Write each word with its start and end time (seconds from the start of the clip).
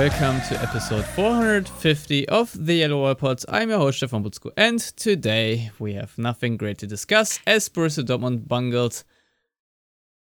Welcome 0.00 0.40
to 0.48 0.58
episode 0.62 1.04
450 1.04 2.26
of 2.30 2.56
the 2.56 2.76
Yellow 2.76 3.02
Wall 3.02 3.14
Pods. 3.14 3.44
I'm 3.50 3.68
your 3.68 3.80
host 3.80 3.98
Stefan 3.98 4.24
Buczko, 4.24 4.50
and 4.56 4.78
today 4.78 5.70
we 5.78 5.92
have 5.92 6.16
nothing 6.16 6.56
great 6.56 6.78
to 6.78 6.86
discuss 6.86 7.38
as 7.46 7.68
Borussia 7.68 8.02
Dortmund 8.02 8.48
bungled 8.48 9.04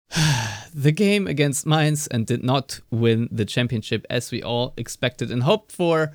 the 0.73 0.91
game 0.91 1.27
against 1.27 1.67
Mainz 1.67 2.07
and 2.07 2.25
did 2.25 2.43
not 2.43 2.79
win 2.89 3.29
the 3.31 3.45
championship 3.45 4.03
as 4.09 4.31
we 4.31 4.41
all 4.41 4.73
expected 4.77 5.29
and 5.29 5.43
hoped 5.43 5.71
for. 5.71 6.11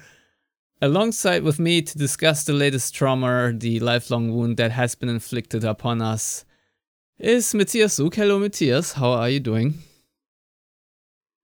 Alongside 0.80 1.44
with 1.44 1.60
me 1.60 1.82
to 1.82 1.96
discuss 1.96 2.42
the 2.42 2.52
latest 2.52 2.96
trauma, 2.96 3.52
the 3.52 3.78
lifelong 3.78 4.34
wound 4.34 4.56
that 4.56 4.72
has 4.72 4.96
been 4.96 5.08
inflicted 5.08 5.62
upon 5.62 6.02
us, 6.02 6.44
is 7.16 7.54
Matthias 7.54 7.94
Zug. 7.94 8.12
Hello, 8.12 8.40
Matthias. 8.40 8.94
How 8.94 9.12
are 9.12 9.30
you 9.30 9.38
doing? 9.38 9.74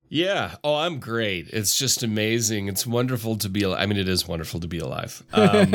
Yeah. 0.08 0.56
Oh, 0.64 0.74
I'm 0.76 1.00
great. 1.00 1.48
It's 1.50 1.76
just 1.76 2.02
amazing. 2.02 2.68
It's 2.68 2.86
wonderful 2.86 3.36
to 3.36 3.48
be 3.48 3.62
alive. 3.62 3.80
I 3.80 3.86
mean, 3.86 3.98
it 3.98 4.08
is 4.08 4.26
wonderful 4.26 4.60
to 4.60 4.66
be 4.68 4.78
alive. 4.78 5.22
Um, 5.32 5.70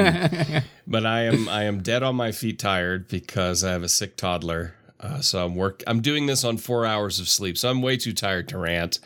but 0.87 1.05
I 1.05 1.23
am 1.23 1.47
I 1.47 1.63
am 1.63 1.81
dead 1.81 2.03
on 2.03 2.15
my 2.15 2.31
feet, 2.31 2.59
tired 2.59 3.07
because 3.07 3.63
I 3.63 3.71
have 3.71 3.83
a 3.83 3.89
sick 3.89 4.17
toddler. 4.17 4.75
Uh, 4.99 5.21
so 5.21 5.45
I'm 5.45 5.55
work. 5.55 5.83
I'm 5.87 6.01
doing 6.01 6.25
this 6.25 6.43
on 6.43 6.57
four 6.57 6.85
hours 6.85 7.19
of 7.19 7.27
sleep. 7.29 7.57
So 7.57 7.69
I'm 7.69 7.81
way 7.81 7.97
too 7.97 8.13
tired 8.13 8.47
to 8.49 8.57
rant. 8.57 8.99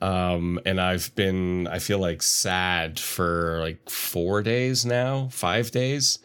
Um, 0.00 0.60
and 0.66 0.80
I've 0.80 1.14
been 1.14 1.66
I 1.68 1.78
feel 1.78 1.98
like 1.98 2.22
sad 2.22 2.98
for 3.00 3.60
like 3.60 3.88
four 3.88 4.42
days 4.42 4.84
now, 4.84 5.28
five 5.30 5.70
days. 5.70 6.18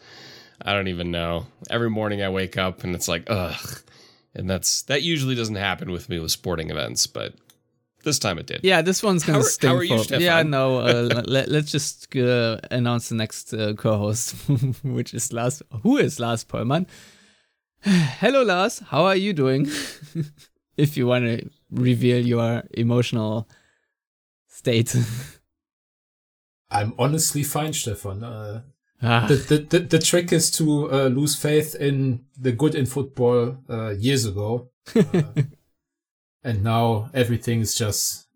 I 0.62 0.72
don't 0.72 0.88
even 0.88 1.10
know. 1.10 1.46
Every 1.70 1.88
morning 1.90 2.22
I 2.22 2.28
wake 2.28 2.58
up 2.58 2.84
and 2.84 2.94
it's 2.94 3.08
like 3.08 3.24
ugh, 3.28 3.80
and 4.34 4.48
that's 4.50 4.82
that 4.82 5.02
usually 5.02 5.34
doesn't 5.34 5.54
happen 5.56 5.90
with 5.90 6.08
me 6.08 6.18
with 6.18 6.32
sporting 6.32 6.70
events, 6.70 7.06
but 7.06 7.34
this 8.02 8.18
time 8.18 8.38
it 8.38 8.46
did. 8.46 8.60
Yeah, 8.62 8.82
this 8.82 9.02
one's 9.02 9.24
gonna 9.24 9.38
How 9.40 9.44
are- 9.44 9.68
how 9.68 9.76
are 9.76 9.84
you, 9.84 9.98
for. 9.98 10.04
Stefan? 10.04 10.22
Yeah, 10.22 10.42
no. 10.42 10.78
Uh, 10.78 11.22
let, 11.26 11.48
let's 11.48 11.70
just 11.72 12.14
uh, 12.16 12.58
announce 12.70 13.08
the 13.08 13.14
next 13.16 13.52
uh, 13.54 13.74
co-host, 13.74 14.34
which 14.82 15.14
is 15.14 15.32
Lars. 15.32 15.62
Who 15.82 15.98
is 15.98 16.18
Lars 16.20 16.44
Pollmann? 16.44 16.86
Hello, 17.80 18.42
Lars. 18.42 18.80
How 18.80 19.04
are 19.04 19.16
you 19.16 19.32
doing? 19.32 19.66
if 20.76 20.96
you 20.96 21.06
want 21.06 21.24
to 21.26 21.48
reveal 21.70 22.24
your 22.26 22.62
emotional 22.74 23.48
state. 24.48 24.94
I'm 26.70 26.94
honestly 26.98 27.42
fine, 27.42 27.72
Stefan. 27.72 28.24
Uh, 28.24 28.62
Ah, 29.02 29.24
the, 29.26 29.36
the, 29.36 29.56
the, 29.58 29.78
the 29.78 29.98
trick 29.98 30.30
is 30.30 30.50
to 30.50 30.92
uh, 30.92 31.06
lose 31.06 31.34
faith 31.34 31.74
in 31.74 32.20
the 32.38 32.52
good 32.52 32.74
in 32.74 32.84
football 32.84 33.56
uh, 33.70 33.94
years 33.98 34.26
ago. 34.26 34.68
And 36.42 36.64
now 36.64 37.10
everything 37.12 37.60
is 37.60 37.74
just, 37.74 38.26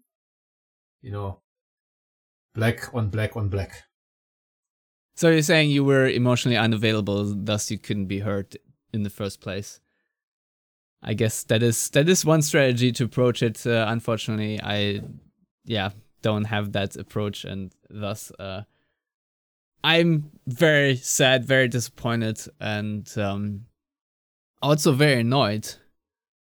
you 1.02 1.10
know, 1.10 1.40
black 2.54 2.94
on 2.94 3.08
black 3.08 3.36
on 3.36 3.48
black. 3.48 3.84
so 5.16 5.30
you're 5.30 5.42
saying 5.42 5.70
you 5.70 5.84
were 5.84 6.06
emotionally 6.06 6.56
unavailable, 6.56 7.24
thus 7.24 7.70
you 7.70 7.78
couldn't 7.78 8.06
be 8.06 8.20
hurt 8.20 8.56
in 8.92 9.02
the 9.02 9.10
first 9.10 9.40
place. 9.40 9.80
I 11.02 11.14
guess 11.14 11.44
that 11.44 11.62
is 11.62 11.90
that 11.90 12.08
is 12.08 12.24
one 12.24 12.42
strategy 12.42 12.90
to 12.92 13.04
approach 13.04 13.42
it. 13.42 13.66
Uh, 13.66 13.84
unfortunately, 13.88 14.60
I 14.62 15.02
yeah 15.64 15.90
don't 16.22 16.44
have 16.44 16.72
that 16.72 16.96
approach, 16.96 17.44
and 17.44 17.72
thus 17.90 18.32
uh, 18.38 18.62
I'm 19.82 20.30
very 20.46 20.96
sad, 20.96 21.44
very 21.44 21.68
disappointed, 21.68 22.40
and 22.58 23.06
um, 23.18 23.66
also 24.62 24.92
very 24.92 25.20
annoyed. 25.20 25.74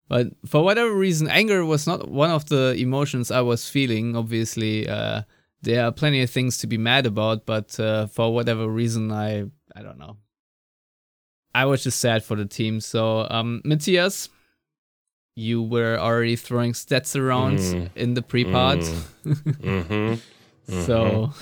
But 0.08 0.28
for 0.46 0.62
whatever 0.62 0.92
reason, 0.94 1.28
anger 1.28 1.64
was 1.64 1.86
not 1.86 2.08
one 2.08 2.30
of 2.30 2.46
the 2.48 2.74
emotions 2.78 3.30
I 3.30 3.40
was 3.40 3.68
feeling. 3.68 4.14
Obviously, 4.16 4.88
uh, 4.88 5.22
there 5.62 5.84
are 5.84 5.90
plenty 5.92 6.22
of 6.22 6.30
things 6.30 6.58
to 6.58 6.66
be 6.68 6.78
mad 6.78 7.06
about, 7.06 7.44
but 7.44 7.78
uh, 7.80 8.06
for 8.06 8.32
whatever 8.32 8.68
reason, 8.68 9.10
I 9.10 9.46
I 9.74 9.82
don't 9.82 9.98
know. 9.98 10.16
I 11.54 11.64
was 11.64 11.82
just 11.82 11.98
sad 12.00 12.22
for 12.22 12.36
the 12.36 12.44
team. 12.46 12.80
So, 12.80 13.26
um, 13.30 13.62
Matthias, 13.64 14.28
you 15.34 15.62
were 15.62 15.98
already 15.98 16.36
throwing 16.36 16.72
stats 16.72 17.18
around 17.18 17.58
Mm. 17.58 17.88
in 17.96 18.14
the 18.14 18.22
pre-pod. 18.22 18.80
Mm-hmm. 19.24 20.14
so, 20.84 21.32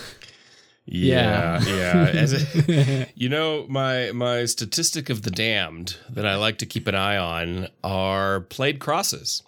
Yeah, 0.86 1.62
Yeah. 1.64 1.74
yeah. 1.74 2.20
As 2.20 2.32
a, 2.32 3.08
you 3.14 3.28
know, 3.28 3.66
my 3.68 4.12
my 4.12 4.44
statistic 4.44 5.08
of 5.10 5.22
the 5.22 5.30
damned 5.30 5.96
that 6.10 6.26
I 6.26 6.36
like 6.36 6.58
to 6.58 6.66
keep 6.66 6.86
an 6.86 6.94
eye 6.94 7.16
on 7.16 7.68
are 7.82 8.40
played 8.40 8.78
crosses. 8.80 9.42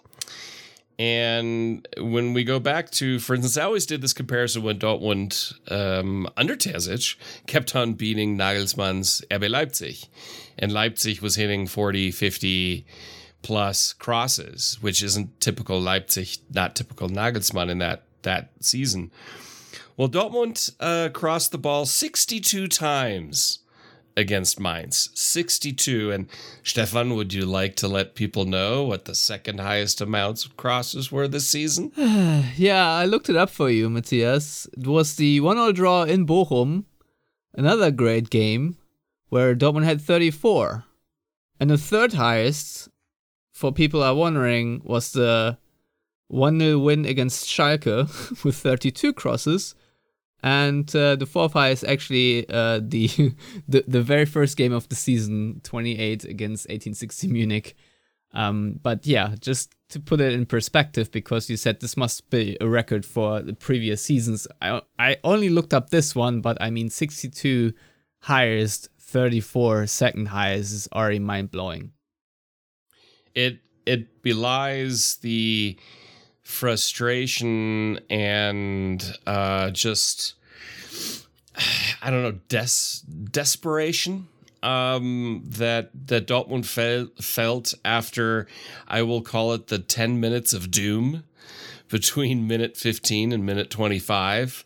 And 0.99 1.87
when 1.99 2.33
we 2.33 2.43
go 2.43 2.59
back 2.59 2.89
to, 2.93 3.19
for 3.19 3.35
instance, 3.35 3.55
I 3.55 3.63
always 3.65 3.85
did 3.85 4.01
this 4.01 4.13
comparison 4.13 4.63
when 4.63 4.79
Dortmund 4.79 5.53
um, 5.71 6.27
under 6.35 6.55
Terzic 6.55 7.15
kept 7.45 7.75
on 7.75 7.93
beating 7.93 8.35
Nagelsmann's 8.35 9.23
RB 9.29 9.47
Leipzig. 9.47 9.97
And 10.57 10.71
Leipzig 10.71 11.21
was 11.21 11.35
hitting 11.35 11.67
40, 11.67 12.09
50 12.09 12.83
plus 13.43 13.93
crosses, 13.93 14.79
which 14.81 15.03
isn't 15.03 15.39
typical 15.39 15.79
Leipzig, 15.79 16.29
not 16.51 16.75
typical 16.75 17.09
Nagelsmann 17.09 17.69
in 17.69 17.77
that 17.77 18.03
that 18.23 18.49
season. 18.59 19.11
Well, 19.97 20.09
Dortmund 20.09 20.75
uh, 20.79 21.09
crossed 21.09 21.51
the 21.51 21.57
ball 21.57 21.87
62 21.87 22.67
times 22.67 23.59
against 24.15 24.59
Mainz. 24.59 25.09
62. 25.15 26.11
And 26.11 26.27
Stefan, 26.63 27.15
would 27.15 27.33
you 27.33 27.45
like 27.45 27.75
to 27.77 27.87
let 27.87 28.15
people 28.15 28.45
know 28.45 28.83
what 28.83 29.05
the 29.05 29.15
second 29.15 29.59
highest 29.59 29.99
amounts 29.99 30.45
of 30.45 30.55
crosses 30.55 31.11
were 31.11 31.27
this 31.27 31.47
season? 31.47 31.91
yeah, 32.57 32.87
I 32.87 33.05
looked 33.05 33.29
it 33.29 33.35
up 33.35 33.49
for 33.49 33.69
you, 33.71 33.89
Matthias. 33.89 34.67
It 34.77 34.87
was 34.87 35.15
the 35.15 35.39
one-all 35.39 35.73
draw 35.73 36.03
in 36.03 36.27
Bochum, 36.27 36.85
another 37.55 37.89
great 37.89 38.29
game 38.29 38.77
where 39.29 39.55
Dortmund 39.55 39.83
had 39.83 40.01
34, 40.01 40.85
and 41.59 41.69
the 41.69 41.77
third 41.77 42.13
highest, 42.13 42.87
for 43.51 43.73
people 43.73 44.01
are 44.01 44.15
wondering, 44.15 44.81
was 44.85 45.11
the 45.11 45.57
1-0 46.31 46.83
win 46.83 47.05
against 47.05 47.45
Schalke 47.45 48.43
with 48.43 48.55
32 48.55 49.13
crosses. 49.13 49.75
And 50.43 50.93
uh, 50.95 51.15
the 51.15 51.25
fourth 51.25 51.53
highest 51.53 51.83
actually 51.83 52.47
uh, 52.49 52.79
the, 52.83 53.07
the 53.67 53.83
the 53.87 54.01
very 54.01 54.25
first 54.25 54.57
game 54.57 54.73
of 54.73 54.87
the 54.89 54.95
season, 54.95 55.61
28 55.63 56.23
against 56.25 56.65
1860 56.65 57.27
Munich. 57.27 57.75
Um, 58.33 58.79
but 58.83 59.07
yeah, 59.07 59.35
just 59.39 59.73
to 59.89 59.99
put 59.99 60.21
it 60.21 60.33
in 60.33 60.45
perspective, 60.45 61.11
because 61.11 61.49
you 61.49 61.57
said 61.57 61.79
this 61.79 61.97
must 61.97 62.29
be 62.29 62.57
a 62.59 62.67
record 62.67 63.05
for 63.05 63.41
the 63.41 63.53
previous 63.53 64.01
seasons. 64.01 64.47
I 64.61 64.81
I 64.99 65.17
only 65.23 65.49
looked 65.49 65.73
up 65.73 65.89
this 65.89 66.15
one, 66.15 66.41
but 66.41 66.57
I 66.61 66.69
mean 66.69 66.89
62 66.89 67.73
highest, 68.21 68.89
34 68.99 69.87
second 69.87 70.27
highest 70.27 70.73
is 70.73 70.89
already 70.93 71.19
mind 71.19 71.51
blowing. 71.51 71.93
It 73.33 73.59
it 73.85 74.21
belies 74.21 75.17
the 75.17 75.79
frustration 76.47 77.99
and 78.09 79.17
uh, 79.27 79.69
just 79.69 80.33
I 82.01 82.09
don't 82.09 82.23
know 82.23 82.39
des- 82.47 83.03
desperation 83.31 84.29
um, 84.63 85.43
that 85.45 85.91
that 86.07 86.25
Dortmund 86.25 86.65
fel- 86.65 87.09
felt 87.21 87.73
after 87.83 88.47
I 88.87 89.01
will 89.01 89.21
call 89.21 89.53
it 89.53 89.67
the 89.67 89.77
ten 89.77 90.21
minutes 90.21 90.53
of 90.53 90.71
doom 90.71 91.25
between 91.89 92.47
minute 92.47 92.77
fifteen 92.77 93.33
and 93.33 93.45
minute 93.45 93.69
twenty 93.69 93.99
five. 93.99 94.63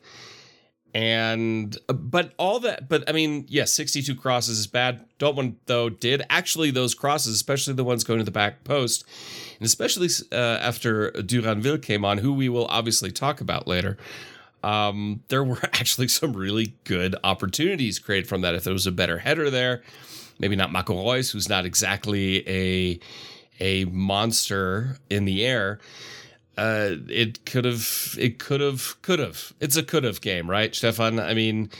And 0.93 1.77
but 1.87 2.33
all 2.37 2.59
that, 2.61 2.89
but 2.89 3.07
I 3.09 3.13
mean, 3.13 3.45
yes, 3.47 3.71
62 3.73 4.13
crosses 4.15 4.59
is 4.59 4.67
bad. 4.67 5.05
Dortmund 5.19 5.55
though 5.65 5.89
did 5.89 6.23
actually 6.29 6.69
those 6.69 6.93
crosses, 6.93 7.33
especially 7.33 7.73
the 7.73 7.83
ones 7.85 8.03
going 8.03 8.19
to 8.19 8.25
the 8.25 8.31
back 8.31 8.65
post, 8.65 9.05
and 9.57 9.65
especially 9.65 10.09
uh, 10.33 10.35
after 10.35 11.11
Duranville 11.11 11.81
came 11.81 12.03
on, 12.03 12.17
who 12.17 12.33
we 12.33 12.49
will 12.49 12.65
obviously 12.65 13.11
talk 13.11 13.39
about 13.39 13.67
later. 13.67 13.97
Um, 14.63 15.23
there 15.29 15.43
were 15.43 15.59
actually 15.63 16.09
some 16.09 16.33
really 16.33 16.73
good 16.83 17.15
opportunities 17.23 17.97
created 17.97 18.27
from 18.27 18.41
that. 18.41 18.53
If 18.53 18.65
there 18.65 18.73
was 18.73 18.85
a 18.87 18.91
better 18.91 19.19
header 19.19 19.49
there, 19.49 19.83
maybe 20.39 20.57
not 20.57 20.73
Marco 20.73 21.09
Reus, 21.09 21.31
who's 21.31 21.47
not 21.47 21.65
exactly 21.65 22.47
a 22.49 22.99
a 23.61 23.85
monster 23.85 24.97
in 25.09 25.23
the 25.23 25.45
air. 25.45 25.79
Uh, 26.61 26.97
it 27.09 27.43
could 27.43 27.65
have, 27.65 28.15
it 28.19 28.37
could 28.37 28.61
have, 28.61 29.01
could 29.01 29.17
have. 29.17 29.51
It's 29.59 29.75
a 29.75 29.81
could 29.81 30.03
have 30.03 30.21
game, 30.21 30.47
right, 30.47 30.75
Stefan? 30.75 31.19
I 31.19 31.33
mean, 31.33 31.71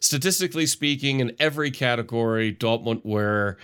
statistically 0.00 0.64
speaking, 0.64 1.20
in 1.20 1.36
every 1.38 1.70
category, 1.70 2.50
Dortmund 2.50 3.04
were 3.04 3.58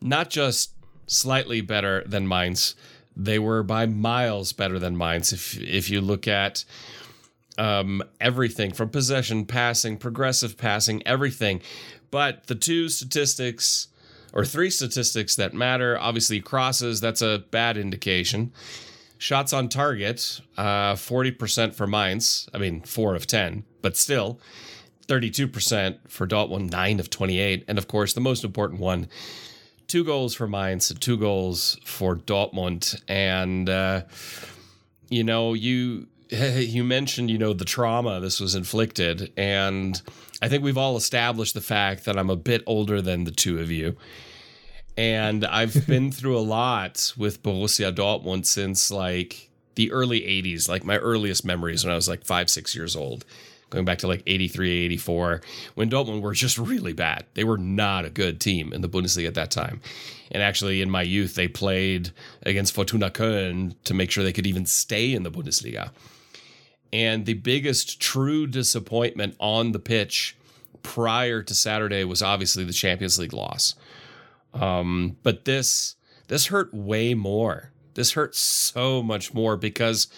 not 0.00 0.30
just 0.30 0.70
slightly 1.06 1.60
better 1.60 2.02
than 2.06 2.26
Mainz, 2.26 2.74
they 3.14 3.38
were 3.38 3.62
by 3.62 3.84
miles 3.84 4.54
better 4.54 4.78
than 4.78 4.96
Mainz. 4.96 5.30
If 5.30 5.60
if 5.60 5.90
you 5.90 6.00
look 6.00 6.26
at 6.26 6.64
um, 7.58 8.02
everything 8.18 8.72
from 8.72 8.88
possession, 8.88 9.44
passing, 9.44 9.98
progressive 9.98 10.56
passing, 10.56 11.06
everything. 11.06 11.60
But 12.10 12.46
the 12.46 12.54
two 12.54 12.88
statistics 12.88 13.88
or 14.32 14.46
three 14.46 14.70
statistics 14.70 15.36
that 15.36 15.52
matter 15.52 15.98
obviously 15.98 16.40
crosses, 16.40 17.02
that's 17.02 17.20
a 17.20 17.44
bad 17.50 17.76
indication. 17.76 18.52
Shots 19.24 19.54
on 19.54 19.70
target, 19.70 20.42
uh, 20.58 20.92
40% 20.96 21.74
for 21.74 21.86
Mainz. 21.86 22.46
I 22.52 22.58
mean, 22.58 22.82
four 22.82 23.14
of 23.14 23.26
10, 23.26 23.64
but 23.80 23.96
still 23.96 24.38
32% 25.08 25.96
for 26.08 26.26
Dortmund, 26.26 26.70
nine 26.70 27.00
of 27.00 27.08
28. 27.08 27.64
And 27.66 27.78
of 27.78 27.88
course, 27.88 28.12
the 28.12 28.20
most 28.20 28.44
important 28.44 28.82
one, 28.82 29.08
two 29.86 30.04
goals 30.04 30.34
for 30.34 30.46
Mainz, 30.46 30.92
two 31.00 31.16
goals 31.16 31.78
for 31.86 32.16
Dortmund. 32.16 33.00
And, 33.08 33.70
uh, 33.70 34.02
you 35.08 35.24
know, 35.24 35.54
you 35.54 36.06
you 36.28 36.84
mentioned, 36.84 37.30
you 37.30 37.38
know, 37.38 37.54
the 37.54 37.64
trauma 37.64 38.20
this 38.20 38.40
was 38.40 38.54
inflicted. 38.54 39.32
And 39.38 40.02
I 40.42 40.50
think 40.50 40.62
we've 40.62 40.76
all 40.76 40.98
established 40.98 41.54
the 41.54 41.62
fact 41.62 42.04
that 42.04 42.18
I'm 42.18 42.28
a 42.28 42.36
bit 42.36 42.62
older 42.66 43.00
than 43.00 43.24
the 43.24 43.30
two 43.30 43.58
of 43.58 43.70
you. 43.70 43.96
And 44.96 45.44
I've 45.44 45.86
been 45.88 46.12
through 46.12 46.38
a 46.38 46.40
lot 46.40 47.12
with 47.16 47.42
Borussia 47.42 47.94
Dortmund 47.94 48.46
since 48.46 48.90
like 48.90 49.50
the 49.74 49.90
early 49.92 50.20
80s, 50.20 50.68
like 50.68 50.84
my 50.84 50.98
earliest 50.98 51.44
memories 51.44 51.84
when 51.84 51.92
I 51.92 51.96
was 51.96 52.08
like 52.08 52.24
five, 52.24 52.48
six 52.48 52.74
years 52.74 52.94
old, 52.94 53.24
going 53.70 53.84
back 53.84 53.98
to 53.98 54.06
like 54.06 54.22
83, 54.26 54.84
84, 54.86 55.40
when 55.74 55.90
Dortmund 55.90 56.22
were 56.22 56.32
just 56.32 56.58
really 56.58 56.92
bad. 56.92 57.26
They 57.34 57.44
were 57.44 57.58
not 57.58 58.04
a 58.04 58.10
good 58.10 58.40
team 58.40 58.72
in 58.72 58.82
the 58.82 58.88
Bundesliga 58.88 59.26
at 59.26 59.34
that 59.34 59.50
time. 59.50 59.80
And 60.30 60.42
actually, 60.42 60.80
in 60.80 60.90
my 60.90 61.02
youth, 61.02 61.34
they 61.34 61.48
played 61.48 62.10
against 62.42 62.74
Fortuna 62.74 63.10
Köln 63.10 63.74
to 63.84 63.94
make 63.94 64.10
sure 64.10 64.24
they 64.24 64.32
could 64.32 64.46
even 64.46 64.66
stay 64.66 65.12
in 65.12 65.22
the 65.22 65.30
Bundesliga. 65.30 65.90
And 66.92 67.26
the 67.26 67.34
biggest 67.34 68.00
true 68.00 68.46
disappointment 68.46 69.34
on 69.40 69.72
the 69.72 69.80
pitch 69.80 70.36
prior 70.84 71.42
to 71.42 71.54
Saturday 71.54 72.04
was 72.04 72.22
obviously 72.22 72.62
the 72.62 72.72
Champions 72.72 73.18
League 73.18 73.32
loss. 73.32 73.74
Um, 74.54 75.16
but 75.22 75.44
this 75.44 75.96
this 76.28 76.46
hurt 76.46 76.72
way 76.72 77.14
more. 77.14 77.72
This 77.94 78.12
hurt 78.12 78.34
so 78.34 79.02
much 79.02 79.34
more 79.34 79.56
because 79.56 80.08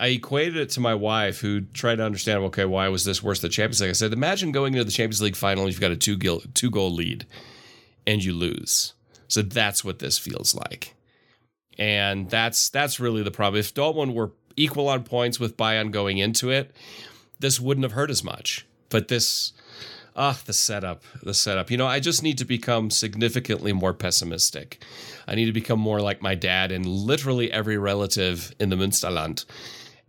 I 0.00 0.08
equated 0.08 0.56
it 0.56 0.70
to 0.70 0.80
my 0.80 0.94
wife, 0.94 1.40
who 1.40 1.62
tried 1.62 1.96
to 1.96 2.04
understand, 2.04 2.40
okay, 2.44 2.64
why 2.64 2.88
was 2.88 3.04
this 3.04 3.22
worse 3.22 3.40
than 3.40 3.50
the 3.50 3.54
Champions 3.54 3.80
League? 3.80 3.90
I 3.90 3.94
said, 3.94 4.12
imagine 4.12 4.52
going 4.52 4.74
into 4.74 4.84
the 4.84 4.90
Champions 4.90 5.22
League 5.22 5.36
final, 5.36 5.66
you've 5.66 5.80
got 5.80 5.92
a 5.92 5.96
two 5.96 6.16
goal 6.16 6.42
two 6.54 6.70
goal 6.70 6.92
lead, 6.92 7.26
and 8.06 8.22
you 8.22 8.32
lose. 8.32 8.94
So 9.28 9.42
that's 9.42 9.84
what 9.84 10.00
this 10.00 10.18
feels 10.18 10.54
like, 10.54 10.94
and 11.78 12.28
that's 12.28 12.68
that's 12.70 13.00
really 13.00 13.22
the 13.22 13.30
problem. 13.30 13.60
If 13.60 13.72
Dortmund 13.72 14.14
were 14.14 14.32
equal 14.56 14.88
on 14.88 15.04
points 15.04 15.40
with 15.40 15.56
Bayern 15.56 15.90
going 15.90 16.18
into 16.18 16.50
it, 16.50 16.72
this 17.38 17.60
wouldn't 17.60 17.84
have 17.84 17.92
hurt 17.92 18.10
as 18.10 18.22
much. 18.22 18.66
But 18.90 19.08
this, 19.08 19.52
ah, 20.16 20.38
the 20.46 20.52
setup, 20.52 21.02
the 21.22 21.34
setup. 21.34 21.70
You 21.70 21.76
know, 21.76 21.86
I 21.86 22.00
just 22.00 22.22
need 22.22 22.38
to 22.38 22.44
become 22.44 22.90
significantly 22.90 23.72
more 23.72 23.92
pessimistic. 23.92 24.82
I 25.26 25.34
need 25.34 25.46
to 25.46 25.52
become 25.52 25.80
more 25.80 26.00
like 26.00 26.22
my 26.22 26.34
dad 26.34 26.70
and 26.72 26.86
literally 26.86 27.50
every 27.52 27.78
relative 27.78 28.54
in 28.60 28.68
the 28.70 28.76
Münsterland 28.76 29.44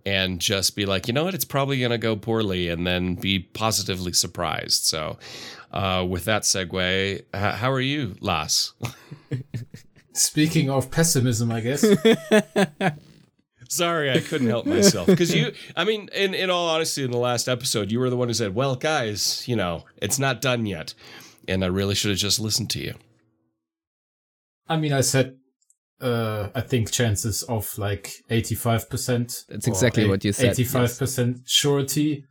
and 0.05 0.39
just 0.39 0.75
be 0.75 0.85
like, 0.85 1.07
you 1.07 1.13
know 1.13 1.23
what, 1.23 1.33
it's 1.33 1.45
probably 1.45 1.79
going 1.79 1.91
to 1.91 1.97
go 1.97 2.15
poorly 2.15 2.69
and 2.69 2.85
then 2.85 3.15
be 3.15 3.39
positively 3.39 4.13
surprised. 4.13 4.83
So, 4.83 5.17
uh, 5.71 6.05
with 6.07 6.25
that 6.25 6.43
segue, 6.43 7.15
h- 7.15 7.25
how 7.33 7.71
are 7.71 7.81
you, 7.81 8.15
Lars? 8.21 8.73
Speaking 10.13 10.69
of 10.69 10.91
pessimism, 10.91 11.51
I 11.51 11.59
guess. 11.61 11.83
Sorry, 13.69 14.11
I 14.11 14.19
couldn't 14.19 14.47
help 14.47 14.65
myself. 14.65 15.07
Because 15.07 15.33
you, 15.33 15.53
I 15.75 15.83
mean, 15.83 16.09
in, 16.13 16.33
in 16.33 16.49
all 16.49 16.69
honesty, 16.69 17.03
in 17.03 17.11
the 17.11 17.17
last 17.17 17.47
episode, 17.47 17.91
you 17.91 17.99
were 17.99 18.09
the 18.09 18.17
one 18.17 18.27
who 18.27 18.33
said, 18.33 18.55
well, 18.55 18.75
guys, 18.75 19.47
you 19.47 19.55
know, 19.55 19.83
it's 19.97 20.19
not 20.19 20.41
done 20.41 20.65
yet. 20.65 20.93
And 21.47 21.63
I 21.63 21.67
really 21.67 21.95
should 21.95 22.11
have 22.11 22.19
just 22.19 22.39
listened 22.39 22.69
to 22.71 22.79
you. 22.79 22.95
I 24.67 24.77
mean, 24.77 24.93
I 24.93 25.01
said, 25.01 25.37
uh, 26.01 26.49
I 26.55 26.61
think 26.61 26.91
chances 26.91 27.43
of 27.43 27.77
like 27.77 28.11
85%. 28.29 29.45
That's 29.47 29.67
exactly 29.67 30.05
or 30.05 30.09
what 30.09 30.25
you 30.25 30.33
said, 30.33 30.55
85% 30.55 31.41
surety, 31.45 32.25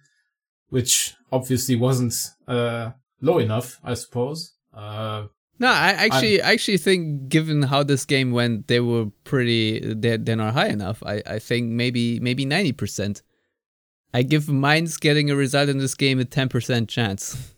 which 0.68 1.14
obviously 1.30 1.76
wasn't, 1.76 2.14
uh, 2.48 2.90
low 3.20 3.38
enough, 3.38 3.78
I 3.84 3.94
suppose. 3.94 4.54
Uh, 4.72 5.26
No, 5.58 5.68
I 5.68 5.90
actually 5.90 6.42
I 6.42 6.52
actually 6.52 6.78
think 6.78 7.28
given 7.28 7.62
how 7.62 7.82
this 7.84 8.04
game 8.04 8.32
went, 8.32 8.66
they 8.66 8.80
were 8.80 9.06
pretty 9.22 9.80
they're, 9.94 10.18
they're 10.18 10.36
not 10.36 10.54
high 10.54 10.68
enough. 10.68 11.02
I, 11.06 11.22
I 11.26 11.38
think 11.38 11.70
maybe 11.70 12.18
maybe 12.20 12.44
ninety 12.44 12.72
percent. 12.72 13.22
I 14.12 14.22
give 14.22 14.48
Mainz 14.48 14.96
getting 14.96 15.30
a 15.30 15.36
result 15.36 15.68
in 15.68 15.78
this 15.78 15.94
game 15.94 16.18
a 16.20 16.24
ten 16.24 16.48
percent 16.48 16.88
chance. 16.88 17.54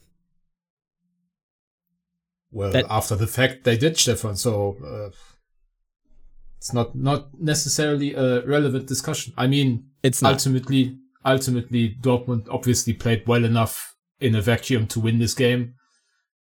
well, 2.51 2.71
That- 2.73 2.87
after 2.89 3.15
the 3.17 3.27
fact, 3.27 3.65
they 3.65 3.77
did, 3.77 3.99
Stefan, 3.99 4.37
so, 4.37 4.77
uh, 4.85 5.11
it's 6.59 6.73
not, 6.73 6.97
not 6.97 7.29
necessarily 7.39 8.15
a 8.15 8.45
relevant 8.47 8.87
discussion. 8.87 9.35
I 9.37 9.47
mean, 9.47 9.85
It's 10.03 10.23
not. 10.23 10.33
ultimately, 10.35 10.99
ultimately, 11.25 11.97
Dortmund 12.01 12.47
obviously 12.51 12.93
played 12.95 13.27
well 13.27 13.45
enough 13.45 13.95
in 14.21 14.35
a 14.35 14.41
vacuum 14.41 14.87
to 14.89 15.01
win 15.01 15.19
this 15.19 15.35
game, 15.35 15.75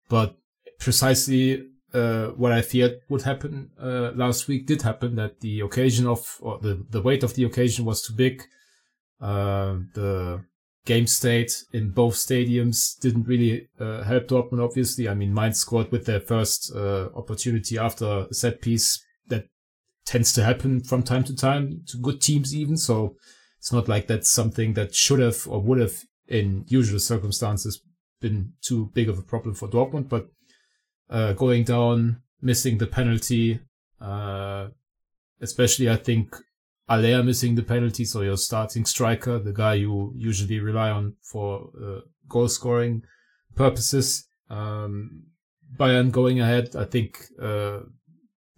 but 0.10 0.36
precisely 0.82 1.68
uh, 1.94 2.28
what 2.30 2.52
I 2.52 2.62
feared 2.62 3.02
would 3.08 3.22
happen 3.22 3.70
uh, 3.82 4.12
last 4.16 4.48
week 4.48 4.66
did 4.66 4.82
happen. 4.82 5.16
That 5.16 5.40
the 5.40 5.62
occasion 5.62 6.08
of 6.08 6.38
or 6.42 6.60
the 6.60 6.86
the 6.90 7.02
weight 7.02 7.24
of 7.24 7.36
the 7.36 7.46
occasion 7.46 7.86
was 7.86 8.02
too 8.02 8.14
big. 8.14 8.44
Uh, 9.22 9.78
the 9.94 10.44
game 10.86 11.06
state 11.06 11.64
in 11.74 11.92
both 11.92 12.16
stadiums 12.16 13.00
didn't 13.00 13.28
really 13.28 13.68
uh, 13.80 14.04
help 14.04 14.28
Dortmund. 14.28 14.64
Obviously, 14.64 15.08
I 15.08 15.14
mean, 15.14 15.34
Mainz 15.34 15.60
scored 15.60 15.92
with 15.92 16.06
their 16.06 16.20
first 16.20 16.74
uh, 16.76 17.10
opportunity 17.16 17.78
after 17.78 18.28
a 18.30 18.34
set 18.34 18.62
piece. 18.62 19.04
That 19.28 19.46
tends 20.06 20.34
to 20.34 20.44
happen 20.44 20.82
from 20.84 21.04
time 21.04 21.24
to 21.26 21.36
time 21.36 21.84
to 21.88 21.98
good 21.98 22.22
teams, 22.22 22.56
even 22.56 22.78
so. 22.78 23.16
It's 23.60 23.72
not 23.72 23.88
like 23.88 24.08
that's 24.08 24.32
something 24.32 24.74
that 24.74 24.96
should 24.96 25.20
have 25.20 25.48
or 25.48 25.62
would 25.62 25.80
have, 25.80 25.94
in 26.28 26.66
usual 26.68 26.98
circumstances, 26.98 27.80
been 28.20 28.54
too 28.62 28.90
big 28.96 29.08
of 29.08 29.20
a 29.20 29.22
problem 29.22 29.54
for 29.54 29.68
Dortmund. 29.68 30.10
But 30.10 30.30
uh, 31.12 31.34
going 31.34 31.64
down, 31.64 32.22
missing 32.42 32.78
the 32.78 32.88
penalty, 32.88 33.60
uh, 34.00 34.68
especially 35.42 35.90
I 35.90 35.98
think 35.98 36.36
Haller 36.90 37.24
missing 37.24 37.56
the 37.56 37.64
penalty, 37.64 38.06
so 38.06 38.22
your 38.22 38.38
starting 38.38 38.86
striker, 38.86 39.40
the 39.40 39.54
guy 39.54 39.76
you 39.76 40.14
usually 40.16 40.60
rely 40.60 40.90
on 40.90 41.16
for 41.22 41.70
uh, 41.82 42.00
goal 42.28 42.48
scoring 42.48 43.04
purposes. 43.56 44.28
Um, 44.50 45.24
Bayern 45.78 46.12
going 46.12 46.42
ahead, 46.42 46.76
I 46.76 46.86
think 46.86 47.28
uh, 47.42 47.80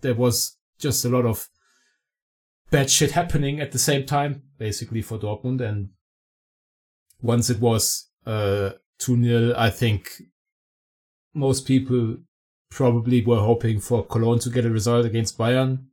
there 0.01 0.15
was 0.15 0.57
just 0.79 1.05
a 1.05 1.09
lot 1.09 1.25
of 1.25 1.47
bad 2.71 2.89
shit 2.89 3.11
happening 3.11 3.59
at 3.59 3.71
the 3.71 3.77
same 3.79 4.05
time, 4.05 4.43
basically 4.57 5.03
for 5.03 5.19
Dortmund. 5.19 5.61
And 5.61 5.89
once 7.21 7.51
it 7.51 7.59
was 7.59 8.09
uh, 8.25 8.71
2 8.97 9.23
0, 9.23 9.53
I 9.55 9.69
think 9.69 10.09
most 11.35 11.67
people 11.67 12.17
probably 12.73 13.23
were 13.23 13.39
hoping 13.39 13.79
for 13.79 14.05
Cologne 14.05 14.39
to 14.39 14.49
get 14.49 14.65
a 14.65 14.69
result 14.69 15.05
against 15.05 15.37
Bayern. 15.37 15.85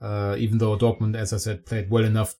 Uh, 0.00 0.34
even 0.38 0.58
though 0.58 0.76
Dortmund, 0.78 1.14
as 1.14 1.32
I 1.32 1.36
said, 1.36 1.66
played 1.66 1.90
well 1.90 2.04
enough 2.04 2.34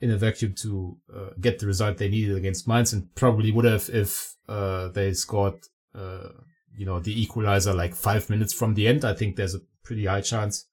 in 0.00 0.10
a 0.10 0.16
vacuum 0.16 0.54
to 0.54 0.96
uh, 1.14 1.30
get 1.40 1.58
the 1.58 1.66
result 1.66 1.98
they 1.98 2.08
needed 2.08 2.36
against 2.36 2.66
Mainz 2.66 2.92
and 2.92 3.14
probably 3.14 3.52
would 3.52 3.66
have 3.66 3.88
if 3.90 4.34
uh, 4.48 4.88
they 4.88 5.12
scored, 5.12 5.60
uh, 5.94 6.28
you 6.76 6.86
know, 6.86 7.00
the 7.00 7.22
equalizer 7.22 7.74
like 7.74 7.94
five 7.94 8.30
minutes 8.30 8.52
from 8.52 8.74
the 8.74 8.88
end. 8.88 9.04
I 9.04 9.14
think 9.14 9.36
there's 9.36 9.54
a 9.54 9.60
pretty 9.82 10.06
high 10.06 10.22
chance 10.22 10.66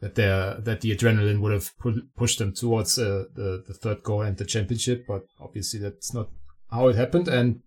that 0.00 0.16
they 0.16 0.24
that 0.24 0.80
the 0.80 0.94
adrenaline 0.94 1.40
would 1.40 1.52
have 1.52 1.76
pu- 1.78 2.08
pushed 2.16 2.38
them 2.38 2.52
towards 2.52 2.98
uh, 2.98 3.24
the 3.34 3.64
the 3.66 3.74
third 3.74 4.02
goal 4.02 4.22
and 4.22 4.36
the 4.36 4.44
championship. 4.44 5.06
But 5.06 5.26
obviously 5.40 5.80
that's 5.80 6.12
not 6.12 6.30
how 6.70 6.88
it 6.88 6.96
happened. 6.96 7.28
And 7.28 7.62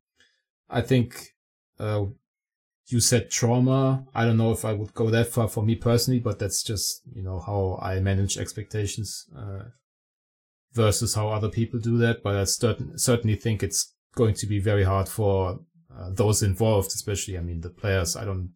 I 0.69 0.81
think 0.81 1.35
uh, 1.79 2.05
you 2.87 2.99
said 2.99 3.29
trauma. 3.29 4.05
I 4.15 4.25
don't 4.25 4.37
know 4.37 4.51
if 4.51 4.63
I 4.63 4.73
would 4.73 4.93
go 4.93 5.09
that 5.09 5.27
far 5.27 5.47
for 5.47 5.63
me 5.63 5.75
personally, 5.75 6.19
but 6.19 6.39
that's 6.39 6.63
just 6.63 7.01
you 7.13 7.23
know 7.23 7.39
how 7.39 7.79
I 7.81 7.99
manage 7.99 8.37
expectations 8.37 9.25
uh, 9.37 9.65
versus 10.73 11.15
how 11.15 11.29
other 11.29 11.49
people 11.49 11.79
do 11.79 11.97
that. 11.99 12.23
But 12.23 12.35
I 12.35 12.43
certain, 12.45 12.97
certainly 12.97 13.35
think 13.35 13.61
it's 13.61 13.93
going 14.15 14.35
to 14.35 14.47
be 14.47 14.59
very 14.59 14.83
hard 14.83 15.09
for 15.09 15.59
uh, 15.95 16.09
those 16.11 16.41
involved, 16.41 16.87
especially 16.87 17.37
I 17.37 17.41
mean 17.41 17.61
the 17.61 17.69
players. 17.69 18.15
I 18.15 18.25
don't, 18.25 18.53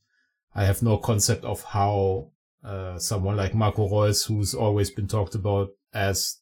I 0.56 0.66
have 0.66 0.82
no 0.82 0.98
concept 0.98 1.44
of 1.44 1.64
how 1.64 2.32
uh, 2.64 2.98
someone 3.00 3.38
like 3.38 3.56
Marco 3.56 3.88
Reus, 3.88 4.26
who's 4.26 4.54
always 4.54 4.92
been 4.92 5.08
talked 5.08 5.36
about 5.36 5.70
as, 5.94 6.38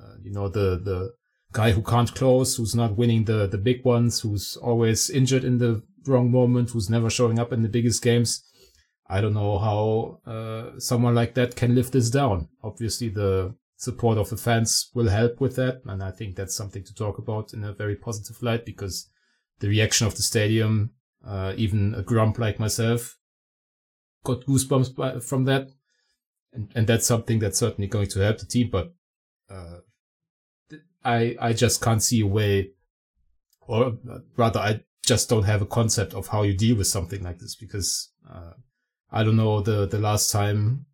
uh, 0.00 0.14
you 0.22 0.32
know, 0.32 0.48
the, 0.48 0.80
the 0.82 1.12
guy 1.52 1.70
who 1.70 1.82
can't 1.82 2.14
close, 2.14 2.56
who's 2.56 2.74
not 2.74 2.96
winning 2.96 3.24
the, 3.24 3.46
the 3.46 3.58
big 3.58 3.84
ones, 3.84 4.20
who's 4.20 4.56
always 4.56 5.08
injured 5.10 5.44
in 5.44 5.58
the 5.58 5.82
wrong 6.06 6.30
moment, 6.30 6.70
who's 6.70 6.90
never 6.90 7.10
showing 7.10 7.38
up 7.38 7.52
in 7.52 7.62
the 7.62 7.68
biggest 7.68 8.02
games. 8.02 8.44
I 9.08 9.20
don't 9.20 9.34
know 9.34 9.58
how 9.58 10.20
uh, 10.26 10.78
someone 10.78 11.14
like 11.14 11.34
that 11.34 11.56
can 11.56 11.74
lift 11.74 11.92
this 11.92 12.10
down. 12.10 12.48
Obviously, 12.62 13.08
the 13.08 13.54
support 13.76 14.16
of 14.16 14.30
the 14.30 14.36
fans 14.36 14.90
will 14.94 15.08
help 15.08 15.40
with 15.40 15.56
that, 15.56 15.82
and 15.86 16.02
I 16.02 16.10
think 16.10 16.36
that's 16.36 16.56
something 16.56 16.84
to 16.84 16.94
talk 16.94 17.18
about 17.18 17.52
in 17.52 17.64
a 17.64 17.72
very 17.72 17.96
positive 17.96 18.42
light 18.42 18.64
because 18.64 19.10
the 19.58 19.68
reaction 19.68 20.06
of 20.06 20.14
the 20.14 20.22
stadium, 20.22 20.92
uh, 21.26 21.52
even 21.56 21.94
a 21.94 22.02
grump 22.02 22.38
like 22.38 22.58
myself, 22.58 23.18
got 24.24 24.46
goosebumps 24.46 24.94
by, 24.94 25.20
from 25.20 25.44
that, 25.44 25.68
and 26.52 26.70
and 26.74 26.86
that's 26.86 27.06
something 27.06 27.38
that's 27.38 27.58
certainly 27.58 27.88
going 27.88 28.08
to 28.08 28.20
help 28.20 28.38
the 28.38 28.46
team. 28.46 28.70
But 28.70 28.94
uh, 29.50 29.78
I 31.04 31.36
I 31.40 31.52
just 31.52 31.82
can't 31.82 32.02
see 32.02 32.20
a 32.20 32.26
way, 32.26 32.70
or 33.60 33.98
rather, 34.36 34.60
I 34.60 34.80
just 35.04 35.28
don't 35.28 35.44
have 35.44 35.62
a 35.62 35.66
concept 35.66 36.14
of 36.14 36.28
how 36.28 36.42
you 36.42 36.54
deal 36.54 36.76
with 36.76 36.86
something 36.86 37.22
like 37.22 37.38
this 37.38 37.54
because. 37.54 38.10
Uh, 38.28 38.52
I 39.12 39.22
don't 39.22 39.36
know 39.36 39.60
the 39.60 39.86
the 39.86 39.98
last 39.98 40.32
time. 40.32 40.86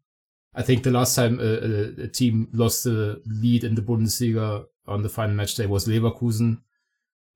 I 0.55 0.63
think 0.63 0.83
the 0.83 0.91
last 0.91 1.15
time 1.15 1.39
a, 1.39 1.45
a, 1.45 2.05
a, 2.05 2.09
team 2.09 2.49
lost 2.53 2.83
the 2.83 3.23
lead 3.27 3.63
in 3.63 3.77
the 3.77 3.83
Bundesliga 3.83 4.65
on 4.89 5.03
the 5.03 5.09
final 5.09 5.37
match 5.37 5.55
day 5.55 5.67
was 5.67 5.87
Leverkusen, 5.87 6.59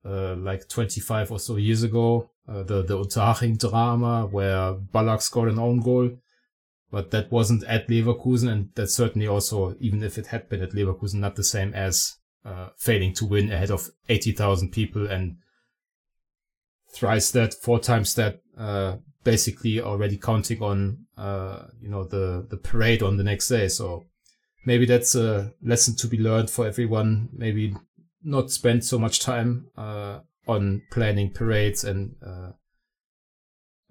uh, 0.03 0.35
like 0.35 0.67
25 0.67 1.31
or 1.31 1.39
so 1.39 1.55
years 1.55 1.83
ago. 1.83 2.29
Uh, 2.45 2.63
the 2.63 2.83
the 2.83 2.97
Unterhaching 2.97 3.57
drama 3.57 4.25
where 4.25 4.73
Ballack 4.73 5.21
scored 5.21 5.49
an 5.49 5.59
own 5.59 5.79
goal, 5.79 6.11
but 6.91 7.11
that 7.11 7.31
wasn't 7.31 7.63
at 7.63 7.87
Leverkusen, 7.87 8.51
and 8.51 8.69
that's 8.75 8.93
certainly 8.93 9.27
also 9.27 9.77
even 9.79 10.03
if 10.03 10.17
it 10.17 10.27
had 10.27 10.49
been 10.49 10.61
at 10.61 10.71
Leverkusen, 10.71 11.15
not 11.15 11.37
the 11.37 11.45
same 11.45 11.73
as 11.73 12.17
uh, 12.43 12.69
failing 12.75 13.13
to 13.13 13.25
win 13.25 13.49
ahead 13.53 13.71
of 13.71 13.89
80,000 14.09 14.71
people 14.73 15.07
and 15.07 15.37
thrice 16.93 17.31
that, 17.31 17.53
four 17.53 17.79
times 17.79 18.15
that 18.15 18.41
uh, 18.57 18.97
basically 19.23 19.81
already 19.81 20.17
counting 20.17 20.61
on 20.61 21.05
uh, 21.17 21.63
you 21.81 21.89
know 21.89 22.03
the 22.03 22.45
the 22.49 22.57
parade 22.57 23.01
on 23.01 23.17
the 23.17 23.23
next 23.23 23.47
day. 23.47 23.67
So 23.67 24.05
maybe 24.65 24.85
that's 24.85 25.15
a 25.15 25.53
lesson 25.61 25.95
to 25.97 26.07
be 26.07 26.17
learned 26.17 26.49
for 26.49 26.65
everyone. 26.67 27.29
Maybe 27.33 27.75
not 28.23 28.51
spend 28.51 28.85
so 28.85 28.97
much 28.97 29.19
time 29.19 29.67
uh, 29.77 30.19
on 30.47 30.81
planning 30.91 31.31
parades 31.31 31.83
and 31.83 32.15
uh, 32.25 32.51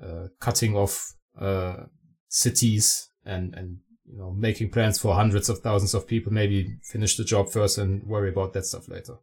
uh 0.02 0.28
cutting 0.40 0.76
off 0.76 1.14
uh, 1.38 1.85
cities 2.28 3.09
and 3.25 3.54
and 3.54 3.78
you 4.11 4.18
know 4.18 4.32
making 4.32 4.71
plans 4.71 4.99
for 4.99 5.14
hundreds 5.14 5.49
of 5.49 5.59
thousands 5.59 5.94
of 5.94 6.06
people. 6.06 6.32
Maybe 6.32 6.76
finish 6.82 7.16
the 7.16 7.25
job 7.25 7.50
first 7.50 7.78
and 7.78 8.04
worry 8.04 8.30
about 8.30 8.52
that 8.54 8.66
stuff 8.66 8.88
later. 8.88 9.16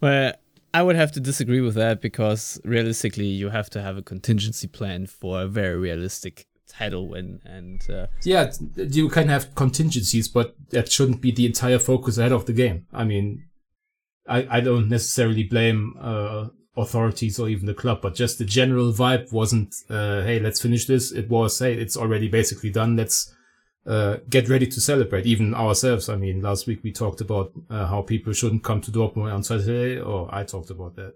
Well, 0.00 0.34
I 0.78 0.82
would 0.82 0.94
have 0.94 1.10
to 1.12 1.20
disagree 1.20 1.60
with 1.60 1.74
that 1.74 2.00
because 2.00 2.60
realistically, 2.64 3.26
you 3.26 3.48
have 3.48 3.68
to 3.70 3.82
have 3.82 3.96
a 3.96 4.02
contingency 4.02 4.68
plan 4.68 5.06
for 5.06 5.42
a 5.42 5.48
very 5.48 5.76
realistic 5.76 6.46
title 6.68 7.08
win. 7.08 7.40
And 7.44 7.84
uh, 7.90 8.06
yeah, 8.22 8.52
you 8.76 9.08
can 9.08 9.26
have 9.26 9.56
contingencies, 9.56 10.28
but 10.28 10.54
that 10.70 10.92
shouldn't 10.92 11.20
be 11.20 11.32
the 11.32 11.46
entire 11.46 11.80
focus 11.80 12.16
ahead 12.16 12.30
of 12.30 12.46
the 12.46 12.52
game. 12.52 12.86
I 12.92 13.02
mean, 13.02 13.42
I, 14.28 14.46
I 14.58 14.60
don't 14.60 14.88
necessarily 14.88 15.42
blame 15.42 15.96
uh, 16.00 16.50
authorities 16.76 17.40
or 17.40 17.48
even 17.48 17.66
the 17.66 17.74
club, 17.74 17.98
but 18.00 18.14
just 18.14 18.38
the 18.38 18.44
general 18.44 18.92
vibe 18.92 19.32
wasn't, 19.32 19.74
uh, 19.90 20.22
hey, 20.22 20.38
let's 20.38 20.62
finish 20.62 20.86
this. 20.86 21.10
It 21.10 21.28
was, 21.28 21.58
hey, 21.58 21.74
it's 21.74 21.96
already 21.96 22.28
basically 22.28 22.70
done. 22.70 22.94
Let's 22.94 23.34
uh, 23.88 24.18
get 24.28 24.50
ready 24.50 24.66
to 24.66 24.80
celebrate. 24.80 25.24
Even 25.24 25.54
ourselves. 25.54 26.08
I 26.10 26.16
mean, 26.16 26.42
last 26.42 26.66
week 26.66 26.80
we 26.84 26.92
talked 26.92 27.22
about 27.22 27.52
uh, 27.70 27.86
how 27.86 28.02
people 28.02 28.34
shouldn't 28.34 28.62
come 28.62 28.82
to 28.82 28.90
Dortmund 28.90 29.32
on 29.32 29.42
Saturday, 29.42 29.98
or 29.98 30.28
I 30.30 30.44
talked 30.44 30.70
about 30.70 30.94
that. 30.96 31.14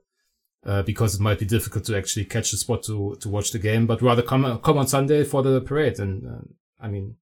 Uh, 0.64 0.80
because 0.80 1.16
it 1.16 1.20
might 1.20 1.40
be 1.40 1.44
difficult 1.44 1.84
to 1.84 1.96
actually 1.96 2.24
catch 2.24 2.52
a 2.52 2.56
spot 2.56 2.84
to, 2.84 3.16
to 3.20 3.28
watch 3.28 3.50
the 3.50 3.58
game, 3.58 3.84
but 3.84 4.00
rather 4.00 4.22
come, 4.22 4.58
come 4.60 4.78
on 4.78 4.86
Sunday 4.86 5.24
for 5.24 5.42
the 5.42 5.60
parade. 5.60 5.98
And, 5.98 6.24
uh, 6.24 6.40
I 6.80 6.86
mean, 6.86 7.16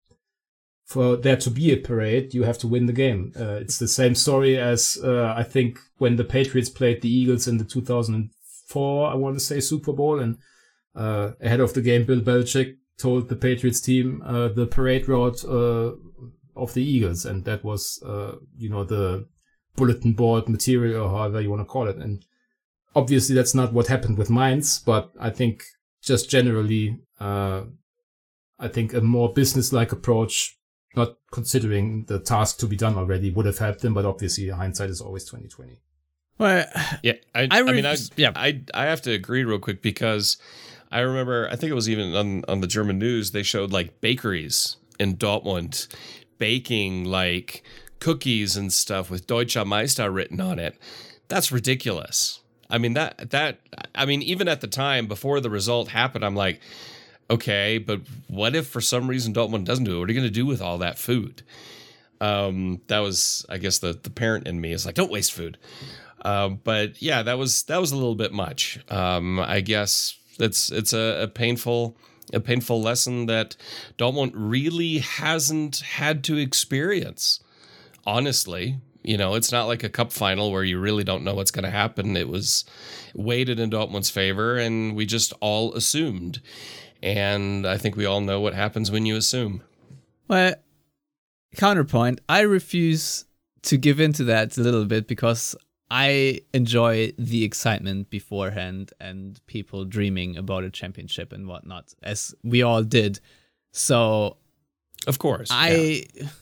for 0.86 1.16
there 1.16 1.38
to 1.38 1.52
be 1.52 1.72
a 1.72 1.78
parade, 1.78 2.34
you 2.34 2.44
have 2.44 2.58
to 2.58 2.68
win 2.68 2.88
the 2.88 2.94
game. 2.94 3.34
Uh, 3.40 3.60
it's 3.62 3.78
the 3.78 3.88
same 3.88 4.16
story 4.16 4.58
as, 4.58 4.98
uh, 5.04 5.36
I 5.38 5.44
think 5.44 5.78
when 6.00 6.16
the 6.16 6.24
Patriots 6.24 6.70
played 6.70 7.04
the 7.04 7.14
Eagles 7.14 7.48
in 7.48 7.58
the 7.58 7.64
2004, 7.64 9.12
I 9.12 9.14
want 9.14 9.36
to 9.36 9.40
say 9.40 9.60
Super 9.60 9.94
Bowl 9.94 10.20
and, 10.20 10.40
ahead 10.96 11.60
of 11.60 11.76
the 11.76 11.82
game, 11.82 12.06
Bill 12.06 12.22
Belichick 12.22 12.78
told 12.98 13.30
the 13.30 13.36
Patriots 13.36 13.80
team 13.80 14.24
uh, 14.26 14.48
the 14.48 14.66
parade 14.66 15.08
route 15.08 15.44
uh, 15.46 15.92
of 16.56 16.74
the 16.74 16.84
Eagles, 16.84 17.26
and 17.26 17.46
that 17.46 17.64
was, 17.64 18.02
uh, 18.06 18.36
you 18.58 18.70
know, 18.70 18.84
the 18.84 19.28
bulletin 19.76 20.14
board 20.14 20.50
material, 20.50 21.04
or 21.04 21.10
however 21.10 21.40
you 21.40 21.50
want 21.50 21.62
to 21.62 21.66
call 21.66 21.88
it. 21.88 21.98
And 21.98 22.26
obviously, 22.96 23.36
that's 23.36 23.54
not 23.54 23.74
what 23.74 23.88
happened 23.88 24.18
with 24.18 24.30
Mainz, 24.30 24.80
but 24.80 25.12
I 25.20 25.30
think 25.30 25.64
just 26.02 26.30
generally, 26.30 26.98
uh, 27.20 27.64
I 28.60 28.68
think 28.68 28.94
a 28.94 29.02
more 29.02 29.32
business-like 29.32 29.92
approach, 29.92 30.58
not 30.96 31.18
considering 31.32 32.06
the 32.06 32.20
task 32.20 32.58
to 32.60 32.66
be 32.66 32.76
done 32.76 32.96
already, 32.96 33.30
would 33.30 33.46
have 33.46 33.60
helped 33.60 33.82
them. 33.82 33.94
But 33.94 34.06
obviously, 34.06 34.50
hindsight 34.50 34.90
is 34.90 35.02
always 35.02 35.26
twenty 35.26 35.48
twenty. 35.48 35.82
Well, 36.40 36.66
yeah, 37.04 37.14
I, 37.36 37.48
I, 37.52 37.60
I 37.60 37.62
mean, 37.64 37.86
I, 37.86 37.98
yeah, 38.16 38.32
I, 38.36 38.64
I 38.74 38.86
have 38.86 39.02
to 39.04 39.12
agree 39.12 39.44
real 39.44 39.60
quick 39.60 39.82
because 39.82 40.38
I 40.92 41.00
remember, 41.00 41.48
I 41.52 41.56
think 41.56 41.72
it 41.72 41.76
was 41.76 41.90
even 41.90 42.16
on, 42.16 42.44
on 42.48 42.62
the 42.62 42.68
German 42.68 43.00
news, 43.00 43.32
they 43.32 43.44
showed 43.44 43.72
like 43.72 44.02
bakeries 44.02 44.78
in 45.00 45.18
Dortmund 45.18 45.88
baking 46.38 47.06
like 47.06 47.64
cookies 48.00 48.56
and 48.56 48.72
stuff 48.72 49.10
with 49.10 49.28
Deutscher 49.28 49.66
Meister 49.66 50.10
written 50.10 50.40
on 50.40 50.60
it. 50.60 50.78
That's 51.28 51.52
ridiculous. 51.52 52.42
I 52.70 52.78
mean 52.78 52.94
that 52.94 53.32
that 53.32 53.60
I 53.96 54.06
mean 54.06 54.22
even 54.22 54.48
at 54.48 54.62
the 54.62 54.68
time 54.68 55.08
before 55.08 55.40
the 55.40 55.50
result 55.50 55.90
happened, 55.90 56.26
I'm 56.26 56.36
like, 56.36 56.60
okay, 57.30 57.78
but 57.78 58.02
what 58.28 58.56
if 58.56 58.68
for 58.68 58.82
some 58.82 59.08
reason 59.08 59.34
Dortmund 59.34 59.66
doesn't 59.66 59.86
do 59.86 59.98
it? 59.98 60.00
What 60.00 60.10
are 60.10 60.14
you 60.14 60.20
going 60.20 60.32
to 60.32 60.34
do 60.34 60.46
with 60.46 60.62
all 60.62 60.78
that 60.80 60.98
food? 60.98 61.44
Um, 62.20 62.82
that 62.88 63.00
was 63.00 63.46
I 63.50 63.58
guess 63.58 63.80
the 63.80 63.94
the 63.94 64.10
parent 64.10 64.48
in 64.48 64.60
me 64.60 64.74
is 64.74 64.86
like, 64.86 64.96
don't 64.96 65.12
waste 65.12 65.34
food. 65.34 65.58
Um, 66.26 66.60
but 66.64 67.02
yeah, 67.02 67.24
that 67.24 67.38
was 67.38 67.64
that 67.64 67.80
was 67.80 67.92
a 67.92 67.96
little 67.96 68.16
bit 68.16 68.34
much. 68.34 68.80
Um, 68.90 69.40
I 69.40 69.62
guess 69.62 70.18
it's 70.40 70.72
it's 70.72 70.94
a, 70.94 71.24
a 71.24 71.28
painful 71.28 71.98
a 72.34 72.40
painful 72.40 72.82
lesson 72.82 73.26
that 73.28 73.56
Dortmund 73.98 74.32
really 74.34 75.00
hasn't 75.00 75.78
had 75.78 76.24
to 76.26 76.38
experience. 76.38 77.40
Honestly, 78.06 78.80
you 79.04 79.18
know, 79.18 79.36
it's 79.36 79.52
not 79.52 79.68
like 79.68 79.84
a 79.84 79.90
cup 79.90 80.12
final 80.12 80.52
where 80.52 80.64
you 80.64 80.80
really 80.80 81.04
don't 81.04 81.24
know 81.24 81.34
what's 81.34 81.52
going 81.52 81.64
to 81.64 81.72
happen. 81.72 82.18
It 82.18 82.28
was 82.28 82.66
weighted 83.14 83.60
in 83.60 83.70
Dortmund's 83.70 84.10
favor, 84.10 84.58
and 84.58 84.96
we 84.96 85.06
just 85.06 85.34
all 85.40 85.74
assumed. 85.74 86.42
And 87.02 87.66
I 87.66 87.78
think 87.78 87.96
we 87.96 88.06
all 88.06 88.22
know 88.22 88.42
what 88.42 88.54
happens 88.54 88.92
when 88.92 89.06
you 89.06 89.16
assume. 89.16 89.62
Well, 90.28 90.56
counterpoint, 91.56 92.20
I 92.28 92.42
refuse 92.42 93.26
to 93.64 93.78
give 93.78 94.00
in 94.00 94.14
to 94.14 94.26
that 94.26 94.58
a 94.58 94.62
little 94.62 94.86
bit 94.86 95.08
because 95.08 95.56
I 95.90 96.42
enjoy 96.54 97.14
the 97.18 97.44
excitement 97.44 98.10
beforehand 98.10 98.92
and 99.00 99.40
people 99.48 99.86
dreaming 99.86 100.36
about 100.36 100.64
a 100.64 100.70
championship 100.70 101.32
and 101.32 101.48
whatnot, 101.48 101.94
as 102.04 102.36
we 102.44 102.62
all 102.62 102.84
did. 102.84 103.20
So, 103.72 104.38
of 105.08 105.20
course, 105.20 105.50
I. 105.52 106.06
Yeah. 106.14 106.28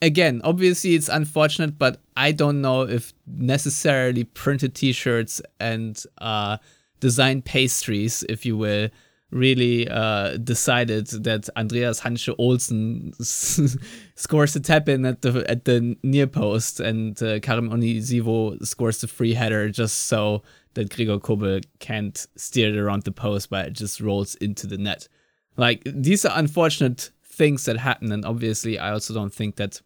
Again, 0.00 0.40
obviously 0.44 0.94
it's 0.94 1.08
unfortunate, 1.08 1.76
but 1.76 2.00
I 2.16 2.30
don't 2.30 2.60
know 2.60 2.82
if 2.82 3.12
necessarily 3.26 4.22
printed 4.22 4.76
T-shirts 4.76 5.42
and 5.58 6.00
uh, 6.18 6.58
design 7.00 7.42
pastries, 7.42 8.22
if 8.28 8.46
you 8.46 8.56
will, 8.56 8.90
really 9.30 9.86
uh, 9.88 10.38
decided 10.38 11.06
that 11.08 11.48
Andreas 11.56 12.00
Hanche-Olsen 12.00 13.12
scores 14.14 14.56
a 14.56 14.60
tap 14.60 14.88
in 14.88 15.04
at 15.04 15.20
the 15.22 15.44
at 15.48 15.64
the 15.66 15.96
near 16.02 16.26
post 16.26 16.80
and 16.80 17.22
uh, 17.22 17.38
Karim 17.40 17.68
Onisiwo 17.68 18.64
scores 18.66 19.00
the 19.00 19.06
free 19.06 19.34
header 19.34 19.68
just 19.68 20.04
so 20.04 20.42
that 20.74 20.94
Gregor 20.94 21.18
Kobel 21.18 21.60
can't 21.78 22.26
steer 22.36 22.70
it 22.70 22.78
around 22.78 23.02
the 23.02 23.12
post 23.12 23.50
but 23.50 23.66
it 23.66 23.72
just 23.74 24.00
rolls 24.00 24.34
into 24.36 24.66
the 24.66 24.78
net. 24.78 25.08
Like 25.56 25.82
these 25.84 26.24
are 26.24 26.38
unfortunate 26.38 27.10
things 27.22 27.66
that 27.66 27.76
happen 27.76 28.10
and 28.12 28.24
obviously 28.24 28.78
I 28.78 28.92
also 28.92 29.12
don't 29.12 29.32
think 29.32 29.56
that 29.56 29.82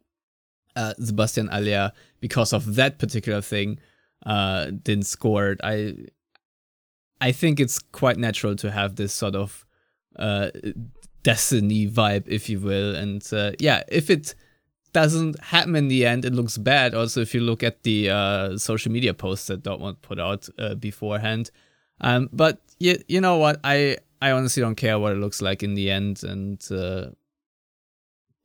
uh, 0.77 0.95
Sebastian 0.95 1.49
Haller 1.49 1.93
because 2.21 2.53
of 2.53 2.77
that 2.77 2.99
particular 2.99 3.41
thing 3.41 3.81
uh, 4.25 4.71
didn't 4.71 5.07
score. 5.07 5.57
I 5.65 5.97
I 7.23 7.31
think 7.31 7.61
it's 7.61 7.79
quite 7.79 8.17
natural 8.17 8.57
to 8.57 8.71
have 8.73 8.97
this 8.97 9.13
sort 9.13 9.37
of 9.37 9.65
uh, 10.17 10.51
destiny 11.23 11.89
vibe, 11.89 12.25
if 12.27 12.49
you 12.49 12.59
will. 12.59 12.97
And 12.97 13.25
uh, 13.33 13.53
yeah, 13.61 13.85
if 13.87 14.11
it 14.11 14.35
doesn't 14.93 15.39
happen 15.39 15.77
in 15.77 15.87
the 15.87 16.05
end, 16.05 16.25
it 16.25 16.33
looks 16.33 16.59
bad. 16.59 16.97
Also, 16.97 17.21
if 17.21 17.33
you 17.33 17.41
look 17.41 17.63
at 17.63 17.85
the 17.85 18.11
uh, 18.11 18.59
social 18.59 18.91
media 18.91 19.15
posts 19.15 19.47
that 19.47 19.63
Dortmund 19.63 20.03
put 20.03 20.19
out 20.19 20.49
uh, 20.59 20.75
beforehand. 20.75 21.53
Um, 22.01 22.29
but 22.33 22.61
you, 22.81 22.99
you 23.07 23.21
know 23.21 23.37
what? 23.37 23.61
I, 23.63 23.99
I 24.21 24.33
honestly 24.33 24.61
don't 24.61 24.75
care 24.75 24.99
what 24.99 25.13
it 25.13 25.19
looks 25.19 25.41
like 25.41 25.63
in 25.63 25.75
the 25.75 25.93
end. 25.93 26.25
And 26.25 26.61
uh, 26.73 27.11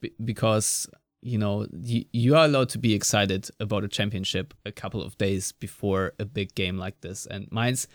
b- 0.02 0.14
because 0.24 0.88
you 1.24 1.40
know 1.40 1.66
you, 1.82 2.06
you 2.14 2.36
are 2.36 2.46
allowed 2.46 2.70
to 2.70 2.78
be 2.78 2.94
excited 2.94 3.50
about 3.60 3.84
a 3.84 3.88
championship 3.88 4.54
a 4.68 4.72
couple 4.72 5.02
of 5.02 5.18
days 5.18 5.52
before 5.52 6.14
a 6.20 6.26
big 6.26 6.54
game 6.54 6.78
like 6.78 7.02
this 7.02 7.26
and 7.26 7.48
Mainz 7.52 7.88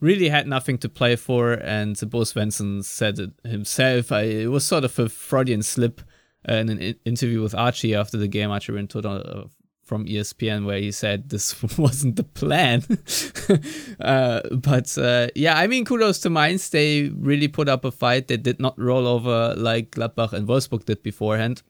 really 0.00 0.28
had 0.28 0.46
nothing 0.46 0.78
to 0.78 0.88
play 0.88 1.16
for 1.16 1.52
and 1.52 1.98
Bo 2.10 2.20
Svensson 2.20 2.84
said 2.84 3.18
it 3.18 3.30
himself 3.44 4.12
I, 4.12 4.22
it 4.22 4.50
was 4.50 4.64
sort 4.64 4.84
of 4.84 4.98
a 4.98 5.08
Freudian 5.08 5.62
slip 5.62 6.00
uh, 6.48 6.54
in 6.54 6.68
an 6.68 6.80
interview 7.04 7.42
with 7.42 7.54
Archie 7.54 7.94
after 7.94 8.16
the 8.16 8.28
game 8.28 8.50
Archie 8.50 8.72
Rhind-Tutt 8.72 9.06
uh, 9.06 9.44
from 9.86 10.04
ESPN 10.04 10.66
where 10.66 10.78
he 10.78 10.90
said 10.90 11.30
this 11.30 11.62
wasn't 11.78 12.16
the 12.16 12.24
plan. 12.24 12.82
uh, 14.00 14.40
but 14.50 14.98
uh, 14.98 15.28
yeah, 15.34 15.56
I 15.56 15.68
mean, 15.68 15.84
kudos 15.84 16.18
to 16.20 16.30
Mainz. 16.30 16.68
They 16.68 17.08
really 17.16 17.48
put 17.48 17.68
up 17.68 17.84
a 17.84 17.92
fight. 17.92 18.26
They 18.26 18.36
did 18.36 18.60
not 18.60 18.78
roll 18.78 19.06
over 19.06 19.54
like 19.56 19.92
Gladbach 19.92 20.32
and 20.32 20.46
Wolfsburg 20.48 20.84
did 20.84 21.02
beforehand. 21.02 21.62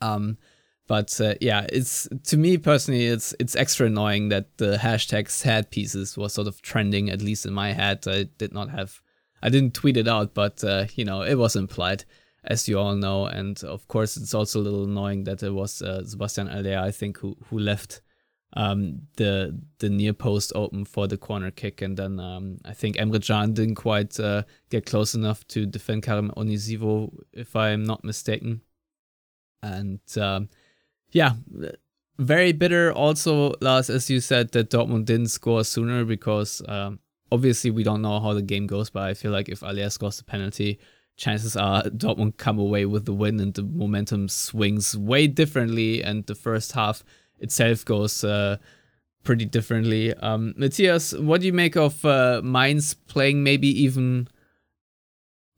Um, 0.00 0.38
but 0.86 1.20
uh, 1.20 1.34
yeah, 1.40 1.66
it's 1.72 2.08
to 2.24 2.36
me 2.36 2.58
personally, 2.58 3.06
it's 3.06 3.34
it's 3.40 3.56
extra 3.56 3.86
annoying 3.86 4.28
that 4.28 4.56
the 4.58 4.76
hashtag 4.76 5.28
sad 5.28 5.70
pieces 5.70 6.16
was 6.16 6.34
sort 6.34 6.46
of 6.46 6.62
trending 6.62 7.10
at 7.10 7.20
least 7.20 7.44
in 7.44 7.52
my 7.52 7.72
head. 7.72 8.06
I 8.06 8.28
did 8.38 8.52
not 8.52 8.70
have, 8.70 9.00
I 9.42 9.48
didn't 9.48 9.74
tweet 9.74 9.96
it 9.96 10.06
out, 10.06 10.34
but 10.34 10.62
uh, 10.62 10.86
you 10.94 11.04
know, 11.04 11.22
it 11.22 11.34
was 11.34 11.56
implied 11.56 12.04
as 12.44 12.68
you 12.68 12.78
all 12.78 12.94
know. 12.94 13.26
And 13.26 13.62
of 13.64 13.88
course, 13.88 14.16
it's 14.16 14.34
also 14.34 14.60
a 14.60 14.62
little 14.62 14.84
annoying 14.84 15.24
that 15.24 15.42
it 15.42 15.50
was 15.50 15.82
uh, 15.82 16.04
Sebastian 16.04 16.46
Haller, 16.46 16.78
I 16.78 16.92
think, 16.92 17.18
who 17.18 17.36
who 17.50 17.58
left 17.58 18.00
um, 18.52 19.02
the 19.16 19.58
the 19.78 19.90
near 19.90 20.12
post 20.12 20.52
open 20.54 20.84
for 20.84 21.08
the 21.08 21.18
corner 21.18 21.50
kick, 21.50 21.82
and 21.82 21.96
then 21.96 22.20
um, 22.20 22.58
I 22.64 22.74
think 22.74 22.96
Emre 22.96 23.24
Can 23.24 23.54
didn't 23.54 23.74
quite 23.74 24.20
uh, 24.20 24.44
get 24.70 24.86
close 24.86 25.14
enough 25.14 25.46
to 25.48 25.66
defend 25.66 26.04
Karim 26.04 26.30
Onisiwo, 26.36 27.12
if 27.32 27.56
I'm 27.56 27.84
not 27.84 28.04
mistaken. 28.04 28.60
And 29.62 30.00
um, 30.16 30.48
yeah, 31.16 31.32
very 32.18 32.52
bitter. 32.52 32.92
Also, 32.92 33.54
Lars, 33.62 33.88
as 33.88 34.10
you 34.10 34.20
said, 34.20 34.52
that 34.52 34.68
Dortmund 34.68 35.06
didn't 35.06 35.28
score 35.28 35.64
sooner 35.64 36.04
because 36.04 36.60
um, 36.68 36.98
obviously 37.32 37.70
we 37.70 37.82
don't 37.82 38.02
know 38.02 38.20
how 38.20 38.34
the 38.34 38.42
game 38.42 38.66
goes, 38.66 38.90
but 38.90 39.04
I 39.04 39.14
feel 39.14 39.32
like 39.32 39.48
if 39.48 39.60
Haller 39.60 39.88
scores 39.88 40.18
the 40.18 40.24
penalty, 40.24 40.78
chances 41.16 41.56
are 41.56 41.84
Dortmund 41.84 42.36
come 42.36 42.58
away 42.58 42.84
with 42.84 43.06
the 43.06 43.14
win 43.14 43.40
and 43.40 43.54
the 43.54 43.62
momentum 43.62 44.28
swings 44.28 44.94
way 44.94 45.26
differently 45.26 46.02
and 46.02 46.26
the 46.26 46.34
first 46.34 46.72
half 46.72 47.02
itself 47.38 47.82
goes 47.86 48.22
uh, 48.22 48.58
pretty 49.24 49.46
differently. 49.46 50.12
Um, 50.12 50.52
Matthias, 50.58 51.14
what 51.14 51.40
do 51.40 51.46
you 51.46 51.54
make 51.54 51.78
of 51.78 52.04
uh, 52.04 52.42
Mainz 52.44 52.92
playing 52.92 53.42
maybe 53.42 53.68
even 53.68 54.28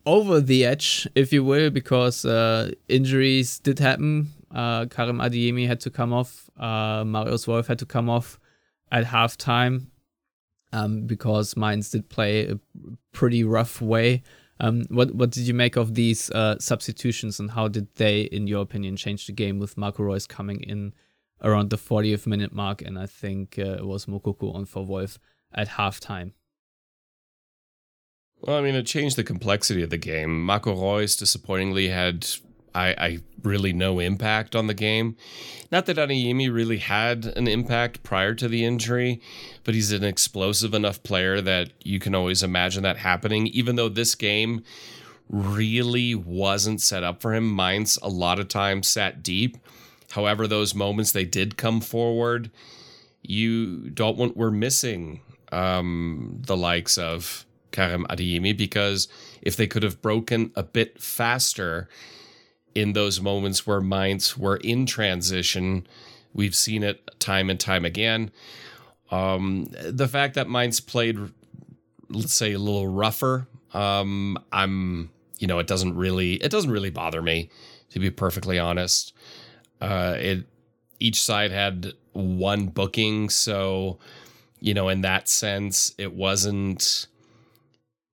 over 0.06 0.40
the 0.40 0.64
edge, 0.64 1.08
if 1.16 1.32
you 1.32 1.42
will, 1.42 1.70
because 1.70 2.24
uh, 2.24 2.70
injuries 2.88 3.58
did 3.58 3.80
happen. 3.80 4.28
Uh, 4.54 4.86
Karim 4.86 5.18
Adeyemi 5.18 5.66
had 5.66 5.80
to 5.80 5.90
come 5.90 6.12
off. 6.12 6.48
Uh, 6.58 7.04
Marius 7.04 7.46
Wolf 7.46 7.66
had 7.66 7.78
to 7.80 7.86
come 7.86 8.08
off 8.08 8.38
at 8.90 9.04
halftime 9.04 9.86
um, 10.72 11.06
because 11.06 11.56
Mainz 11.56 11.90
did 11.90 12.08
play 12.08 12.48
a 12.48 12.58
pretty 13.12 13.44
rough 13.44 13.80
way. 13.80 14.22
Um, 14.60 14.86
what 14.88 15.14
what 15.14 15.30
did 15.30 15.46
you 15.46 15.54
make 15.54 15.76
of 15.76 15.94
these 15.94 16.30
uh, 16.30 16.58
substitutions 16.58 17.38
and 17.38 17.52
how 17.52 17.68
did 17.68 17.94
they, 17.94 18.22
in 18.22 18.46
your 18.46 18.62
opinion, 18.62 18.96
change 18.96 19.26
the 19.26 19.32
game 19.32 19.58
with 19.58 19.76
Marco 19.76 20.02
Reus 20.02 20.26
coming 20.26 20.60
in 20.62 20.94
around 21.42 21.70
the 21.70 21.76
40th 21.76 22.26
minute 22.26 22.52
mark 22.52 22.82
and 22.82 22.98
I 22.98 23.06
think 23.06 23.56
uh, 23.58 23.76
it 23.76 23.86
was 23.86 24.06
Moukoko 24.06 24.52
on 24.54 24.64
for 24.64 24.84
Wolf 24.84 25.18
at 25.54 25.68
halftime? 25.68 26.32
Well, 28.40 28.56
I 28.56 28.60
mean, 28.60 28.74
it 28.74 28.86
changed 28.86 29.16
the 29.16 29.24
complexity 29.24 29.82
of 29.82 29.90
the 29.90 29.98
game. 29.98 30.44
Marco 30.44 30.74
Reus 30.74 31.16
disappointingly 31.16 31.88
had 31.88 32.26
I, 32.74 32.88
I, 32.88 33.18
really 33.42 33.72
no 33.72 34.00
impact 34.00 34.56
on 34.56 34.66
the 34.66 34.74
game. 34.74 35.16
Not 35.70 35.86
that 35.86 35.96
Adeyemi 35.96 36.52
really 36.52 36.78
had 36.78 37.24
an 37.36 37.46
impact 37.46 38.02
prior 38.02 38.34
to 38.34 38.48
the 38.48 38.64
injury, 38.64 39.20
but 39.64 39.74
he's 39.74 39.92
an 39.92 40.02
explosive 40.02 40.74
enough 40.74 41.02
player 41.02 41.40
that 41.40 41.70
you 41.82 42.00
can 42.00 42.14
always 42.14 42.42
imagine 42.42 42.82
that 42.82 42.96
happening. 42.96 43.46
Even 43.46 43.76
though 43.76 43.88
this 43.88 44.14
game 44.14 44.64
really 45.28 46.14
wasn't 46.14 46.80
set 46.80 47.04
up 47.04 47.22
for 47.22 47.34
him, 47.34 47.54
Mainz 47.54 47.96
a 48.02 48.08
lot 48.08 48.40
of 48.40 48.48
times 48.48 48.88
sat 48.88 49.22
deep. 49.22 49.56
However, 50.12 50.46
those 50.46 50.74
moments 50.74 51.12
they 51.12 51.24
did 51.24 51.56
come 51.56 51.80
forward, 51.80 52.50
you 53.22 53.90
don't 53.90 54.16
want 54.16 54.36
we're 54.36 54.50
missing 54.50 55.20
um, 55.52 56.40
the 56.46 56.56
likes 56.56 56.98
of 56.98 57.44
Karim 57.70 58.06
Adeyemi 58.08 58.56
because 58.56 59.08
if 59.42 59.56
they 59.56 59.66
could 59.66 59.82
have 59.82 60.00
broken 60.02 60.50
a 60.56 60.62
bit 60.62 61.00
faster 61.00 61.88
in 62.78 62.92
those 62.92 63.20
moments 63.20 63.66
where 63.66 63.80
Mainz 63.80 64.36
were 64.36 64.56
in 64.56 64.86
transition, 64.86 65.86
we've 66.32 66.54
seen 66.54 66.82
it 66.82 67.10
time 67.18 67.50
and 67.50 67.58
time 67.58 67.84
again. 67.84 68.30
Um, 69.10 69.66
the 69.82 70.06
fact 70.08 70.34
that 70.34 70.48
Mainz 70.48 70.80
played, 70.80 71.18
let's 72.08 72.34
say, 72.34 72.52
a 72.52 72.58
little 72.58 72.86
rougher, 72.88 73.46
um, 73.74 74.38
I'm, 74.52 75.10
you 75.38 75.46
know, 75.46 75.58
it 75.58 75.66
doesn't 75.66 75.96
really, 75.96 76.34
it 76.34 76.50
doesn't 76.50 76.70
really 76.70 76.90
bother 76.90 77.22
me, 77.22 77.50
to 77.90 77.98
be 77.98 78.10
perfectly 78.10 78.58
honest. 78.58 79.12
Uh, 79.80 80.14
it, 80.18 80.44
each 81.00 81.22
side 81.22 81.50
had 81.50 81.94
one 82.12 82.66
booking, 82.66 83.30
so, 83.30 83.98
you 84.60 84.74
know, 84.74 84.88
in 84.88 85.02
that 85.02 85.28
sense, 85.28 85.94
it 85.98 86.12
wasn't 86.12 87.06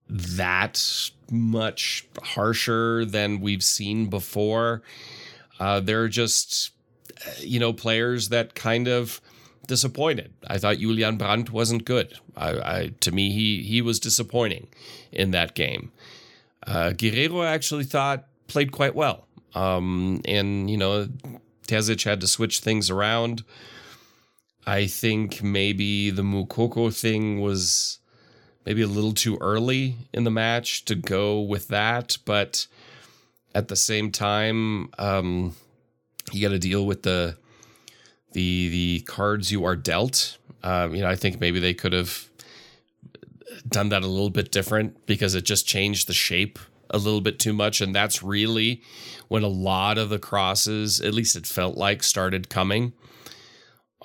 that 0.09 1.09
much 1.31 2.07
harsher 2.21 3.05
than 3.05 3.39
we've 3.39 3.63
seen 3.63 4.07
before. 4.07 4.81
Uh, 5.59 5.79
they're 5.79 6.07
just, 6.07 6.71
you 7.39 7.59
know, 7.59 7.73
players 7.73 8.29
that 8.29 8.55
kind 8.55 8.87
of 8.87 9.21
disappointed. 9.67 10.33
I 10.47 10.57
thought 10.57 10.77
Julian 10.77 11.17
Brandt 11.17 11.51
wasn't 11.51 11.85
good. 11.85 12.19
I, 12.35 12.49
I, 12.49 12.91
to 12.99 13.11
me, 13.11 13.31
he 13.31 13.63
he 13.63 13.81
was 13.81 13.99
disappointing 13.99 14.67
in 15.11 15.31
that 15.31 15.55
game. 15.55 15.91
Uh, 16.65 16.91
Guerreiro 16.91 17.43
I 17.43 17.53
actually 17.53 17.83
thought 17.83 18.27
played 18.47 18.71
quite 18.71 18.95
well. 18.95 19.27
Um, 19.53 20.21
and 20.25 20.69
you 20.69 20.77
know, 20.77 21.07
Terzic 21.67 22.03
had 22.03 22.21
to 22.21 22.27
switch 22.27 22.59
things 22.59 22.89
around. 22.89 23.43
I 24.67 24.87
think 24.87 25.43
maybe 25.43 26.09
the 26.09 26.23
Moukoko 26.23 26.97
thing 26.97 27.39
was 27.39 27.99
maybe 28.65 28.81
a 28.81 28.87
little 28.87 29.13
too 29.13 29.37
early 29.41 29.95
in 30.13 30.23
the 30.23 30.31
match 30.31 30.85
to 30.85 30.95
go 30.95 31.39
with 31.39 31.67
that, 31.69 32.17
but 32.25 32.67
at 33.53 33.67
the 33.67 33.75
same 33.75 34.11
time, 34.11 34.89
um, 34.97 35.55
you 36.31 36.41
got 36.41 36.53
to 36.53 36.59
deal 36.59 36.85
with 36.85 37.03
the 37.03 37.37
the 38.33 38.69
the 38.69 38.99
cards 39.01 39.51
you 39.51 39.63
are 39.63 39.75
dealt. 39.75 40.37
Um, 40.63 40.95
you 40.95 41.01
know, 41.01 41.09
I 41.09 41.15
think 41.15 41.39
maybe 41.39 41.59
they 41.59 41.73
could 41.73 41.93
have 41.93 42.29
done 43.67 43.89
that 43.89 44.03
a 44.03 44.07
little 44.07 44.29
bit 44.29 44.51
different 44.51 45.05
because 45.05 45.35
it 45.35 45.45
just 45.45 45.67
changed 45.67 46.07
the 46.07 46.13
shape 46.13 46.59
a 46.89 46.97
little 46.97 47.21
bit 47.21 47.39
too 47.39 47.53
much, 47.53 47.81
and 47.81 47.95
that's 47.95 48.21
really 48.21 48.81
when 49.27 49.43
a 49.43 49.47
lot 49.47 49.97
of 49.97 50.09
the 50.09 50.19
crosses, 50.19 51.01
at 51.01 51.13
least 51.13 51.35
it 51.35 51.47
felt 51.47 51.77
like, 51.77 52.03
started 52.03 52.49
coming. 52.49 52.93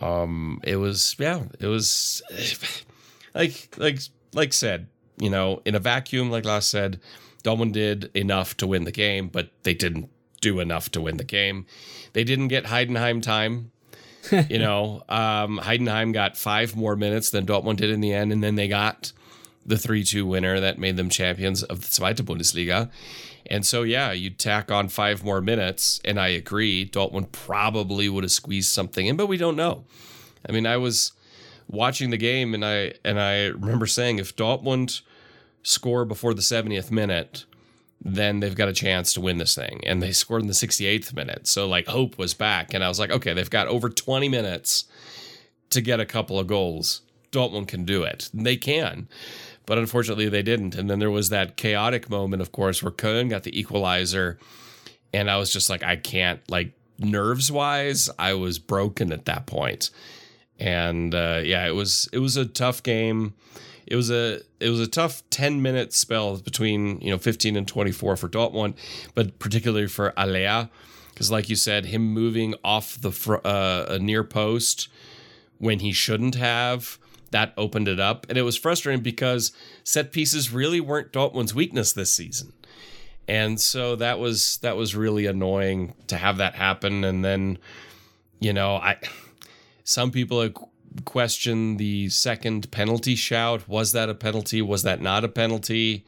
Um, 0.00 0.60
it 0.64 0.76
was 0.76 1.16
yeah, 1.18 1.42
it 1.58 1.66
was 1.66 2.22
like 3.34 3.74
like 3.78 3.98
like 4.32 4.52
said, 4.52 4.88
you 5.18 5.30
know, 5.30 5.62
in 5.64 5.74
a 5.74 5.78
vacuum, 5.80 6.30
like 6.30 6.44
Lars 6.44 6.66
said, 6.66 7.00
Dortmund 7.42 7.72
did 7.72 8.10
enough 8.14 8.56
to 8.58 8.66
win 8.66 8.84
the 8.84 8.92
game, 8.92 9.28
but 9.28 9.50
they 9.62 9.74
didn't 9.74 10.10
do 10.40 10.60
enough 10.60 10.90
to 10.92 11.00
win 11.00 11.16
the 11.16 11.24
game. 11.24 11.66
They 12.12 12.24
didn't 12.24 12.48
get 12.48 12.64
Heidenheim 12.64 13.22
time. 13.22 13.72
you 14.48 14.58
know, 14.58 15.02
um, 15.08 15.60
Heidenheim 15.62 16.12
got 16.12 16.36
five 16.36 16.76
more 16.76 16.96
minutes 16.96 17.30
than 17.30 17.46
Dortmund 17.46 17.76
did 17.76 17.90
in 17.90 18.00
the 18.00 18.12
end, 18.12 18.32
and 18.32 18.42
then 18.42 18.56
they 18.56 18.68
got 18.68 19.12
the 19.64 19.78
3 19.78 20.04
2 20.04 20.26
winner 20.26 20.60
that 20.60 20.78
made 20.78 20.96
them 20.96 21.10
champions 21.10 21.62
of 21.62 21.80
the 21.80 21.86
Zweite 21.86 22.22
Bundesliga. 22.22 22.90
And 23.46 23.66
so, 23.66 23.82
yeah, 23.82 24.12
you 24.12 24.30
tack 24.30 24.70
on 24.70 24.88
five 24.88 25.24
more 25.24 25.40
minutes, 25.40 26.00
and 26.04 26.20
I 26.20 26.28
agree, 26.28 26.88
Dortmund 26.88 27.32
probably 27.32 28.08
would 28.08 28.24
have 28.24 28.30
squeezed 28.30 28.70
something 28.70 29.06
in, 29.06 29.16
but 29.16 29.26
we 29.26 29.36
don't 29.36 29.56
know. 29.56 29.84
I 30.48 30.52
mean, 30.52 30.66
I 30.66 30.76
was 30.76 31.12
watching 31.70 32.10
the 32.10 32.16
game, 32.16 32.54
and 32.54 32.64
I 32.64 32.94
and 33.04 33.20
I 33.20 33.46
remember 33.46 33.86
saying 33.86 34.18
if 34.18 34.36
Dortmund 34.36 35.02
score 35.62 36.04
before 36.04 36.34
the 36.34 36.40
70th 36.40 36.90
minute, 36.90 37.44
then 38.02 38.40
they've 38.40 38.56
got 38.56 38.68
a 38.68 38.72
chance 38.72 39.12
to 39.12 39.20
win 39.20 39.38
this 39.38 39.54
thing. 39.54 39.80
And 39.84 40.02
they 40.02 40.12
scored 40.12 40.42
in 40.42 40.48
the 40.48 40.54
68th 40.54 41.14
minute, 41.14 41.46
so 41.46 41.68
like 41.68 41.86
hope 41.86 42.18
was 42.18 42.34
back, 42.34 42.74
and 42.74 42.84
I 42.84 42.88
was 42.88 42.98
like, 42.98 43.10
okay, 43.10 43.32
they've 43.32 43.48
got 43.48 43.68
over 43.68 43.88
20 43.88 44.28
minutes 44.28 44.84
to 45.70 45.80
get 45.80 46.00
a 46.00 46.06
couple 46.06 46.38
of 46.38 46.46
goals. 46.46 47.02
Dortmund 47.30 47.68
can 47.68 47.84
do 47.84 48.02
it. 48.02 48.28
They 48.34 48.56
can. 48.56 49.08
But 49.66 49.78
unfortunately, 49.78 50.28
they 50.28 50.42
didn't. 50.42 50.74
And 50.74 50.90
then 50.90 50.98
there 50.98 51.12
was 51.12 51.28
that 51.28 51.56
chaotic 51.56 52.10
moment, 52.10 52.42
of 52.42 52.50
course, 52.50 52.82
where 52.82 52.90
Köln 52.90 53.30
got 53.30 53.44
the 53.44 53.56
equalizer. 53.56 54.36
And 55.14 55.30
I 55.30 55.36
was 55.36 55.52
just 55.52 55.70
like, 55.70 55.84
I 55.84 55.94
can't, 55.94 56.40
like, 56.50 56.72
nerves 56.98 57.52
wise, 57.52 58.10
I 58.18 58.34
was 58.34 58.58
broken 58.58 59.12
at 59.12 59.26
that 59.26 59.46
point 59.46 59.90
and 60.60 61.14
uh, 61.14 61.40
yeah, 61.42 61.66
it 61.66 61.74
was 61.74 62.08
it 62.12 62.18
was 62.18 62.36
a 62.36 62.44
tough 62.46 62.82
game. 62.82 63.34
it 63.86 63.96
was 63.96 64.10
a 64.10 64.40
it 64.60 64.68
was 64.68 64.80
a 64.80 64.86
tough 64.86 65.22
10 65.30 65.62
minute 65.62 65.92
spell 65.92 66.36
between 66.36 67.00
you 67.00 67.10
know 67.10 67.18
15 67.18 67.56
and 67.56 67.66
24 67.66 68.16
for 68.16 68.28
Dortmund, 68.28 68.74
but 69.14 69.38
particularly 69.38 69.88
for 69.88 70.12
Haller, 70.16 70.68
because 71.08 71.30
like 71.30 71.48
you 71.48 71.56
said, 71.56 71.86
him 71.86 72.02
moving 72.12 72.54
off 72.62 73.00
the 73.00 73.10
fr- 73.10 73.44
uh, 73.44 73.86
a 73.88 73.98
near 73.98 74.22
post 74.22 74.88
when 75.58 75.80
he 75.80 75.92
shouldn't 75.92 76.34
have. 76.36 76.98
That 77.32 77.54
opened 77.56 77.86
it 77.86 78.00
up, 78.00 78.26
and 78.28 78.36
it 78.36 78.42
was 78.42 78.56
frustrating 78.56 79.04
because 79.04 79.52
set 79.84 80.10
pieces 80.10 80.52
really 80.52 80.80
weren't 80.80 81.12
Dortmund's 81.12 81.54
weakness 81.54 81.92
this 81.92 82.12
season 82.12 82.52
and 83.28 83.60
so 83.60 83.94
that 83.94 84.18
was 84.18 84.56
that 84.62 84.76
was 84.76 84.96
really 84.96 85.26
annoying 85.26 85.94
to 86.08 86.16
have 86.16 86.38
that 86.38 86.56
happen 86.56 87.04
and 87.04 87.24
then 87.24 87.56
you 88.40 88.52
know 88.52 88.74
i 88.76 88.96
some 89.90 90.10
people 90.10 90.40
have 90.40 90.54
questioned 91.04 91.78
the 91.78 92.08
second 92.08 92.70
penalty 92.70 93.14
shout 93.14 93.68
was 93.68 93.92
that 93.92 94.08
a 94.08 94.14
penalty 94.14 94.60
was 94.62 94.82
that 94.82 95.00
not 95.00 95.24
a 95.24 95.28
penalty 95.28 96.04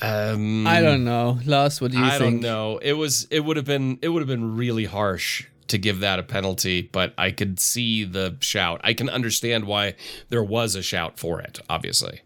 um 0.00 0.64
I 0.66 0.80
don't 0.80 1.04
know. 1.04 1.40
Lars, 1.44 1.80
what 1.80 1.90
do 1.90 1.98
you 1.98 2.04
I 2.04 2.18
think? 2.18 2.20
don't 2.20 2.40
know. 2.40 2.78
It 2.78 2.92
was 2.92 3.26
it 3.30 3.40
would 3.44 3.56
have 3.56 3.66
been 3.66 3.98
it 4.00 4.10
would 4.10 4.20
have 4.20 4.28
been 4.28 4.56
really 4.56 4.84
harsh 4.84 5.46
to 5.66 5.76
give 5.78 5.98
that 6.00 6.18
a 6.18 6.22
penalty, 6.22 6.82
but 6.82 7.12
I 7.18 7.30
could 7.32 7.58
see 7.60 8.04
the 8.04 8.36
shout. 8.40 8.80
I 8.84 8.94
can 8.94 9.08
understand 9.08 9.64
why 9.66 9.94
there 10.28 10.42
was 10.44 10.74
a 10.76 10.82
shout 10.82 11.18
for 11.18 11.40
it, 11.40 11.60
obviously. 11.68 12.20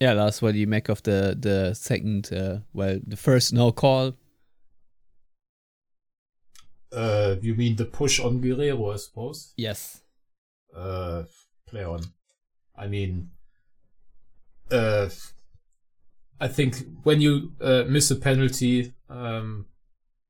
Yeah, 0.00 0.14
Lars, 0.14 0.40
what 0.40 0.52
do 0.52 0.58
you 0.58 0.66
make 0.66 0.88
of 0.88 1.02
the 1.02 1.36
the 1.38 1.74
second? 1.74 2.32
Uh, 2.32 2.60
well, 2.72 2.98
the 3.06 3.16
first 3.16 3.52
no 3.52 3.70
call. 3.70 4.14
Uh, 6.92 7.36
you 7.40 7.54
mean 7.54 7.76
the 7.76 7.84
push 7.84 8.20
on 8.20 8.40
Guerreiro, 8.40 8.92
I 8.92 8.96
suppose? 8.96 9.52
Yes. 9.56 10.00
Uh, 10.74 11.24
play 11.66 11.84
on. 11.84 12.00
I 12.76 12.86
mean, 12.86 13.30
uh, 14.70 15.08
I 16.40 16.48
think 16.48 16.76
when 17.02 17.20
you 17.20 17.52
uh, 17.60 17.84
miss 17.86 18.10
a 18.10 18.16
penalty, 18.16 18.94
um, 19.08 19.66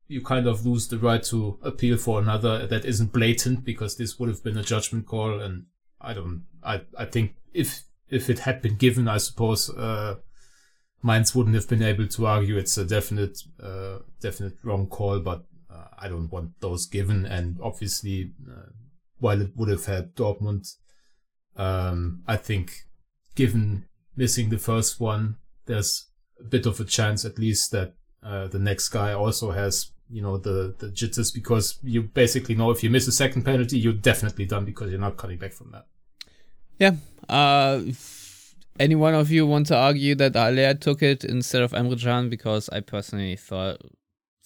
you 0.08 0.20
kind 0.20 0.46
of 0.46 0.66
lose 0.66 0.88
the 0.88 0.98
right 0.98 1.22
to 1.24 1.58
appeal 1.62 1.96
for 1.96 2.20
another 2.20 2.66
that 2.66 2.84
isn't 2.84 3.12
blatant 3.12 3.64
because 3.64 3.96
this 3.96 4.18
would 4.18 4.28
have 4.28 4.42
been 4.42 4.58
a 4.58 4.62
judgment 4.62 5.06
call, 5.06 5.40
and 5.40 5.66
I 6.00 6.14
don't. 6.14 6.46
I 6.64 6.82
I 6.98 7.04
think 7.04 7.36
if 7.52 7.84
if 8.08 8.28
it 8.28 8.40
had 8.40 8.60
been 8.60 8.76
given, 8.76 9.06
I 9.06 9.18
suppose 9.18 9.70
uh, 9.70 10.16
Mainz 11.02 11.34
wouldn't 11.34 11.54
have 11.54 11.68
been 11.68 11.82
able 11.82 12.08
to 12.08 12.26
argue 12.26 12.58
it's 12.58 12.76
a 12.76 12.84
definite 12.84 13.38
uh, 13.62 13.98
definite 14.20 14.54
wrong 14.64 14.88
call, 14.88 15.20
but 15.20 15.44
uh, 15.80 15.88
I 15.98 16.08
don't 16.08 16.30
want 16.30 16.60
those 16.60 16.86
given. 16.86 17.26
And 17.26 17.58
obviously, 17.62 18.32
uh, 18.48 18.70
while 19.18 19.40
it 19.40 19.56
would 19.56 19.68
have 19.68 19.86
had 19.86 20.14
Dortmund, 20.14 20.66
um, 21.56 22.22
I 22.26 22.36
think 22.36 22.72
given 23.34 23.84
missing 24.16 24.50
the 24.50 24.58
first 24.58 25.00
one, 25.00 25.36
there's 25.66 26.08
a 26.38 26.44
bit 26.44 26.66
of 26.66 26.80
a 26.80 26.84
chance 26.84 27.24
at 27.24 27.38
least 27.38 27.70
that 27.72 27.94
uh, 28.22 28.48
the 28.48 28.58
next 28.58 28.88
guy 28.88 29.12
also 29.12 29.50
has 29.50 29.92
you 30.10 30.20
know 30.20 30.36
the 30.36 30.74
the 30.78 30.90
jitters 30.90 31.30
because 31.30 31.78
you 31.82 32.02
basically 32.02 32.54
know 32.54 32.70
if 32.70 32.82
you 32.82 32.90
miss 32.90 33.06
a 33.06 33.12
second 33.12 33.44
penalty, 33.44 33.78
you're 33.78 33.92
definitely 33.92 34.44
done 34.44 34.64
because 34.64 34.90
you're 34.90 35.00
not 35.00 35.16
coming 35.16 35.38
back 35.38 35.52
from 35.52 35.70
that. 35.72 35.86
Yeah. 36.78 36.94
Uh, 37.28 37.82
any 38.78 38.94
one 38.94 39.14
of 39.14 39.30
you 39.30 39.46
want 39.46 39.66
to 39.66 39.76
argue 39.76 40.14
that 40.16 40.34
Haller 40.34 40.74
took 40.74 41.02
it 41.02 41.22
instead 41.24 41.62
of 41.62 41.72
Emre 41.72 42.00
Can? 42.00 42.30
Because 42.30 42.68
I 42.70 42.80
personally 42.80 43.36
thought 43.36 43.78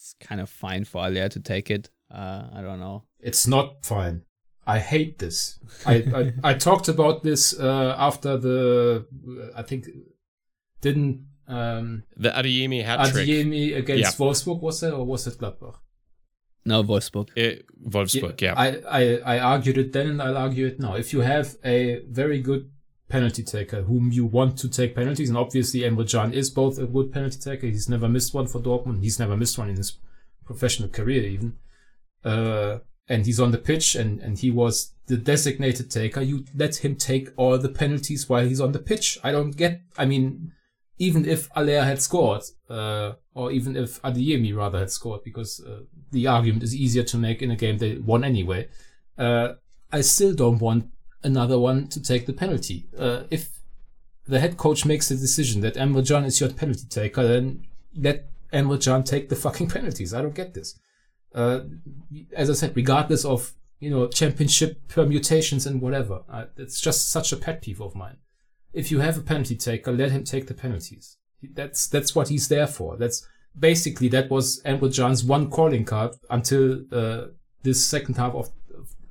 it's 0.05 0.14
kind 0.21 0.40
of 0.40 0.51
fine 0.51 0.85
for 0.85 1.03
Haller 1.03 1.29
to 1.31 1.40
take 1.40 1.71
it. 1.71 1.88
Uh, 2.11 2.43
I 2.53 2.61
don't 2.61 2.79
know. 2.81 3.05
It's 3.21 3.47
not 3.47 3.85
fine. 3.85 4.23
I 4.67 4.79
hate 4.79 5.19
this. 5.19 5.59
I, 5.87 5.95
I, 6.45 6.51
I 6.51 6.55
talked 6.55 6.88
about 6.88 7.23
this 7.23 7.59
uh, 7.59 7.95
after 7.99 8.37
the 8.37 9.07
I 9.57 9.62
think 9.62 9.87
didn't 10.81 11.27
um 11.49 12.03
The 12.17 12.31
Adeyemi 12.31 12.85
hat 12.85 13.11
trick. 13.11 13.27
Adeyemi 13.29 13.77
against 13.77 14.03
Yeah. 14.03 14.11
Wolfsburg 14.27 14.61
was 14.61 14.83
it 14.83 14.93
or 14.93 15.05
was 15.07 15.27
it 15.27 15.38
Gladbach? 15.38 15.77
No, 16.67 16.83
Wolfsburg. 16.83 17.29
It, 17.37 17.64
Wolfsburg, 17.83 18.40
yeah. 18.40 18.55
I, 18.57 18.69
I, 18.88 19.37
I 19.37 19.38
argued 19.38 19.77
it 19.79 19.93
then 19.93 20.09
and 20.09 20.23
I'll 20.23 20.37
argue 20.38 20.67
it 20.67 20.81
now. 20.81 20.95
If 20.97 21.12
you 21.12 21.21
have 21.21 21.57
a 21.64 22.03
very 22.09 22.40
good 22.40 22.71
penalty 23.09 23.43
taker 23.43 23.83
whom 23.83 24.11
you 24.12 24.25
want 24.25 24.59
to 24.59 24.69
take 24.69 24.95
penalties, 24.95 25.29
and 25.29 25.38
obviously 25.38 25.81
Emre 25.81 26.11
Can 26.11 26.33
is 26.33 26.51
both 26.51 26.79
a 26.79 26.87
good 26.87 27.12
penalty 27.12 27.38
taker. 27.38 27.67
He's 27.67 27.88
never 27.88 28.09
missed 28.09 28.35
one 28.35 28.47
for 28.47 28.61
Dortmund. 28.61 29.03
He's 29.03 29.19
never 29.19 29.37
missed 29.37 29.59
one 29.59 29.69
in 29.69 29.77
his 29.77 29.99
professional 30.45 30.88
career 30.88 31.23
even. 31.23 31.57
Uh, 32.25 32.79
and 33.09 33.27
he's 33.27 33.40
on 33.40 33.51
the 33.51 33.59
pitch 33.59 33.95
and, 33.95 34.21
and 34.21 34.38
he 34.38 34.51
was 34.51 34.95
the 35.07 35.17
designated 35.17 35.90
taker. 35.90 36.23
You 36.23 36.45
let 36.55 36.77
him 36.77 36.97
take 36.97 37.29
all 37.37 37.59
the 37.59 37.69
penalties 37.69 38.29
while 38.29 38.47
he's 38.47 38.61
on 38.61 38.73
the 38.73 38.79
pitch. 38.79 39.19
I 39.23 39.31
don't 39.31 39.51
get, 39.51 39.83
I 39.99 40.07
mean, 40.07 40.53
even 40.99 41.27
if 41.27 41.49
Haller 41.49 41.83
had 41.83 42.01
scored, 42.01 42.43
uh, 42.71 43.12
or 43.35 43.51
even 43.53 43.77
if 43.77 44.01
Adeyemi 44.03 44.57
rather 44.57 44.79
had 44.79 44.90
scored, 44.90 45.23
because 45.25 45.61
uh, 45.61 45.81
the 46.12 46.27
argument 46.27 46.62
is 46.62 46.75
easier 46.75 47.03
to 47.03 47.19
make 47.19 47.43
in 47.43 47.51
a 47.51 47.57
game 47.57 47.79
they 47.79 47.99
won 47.99 48.25
anyway, 48.25 48.69
uh, 49.19 49.55
I 49.93 50.01
still 50.01 50.35
don't 50.35 50.61
want 50.61 50.90
another 51.25 51.59
one 51.59 51.89
to 51.89 52.03
take 52.03 52.27
the 52.27 52.33
penalty. 52.33 52.87
Uh, 52.97 53.25
if 53.31 53.49
the 54.27 54.41
head 54.41 54.57
coach 54.57 54.85
makes 54.85 55.09
the 55.09 55.17
decision 55.17 55.61
that 55.63 55.75
Emre 55.75 56.07
Can 56.07 56.25
is 56.25 56.41
your 56.41 56.51
penalty 56.51 56.87
taker, 56.89 57.27
then 57.27 57.67
let 57.97 58.27
Emre 58.53 58.83
Can 58.83 59.03
take 59.03 59.29
the 59.29 59.37
fucking 59.37 59.69
penalties. 59.69 60.15
I 60.15 60.23
don't 60.23 60.35
get 60.35 60.55
this. 60.55 60.79
Uh, 61.35 61.61
as 62.35 62.49
I 62.49 62.55
said, 62.55 62.77
regardless 62.77 63.25
of 63.25 63.55
you 63.81 63.91
know 63.91 64.07
championship 64.07 64.87
permutations 64.89 65.67
and 65.67 65.81
whatever, 65.81 66.23
it's 66.57 66.81
just 66.81 67.11
such 67.11 67.33
a 67.33 67.37
pet 67.37 67.63
peeve 67.63 67.81
of 67.81 67.95
mine 67.95 68.19
if 68.75 68.91
you 68.91 69.01
have 69.01 69.17
a 69.17 69.23
penalty 69.23 69.55
taker, 69.55 69.93
let 69.93 70.11
him 70.11 70.25
take 70.25 70.49
the 70.49 70.55
penalties. 70.55 71.17
That's 71.43 71.87
that's 71.87 72.15
what 72.15 72.29
he's 72.29 72.49
there 72.49 72.67
for. 72.67 72.97
That's 72.97 73.27
basically 73.59 74.09
that 74.09 74.31
was 74.31 74.61
Emre 74.65 74.95
Can's 74.95 75.25
one 75.25 75.49
calling 75.49 75.85
card 75.85 76.17
until 76.29 76.83
uh, 76.93 77.27
this 77.63 77.85
second 77.85 78.17
half 78.17 78.35
of 78.35 78.51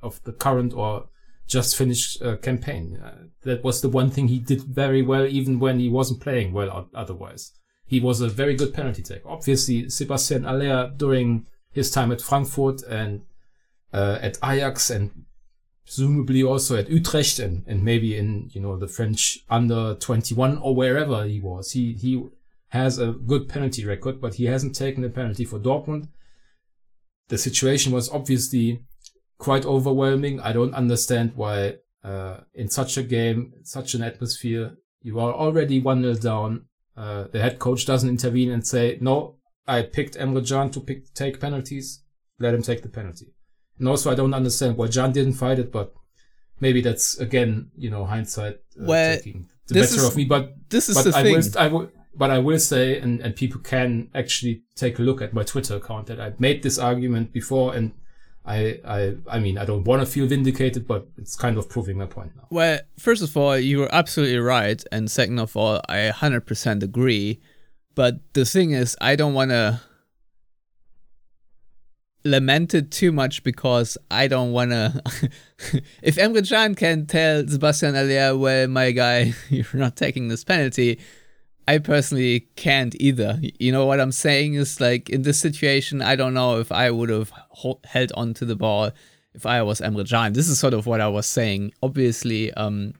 of 0.02 0.22
the 0.24 0.32
current 0.32 0.74
or 0.74 1.06
just 1.46 1.76
finished 1.76 2.22
uh, 2.22 2.36
campaign. 2.36 3.00
Uh, 3.02 3.24
that 3.42 3.62
was 3.62 3.80
the 3.80 3.88
one 3.88 4.10
thing 4.10 4.28
he 4.28 4.38
did 4.38 4.62
very 4.62 5.02
well, 5.02 5.26
even 5.26 5.58
when 5.58 5.78
he 5.78 5.88
wasn't 5.88 6.20
playing 6.20 6.52
well. 6.52 6.88
Otherwise, 6.94 7.52
he 7.86 8.00
was 8.00 8.20
a 8.20 8.28
very 8.28 8.54
good 8.54 8.72
penalty 8.72 9.02
taker. 9.02 9.28
Obviously, 9.28 9.88
Sebastian 9.88 10.44
Haller 10.44 10.92
during 10.96 11.46
his 11.70 11.90
time 11.90 12.12
at 12.12 12.22
Frankfurt 12.22 12.82
and 12.82 13.22
uh, 13.92 14.18
at 14.20 14.38
Ajax 14.42 14.90
and 14.90 15.24
presumably 15.84 16.42
also 16.42 16.76
at 16.76 16.88
Utrecht 16.88 17.38
and, 17.38 17.62
and 17.66 17.84
maybe 17.84 18.16
in 18.16 18.50
you 18.52 18.60
know 18.60 18.76
the 18.76 18.88
French 18.88 19.40
under 19.50 19.94
21 19.94 20.58
or 20.58 20.74
wherever 20.74 21.24
he 21.24 21.40
was. 21.40 21.72
He 21.72 21.92
he 21.92 22.24
has 22.68 22.98
a 22.98 23.12
good 23.12 23.48
penalty 23.48 23.84
record, 23.84 24.20
but 24.20 24.34
he 24.34 24.46
hasn't 24.46 24.74
taken 24.74 25.04
a 25.04 25.08
penalty 25.08 25.44
for 25.44 25.58
Dortmund. 25.58 26.08
The 27.28 27.38
situation 27.38 27.92
was 27.92 28.10
obviously 28.10 28.82
quite 29.38 29.64
overwhelming. 29.64 30.40
I 30.40 30.52
don't 30.52 30.74
understand 30.74 31.32
why 31.34 31.76
uh, 32.02 32.38
in 32.54 32.68
such 32.68 32.96
a 32.96 33.02
game, 33.02 33.52
such 33.62 33.94
an 33.94 34.02
atmosphere, 34.02 34.76
you 35.02 35.18
are 35.20 35.32
already 35.32 35.80
one 35.80 36.02
0 36.02 36.14
down. 36.14 36.66
Uh, 36.96 37.24
the 37.32 37.40
head 37.40 37.58
coach 37.58 37.86
doesn't 37.86 38.08
intervene 38.08 38.50
and 38.50 38.66
say, 38.66 38.98
"No, 39.00 39.36
I 39.66 39.82
picked 39.82 40.16
Emre 40.16 40.46
Can 40.48 40.70
to 40.70 40.80
pick 40.80 41.12
take 41.14 41.40
penalties. 41.40 42.02
Let 42.38 42.54
him 42.54 42.62
take 42.62 42.82
the 42.82 42.88
penalty." 42.88 43.26
And 43.78 43.88
also, 43.88 44.10
I 44.10 44.14
don't 44.14 44.34
understand 44.34 44.76
why 44.76 44.88
Can 44.88 45.12
didn't 45.12 45.32
fight 45.34 45.58
it, 45.58 45.72
but 45.72 45.92
maybe 46.60 46.80
that's 46.80 47.18
again, 47.18 47.70
you 47.76 47.90
know, 47.90 48.04
hindsight 48.04 48.54
uh, 48.80 48.84
Well, 48.86 49.16
taking 49.16 49.48
the 49.66 49.74
better 49.74 49.96
is- 49.96 50.04
of 50.04 50.16
me. 50.16 50.24
But 50.24 50.54
This 50.70 50.88
is 50.88 50.96
but 50.96 51.04
the 51.10 51.18
I 51.18 51.22
thing. 51.22 51.34
will, 51.36 51.58
I 51.58 51.66
will, 51.68 51.90
but 52.16 52.30
I 52.30 52.38
will 52.38 52.60
say, 52.60 52.98
and, 53.00 53.20
and 53.20 53.34
people 53.34 53.60
can 53.60 54.10
actually 54.14 54.62
take 54.76 54.98
a 55.00 55.02
look 55.02 55.20
at 55.20 55.34
my 55.34 55.42
Twitter 55.42 55.76
account 55.76 56.06
that 56.06 56.20
I 56.20 56.32
made 56.38 56.62
this 56.62 56.78
argument 56.78 57.32
before, 57.32 57.74
and 57.74 57.92
I, 58.46 58.80
I, 58.84 59.14
I 59.26 59.38
mean, 59.38 59.56
I 59.56 59.64
don't 59.64 59.84
want 59.84 60.02
to 60.02 60.06
feel 60.06 60.26
vindicated, 60.26 60.86
but 60.86 61.08
it's 61.16 61.34
kind 61.34 61.56
of 61.56 61.68
proving 61.68 61.96
my 61.96 62.06
point 62.06 62.32
now. 62.36 62.46
Well, 62.50 62.80
first 62.98 63.22
of 63.22 63.34
all, 63.36 63.56
you 63.56 63.78
were 63.78 63.94
absolutely 63.94 64.38
right, 64.38 64.82
and 64.92 65.10
second 65.10 65.38
of 65.38 65.56
all, 65.56 65.80
I 65.88 66.12
100% 66.14 66.82
agree. 66.82 67.40
But 67.94 68.20
the 68.34 68.44
thing 68.44 68.72
is, 68.72 68.96
I 69.00 69.16
don't 69.16 69.34
want 69.34 69.50
to 69.50 69.80
lament 72.24 72.74
it 72.74 72.90
too 72.90 73.12
much 73.12 73.44
because 73.44 73.96
I 74.10 74.28
don't 74.28 74.52
want 74.52 74.72
to. 74.72 75.02
if 76.02 76.16
Emre 76.16 76.46
Can 76.46 76.74
can 76.74 77.06
tell 77.06 77.46
Sebastian 77.46 77.94
Haller, 77.94 78.36
well, 78.36 78.68
my 78.68 78.90
guy, 78.90 79.32
you're 79.48 79.66
not 79.74 79.96
taking 79.96 80.28
this 80.28 80.44
penalty, 80.44 80.98
I 81.66 81.78
personally 81.78 82.48
can't 82.56 82.94
either. 83.00 83.40
You 83.58 83.72
know 83.72 83.86
what 83.86 84.00
I'm 84.00 84.12
saying 84.12 84.54
is 84.54 84.80
like 84.80 85.08
in 85.08 85.22
this 85.22 85.38
situation, 85.38 86.02
I 86.02 86.16
don't 86.16 86.34
know 86.34 86.60
if 86.60 86.70
I 86.70 86.90
would 86.90 87.08
have 87.08 87.32
held 87.84 88.12
on 88.14 88.34
to 88.34 88.44
the 88.44 88.56
ball 88.56 88.90
if 89.34 89.46
I 89.46 89.62
was 89.62 89.80
Emre 89.80 90.08
Can. 90.08 90.34
This 90.34 90.48
is 90.48 90.58
sort 90.58 90.74
of 90.74 90.86
what 90.86 91.00
I 91.00 91.08
was 91.08 91.26
saying. 91.26 91.72
Obviously, 91.82 92.52
um, 92.54 92.94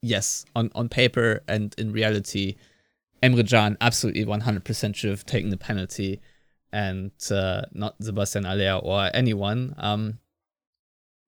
yes, 0.00 0.44
on 0.54 0.70
on 0.74 0.88
paper 0.88 1.42
and 1.48 1.74
in 1.76 1.92
reality, 1.92 2.56
Emre 3.22 3.48
Can 3.48 3.76
absolutely 3.80 4.24
100% 4.24 4.94
should 4.94 5.10
have 5.10 5.26
taken 5.26 5.50
the 5.50 5.56
penalty, 5.56 6.20
and 6.72 7.10
uh, 7.30 7.62
not 7.72 7.96
Sebastian 8.00 8.44
Haller 8.44 8.80
or 8.82 9.10
anyone. 9.12 9.74
Um, 9.78 10.18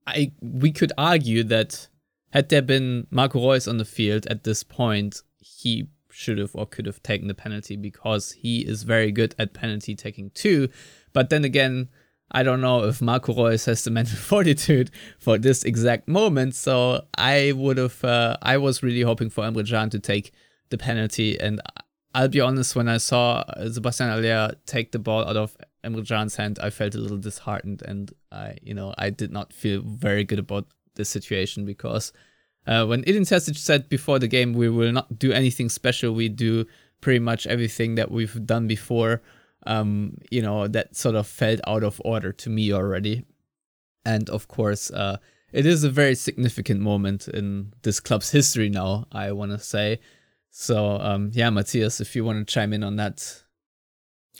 I 0.06 0.32
we 0.40 0.70
could 0.70 0.92
argue 0.96 1.42
that 1.44 1.88
had 2.30 2.48
there 2.48 2.62
been 2.62 3.06
Marco 3.10 3.40
Reus 3.48 3.68
on 3.68 3.78
the 3.78 3.84
field 3.84 4.26
at 4.26 4.44
this 4.44 4.62
point, 4.62 5.22
he 5.38 5.88
should 6.14 6.38
have 6.38 6.54
or 6.54 6.66
could 6.66 6.86
have 6.86 7.02
taken 7.02 7.28
the 7.28 7.34
penalty 7.34 7.76
because 7.76 8.32
he 8.32 8.60
is 8.60 8.84
very 8.84 9.10
good 9.10 9.34
at 9.38 9.52
penalty 9.52 9.94
taking 9.94 10.30
too. 10.30 10.68
But 11.12 11.30
then 11.30 11.44
again, 11.44 11.88
I 12.30 12.42
don't 12.42 12.60
know 12.60 12.84
if 12.84 13.02
Marco 13.02 13.34
Reus 13.34 13.64
has 13.66 13.84
the 13.84 13.90
mental 13.90 14.16
fortitude 14.30 14.90
for 15.18 15.38
this 15.38 15.64
exact 15.64 16.08
moment. 16.08 16.54
So 16.54 17.04
I 17.16 17.52
would 17.52 17.78
have, 17.78 18.02
uh, 18.04 18.36
I 18.42 18.56
was 18.58 18.82
really 18.82 19.02
hoping 19.02 19.30
for 19.30 19.44
Emre 19.44 19.68
Can 19.68 19.90
to 19.90 19.98
take 19.98 20.32
the 20.70 20.78
penalty. 20.78 21.38
And 21.38 21.60
I'll 22.14 22.28
be 22.28 22.40
honest, 22.40 22.76
when 22.76 22.88
I 22.88 22.98
saw 22.98 23.44
Sebastian 23.68 24.08
Haller 24.08 24.54
take 24.66 24.92
the 24.92 24.98
ball 24.98 25.28
out 25.28 25.36
of 25.36 25.56
Emre 25.84 26.06
Can's 26.06 26.36
hand, 26.36 26.58
I 26.62 26.70
felt 26.70 26.94
a 26.94 26.98
little 26.98 27.18
disheartened, 27.18 27.82
and 27.82 28.10
I, 28.32 28.56
you 28.62 28.72
know, 28.72 28.94
I 28.96 29.10
did 29.10 29.30
not 29.30 29.52
feel 29.52 29.82
very 29.82 30.24
good 30.24 30.38
about 30.38 30.66
this 30.94 31.08
situation 31.10 31.66
because 31.66 32.12
uh, 32.66 32.86
when 32.86 33.00
Edin 33.06 33.22
Terzic 33.22 33.56
said 33.56 33.88
before 33.88 34.18
the 34.18 34.28
game, 34.28 34.52
we 34.52 34.68
will 34.68 34.92
not 34.92 35.18
do 35.18 35.32
anything 35.32 35.68
special. 35.68 36.12
We 36.12 36.28
do 36.28 36.66
pretty 37.00 37.20
much 37.20 37.46
everything 37.46 37.96
that 37.96 38.10
we've 38.10 38.46
done 38.46 38.66
before. 38.66 39.22
Um, 39.66 40.18
you 40.30 40.42
know, 40.42 40.66
that 40.68 40.96
sort 40.96 41.14
of 41.14 41.26
felt 41.26 41.60
out 41.66 41.84
of 41.84 42.00
order 42.04 42.32
to 42.32 42.50
me 42.50 42.72
already. 42.72 43.24
And 44.04 44.28
of 44.30 44.48
course, 44.48 44.90
uh, 44.90 45.18
it 45.52 45.66
is 45.66 45.84
a 45.84 45.90
very 45.90 46.14
significant 46.14 46.80
moment 46.80 47.28
in 47.28 47.72
this 47.82 48.00
club's 48.00 48.30
history 48.30 48.68
now, 48.68 49.06
I 49.12 49.32
want 49.32 49.52
to 49.52 49.58
say. 49.58 50.00
So, 50.50 50.98
um, 51.00 51.30
yeah, 51.32 51.50
Matthias, 51.50 52.00
if 52.00 52.14
you 52.14 52.24
want 52.24 52.46
to 52.46 52.52
chime 52.52 52.72
in 52.72 52.82
on 52.84 52.96
that. 52.96 53.42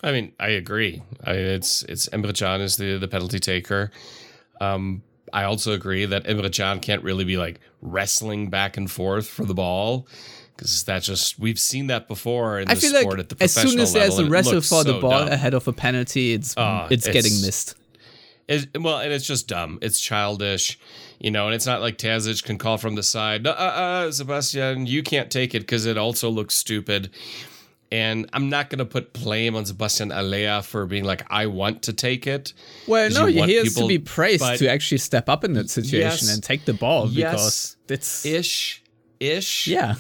I 0.02 0.12
mean, 0.12 0.32
I 0.40 0.48
agree. 0.48 1.02
I 1.24 1.32
it's 1.32 1.82
it's 1.84 2.08
Emre 2.08 2.37
Can 2.37 2.60
is 2.60 2.76
the 2.76 2.98
the 2.98 3.08
penalty 3.08 3.38
taker. 3.38 3.90
Um, 4.60 5.02
I 5.34 5.44
also 5.44 5.72
agree 5.72 6.04
that 6.06 6.24
Emre 6.24 6.50
Can 6.54 6.80
can't 6.80 7.02
really 7.02 7.24
be 7.24 7.36
like 7.36 7.60
wrestling 7.82 8.48
back 8.50 8.76
and 8.78 8.90
forth 8.90 9.26
for 9.28 9.44
the 9.44 9.52
ball 9.54 10.06
because 10.56 10.84
that 10.84 11.02
just 11.02 11.38
we've 11.38 11.58
seen 11.58 11.88
that 11.88 12.06
before 12.08 12.60
in 12.60 12.68
I 12.68 12.74
the 12.74 12.80
feel 12.80 12.90
sport 12.90 13.14
like 13.14 13.18
at 13.24 13.28
the 13.28 13.34
professional 13.36 13.72
level. 13.72 13.82
as 13.82 13.90
soon 13.92 14.00
as 14.00 14.08
there's 14.08 14.16
level, 14.18 14.26
a 14.26 14.30
wrestle 14.30 14.60
for 14.60 14.84
the 14.84 14.92
so 14.94 15.00
ball 15.00 15.10
dumb. 15.10 15.28
ahead 15.28 15.52
of 15.54 15.66
a 15.68 15.72
penalty, 15.72 16.32
it's 16.34 16.54
Ah, 16.56 16.86
it's, 16.90 17.06
it's- 17.08 17.12
getting 17.12 17.44
missed. 17.44 17.74
Well, 18.78 18.98
and 18.98 19.10
it's 19.10 19.26
just 19.26 19.48
dumb. 19.48 19.78
It's 19.80 19.98
childish, 19.98 20.78
you 21.18 21.30
know. 21.30 21.46
And 21.46 21.54
it's 21.54 21.64
not 21.64 21.80
like 21.80 21.96
Terzic 21.96 22.44
can 22.44 22.58
call 22.58 22.76
from 22.76 22.94
the 22.94 23.02
side, 23.02 23.46
uh, 23.46 23.50
uh, 23.52 24.12
Sebastian, 24.12 24.86
you 24.86 25.02
can't 25.02 25.30
take 25.30 25.54
it 25.54 25.60
because 25.60 25.86
it 25.86 25.96
also 25.96 26.28
looks 26.28 26.54
stupid. 26.54 27.08
And 27.94 28.28
I'm 28.33 28.48
not 28.48 28.70
going 28.70 28.80
to 28.80 28.85
put 28.85 29.12
blame 29.12 29.54
on 29.54 29.64
Sebastian 29.66 30.11
Haller 30.11 30.62
for 30.62 30.85
being 30.87 31.04
like, 31.04 31.22
I 31.30 31.46
want 31.46 31.83
to 31.83 31.92
take 31.92 32.26
it. 32.26 32.52
Well, 32.88 33.09
no, 33.11 33.26
you 33.26 33.44
he 33.44 33.54
has 33.54 33.68
people- 33.68 33.83
to 33.83 33.88
be 33.88 33.98
praised 33.98 34.40
but- 34.40 34.59
to 34.59 34.68
actually 34.68 34.98
step 34.98 35.28
up 35.28 35.44
in 35.44 35.52
that 35.52 35.70
situation 35.70 36.00
Yes. 36.28 36.35
and 36.35 36.42
take 36.42 36.64
the 36.64 36.72
ball 36.74 37.09
Yes. 37.09 37.30
because 37.33 37.76
it's 37.88 38.26
Ish, 38.26 38.83
ish. 39.20 39.66
yeah. 39.68 39.94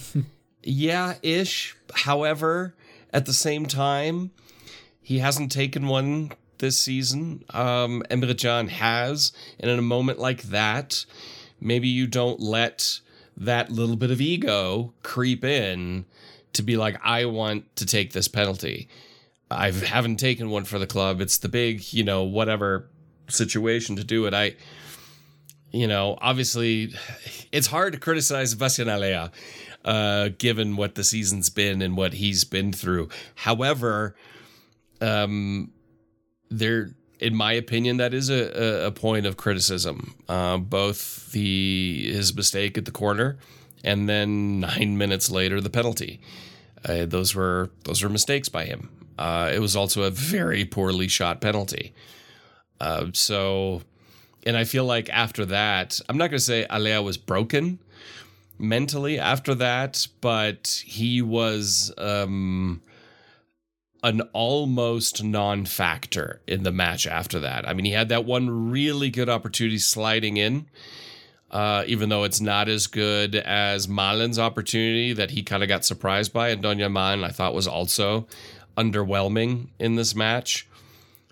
Yeah, 0.62 1.14
ish. 1.22 1.76
However, 1.94 2.74
at 3.12 3.26
the 3.26 3.32
same 3.34 3.66
time, 3.66 4.30
he 5.00 5.18
hasn't 5.18 5.52
taken 5.52 5.86
one 5.86 6.32
this 6.58 6.78
season. 6.78 7.44
Um, 7.50 8.02
Emre 8.10 8.36
Can 8.40 8.68
has. 8.68 9.32
And 9.60 9.70
in 9.70 9.78
a 9.78 9.82
moment 9.82 10.18
like 10.18 10.42
that, 10.44 11.04
maybe 11.60 11.86
you 11.88 12.06
don't 12.06 12.40
let 12.40 13.00
that 13.36 13.70
little 13.70 13.96
bit 13.96 14.10
of 14.10 14.20
ego 14.20 14.94
creep 15.02 15.44
in 15.44 16.06
to 16.54 16.62
be 16.62 16.76
like, 16.76 17.00
I 17.04 17.26
want 17.26 17.76
to 17.76 17.86
take 17.86 18.12
this 18.12 18.28
penalty. 18.28 18.88
I 19.50 19.70
haven't 19.70 20.16
taken 20.16 20.50
one 20.50 20.64
for 20.64 20.78
the 20.78 20.86
club. 20.86 21.20
It's 21.20 21.38
the 21.38 21.48
big, 21.48 21.92
you 21.92 22.04
know, 22.04 22.24
whatever 22.24 22.88
situation 23.28 23.96
to 23.96 24.04
do 24.04 24.26
it. 24.26 24.34
I, 24.34 24.56
you 25.70 25.86
know, 25.86 26.18
obviously, 26.20 26.94
it's 27.52 27.66
hard 27.66 27.92
to 27.92 27.98
criticize 27.98 28.50
Sebastian 28.50 28.88
uh, 29.84 30.30
given 30.38 30.76
what 30.76 30.94
the 30.94 31.04
season's 31.04 31.50
been 31.50 31.82
and 31.82 31.96
what 31.96 32.14
he's 32.14 32.44
been 32.44 32.72
through. 32.72 33.08
However, 33.34 34.16
um, 35.00 35.72
there, 36.50 36.90
in 37.18 37.34
my 37.34 37.52
opinion, 37.52 37.98
that 37.98 38.14
is 38.14 38.30
a, 38.30 38.84
a, 38.84 38.86
a 38.86 38.90
point 38.92 39.26
of 39.26 39.36
criticism. 39.36 40.14
Uh, 40.28 40.58
both 40.58 41.30
the 41.32 42.12
his 42.12 42.34
mistake 42.34 42.78
at 42.78 42.84
the 42.84 42.90
corner, 42.90 43.38
and 43.84 44.08
then 44.08 44.60
nine 44.60 44.98
minutes 44.98 45.30
later 45.30 45.60
the 45.60 45.70
penalty. 45.70 46.20
Uh, 46.84 47.06
those 47.06 47.34
were 47.34 47.70
those 47.84 48.02
were 48.02 48.08
mistakes 48.08 48.48
by 48.48 48.64
him. 48.64 48.90
Uh, 49.18 49.50
it 49.54 49.60
was 49.60 49.76
also 49.76 50.02
a 50.02 50.10
very 50.10 50.64
poorly 50.64 51.08
shot 51.08 51.40
penalty. 51.40 51.94
Uh, 52.80 53.06
so, 53.12 53.82
and 54.44 54.56
I 54.56 54.64
feel 54.64 54.84
like 54.84 55.08
after 55.10 55.44
that, 55.46 56.00
I'm 56.08 56.18
not 56.18 56.30
going 56.30 56.38
to 56.38 56.44
say 56.44 56.66
Haller 56.68 57.00
was 57.02 57.16
broken 57.16 57.78
mentally 58.58 59.18
after 59.18 59.54
that, 59.54 60.06
but 60.20 60.82
he 60.84 61.22
was 61.22 61.92
um, 61.96 62.82
an 64.02 64.22
almost 64.32 65.22
non-factor 65.22 66.40
in 66.46 66.62
the 66.62 66.72
match 66.72 67.06
after 67.06 67.40
that. 67.40 67.68
I 67.68 67.72
mean, 67.72 67.86
he 67.86 67.92
had 67.92 68.08
that 68.08 68.24
one 68.24 68.70
really 68.70 69.10
good 69.10 69.28
opportunity 69.28 69.78
sliding 69.78 70.36
in. 70.36 70.66
Uh, 71.54 71.84
even 71.86 72.08
though 72.08 72.24
it's 72.24 72.40
not 72.40 72.68
as 72.68 72.88
good 72.88 73.36
as 73.36 73.86
Malen's 73.86 74.40
opportunity 74.40 75.12
that 75.12 75.30
he 75.30 75.44
kind 75.44 75.62
of 75.62 75.68
got 75.68 75.84
surprised 75.84 76.32
by, 76.32 76.48
and 76.48 76.64
Donyell 76.64 76.90
Malen 76.90 77.24
I 77.24 77.28
thought 77.28 77.54
was 77.54 77.68
also 77.68 78.26
underwhelming 78.76 79.68
in 79.78 79.94
this 79.94 80.16
match. 80.16 80.66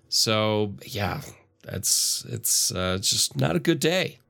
So 0.08 0.74
yeah, 0.87 1.22
that's 1.64 2.24
it's 2.28 2.72
uh, 2.72 2.98
just 3.02 3.37
not 3.37 3.56
a 3.56 3.58
good 3.58 3.80
day. 3.80 4.20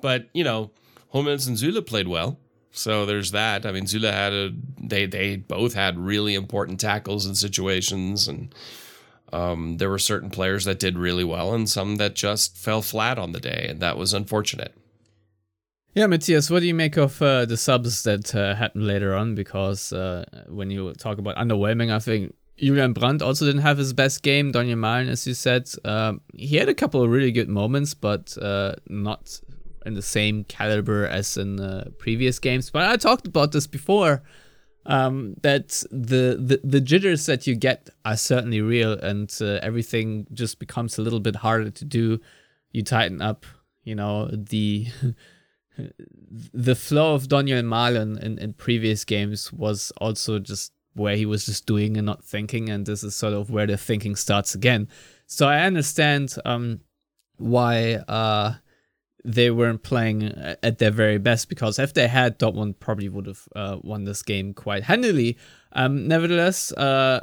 But 0.00 0.30
you 0.32 0.42
know, 0.42 0.70
Hummels 1.12 1.46
and 1.46 1.58
Süle 1.58 1.86
played 1.86 2.08
well, 2.08 2.38
so 2.72 3.04
there's 3.04 3.32
that. 3.32 3.66
I 3.66 3.72
mean, 3.72 3.84
Süle 3.84 4.10
had 4.10 4.32
a 4.32 4.54
they 4.80 5.04
they 5.04 5.36
both 5.36 5.74
had 5.74 5.98
really 5.98 6.34
important 6.34 6.80
tackles 6.80 7.26
and 7.26 7.36
situations, 7.36 8.26
and 8.26 8.54
um, 9.34 9.76
there 9.76 9.90
were 9.90 9.98
certain 9.98 10.30
players 10.30 10.64
that 10.64 10.78
did 10.78 10.96
really 10.96 11.24
well, 11.24 11.52
and 11.52 11.68
some 11.68 11.96
that 11.96 12.14
just 12.14 12.56
fell 12.56 12.80
flat 12.80 13.18
on 13.18 13.32
the 13.32 13.40
day, 13.40 13.66
and 13.68 13.80
that 13.80 13.98
was 13.98 14.14
unfortunate. 14.14 14.74
Yeah, 15.94 16.08
Matthias, 16.08 16.50
what 16.50 16.58
do 16.60 16.66
you 16.66 16.74
make 16.74 16.96
of 16.96 17.22
uh, 17.22 17.44
the 17.44 17.56
subs 17.56 18.02
that 18.02 18.34
uh, 18.34 18.56
happened 18.56 18.84
later 18.84 19.14
on? 19.14 19.36
Because 19.36 19.92
uh, 19.92 20.24
when 20.48 20.68
you 20.68 20.92
talk 20.94 21.18
about 21.18 21.36
underwhelming, 21.36 21.92
I 21.92 22.00
think 22.00 22.34
Julian 22.56 22.94
Brandt 22.94 23.22
also 23.22 23.46
didn't 23.46 23.60
have 23.60 23.78
his 23.78 23.92
best 23.92 24.24
game. 24.24 24.52
Donyell 24.52 24.74
Malen, 24.74 25.08
as 25.08 25.24
you 25.24 25.34
said, 25.34 25.70
um, 25.84 26.20
he 26.34 26.56
had 26.56 26.68
a 26.68 26.74
couple 26.74 27.00
of 27.00 27.10
really 27.10 27.30
good 27.30 27.48
moments, 27.48 27.94
but 27.94 28.36
uh, 28.42 28.74
not 28.88 29.40
in 29.86 29.94
the 29.94 30.02
same 30.02 30.42
caliber 30.44 31.06
as 31.06 31.36
in 31.36 31.60
previous 31.98 32.40
games. 32.40 32.70
But 32.70 32.90
I 32.90 32.96
talked 32.96 33.28
about 33.28 33.52
this 33.52 33.68
before. 33.68 34.22
Um, 34.86 35.36
that 35.40 35.68
the, 35.90 36.36
the 36.38 36.60
the 36.62 36.80
jitters 36.80 37.24
that 37.24 37.46
you 37.46 37.54
get 37.54 37.88
are 38.04 38.18
certainly 38.18 38.60
real, 38.60 38.92
and 38.92 39.34
uh, 39.40 39.58
everything 39.62 40.26
just 40.34 40.58
becomes 40.58 40.98
a 40.98 41.02
little 41.02 41.20
bit 41.20 41.36
harder 41.36 41.70
to 41.70 41.84
do. 41.86 42.20
You 42.70 42.82
tighten 42.82 43.22
up, 43.22 43.46
you 43.84 43.94
know 43.94 44.28
the 44.30 44.88
the 46.52 46.74
flow 46.74 47.14
of 47.14 47.28
Donyell 47.28 47.64
Malen 47.64 48.20
in, 48.22 48.38
in 48.38 48.52
previous 48.52 49.04
games 49.04 49.52
was 49.52 49.92
also 49.98 50.38
just 50.38 50.72
where 50.94 51.16
he 51.16 51.26
was 51.26 51.44
just 51.44 51.66
doing 51.66 51.96
and 51.96 52.06
not 52.06 52.24
thinking, 52.24 52.70
and 52.70 52.86
this 52.86 53.02
is 53.02 53.16
sort 53.16 53.34
of 53.34 53.50
where 53.50 53.66
the 53.66 53.76
thinking 53.76 54.14
starts 54.14 54.54
again. 54.54 54.88
So 55.26 55.48
I 55.48 55.62
understand 55.62 56.34
um, 56.44 56.80
why 57.36 57.94
uh, 58.08 58.54
they 59.24 59.50
weren't 59.50 59.82
playing 59.82 60.24
at 60.62 60.78
their 60.78 60.90
very 60.90 61.18
best 61.18 61.48
because 61.48 61.78
if 61.78 61.94
they 61.94 62.08
had, 62.08 62.38
Dortmund 62.38 62.78
probably 62.78 63.08
would 63.08 63.26
have 63.26 63.48
uh, 63.56 63.78
won 63.82 64.04
this 64.04 64.22
game 64.22 64.54
quite 64.54 64.84
handily. 64.84 65.36
Um, 65.72 66.06
nevertheless, 66.06 66.72
uh, 66.72 67.20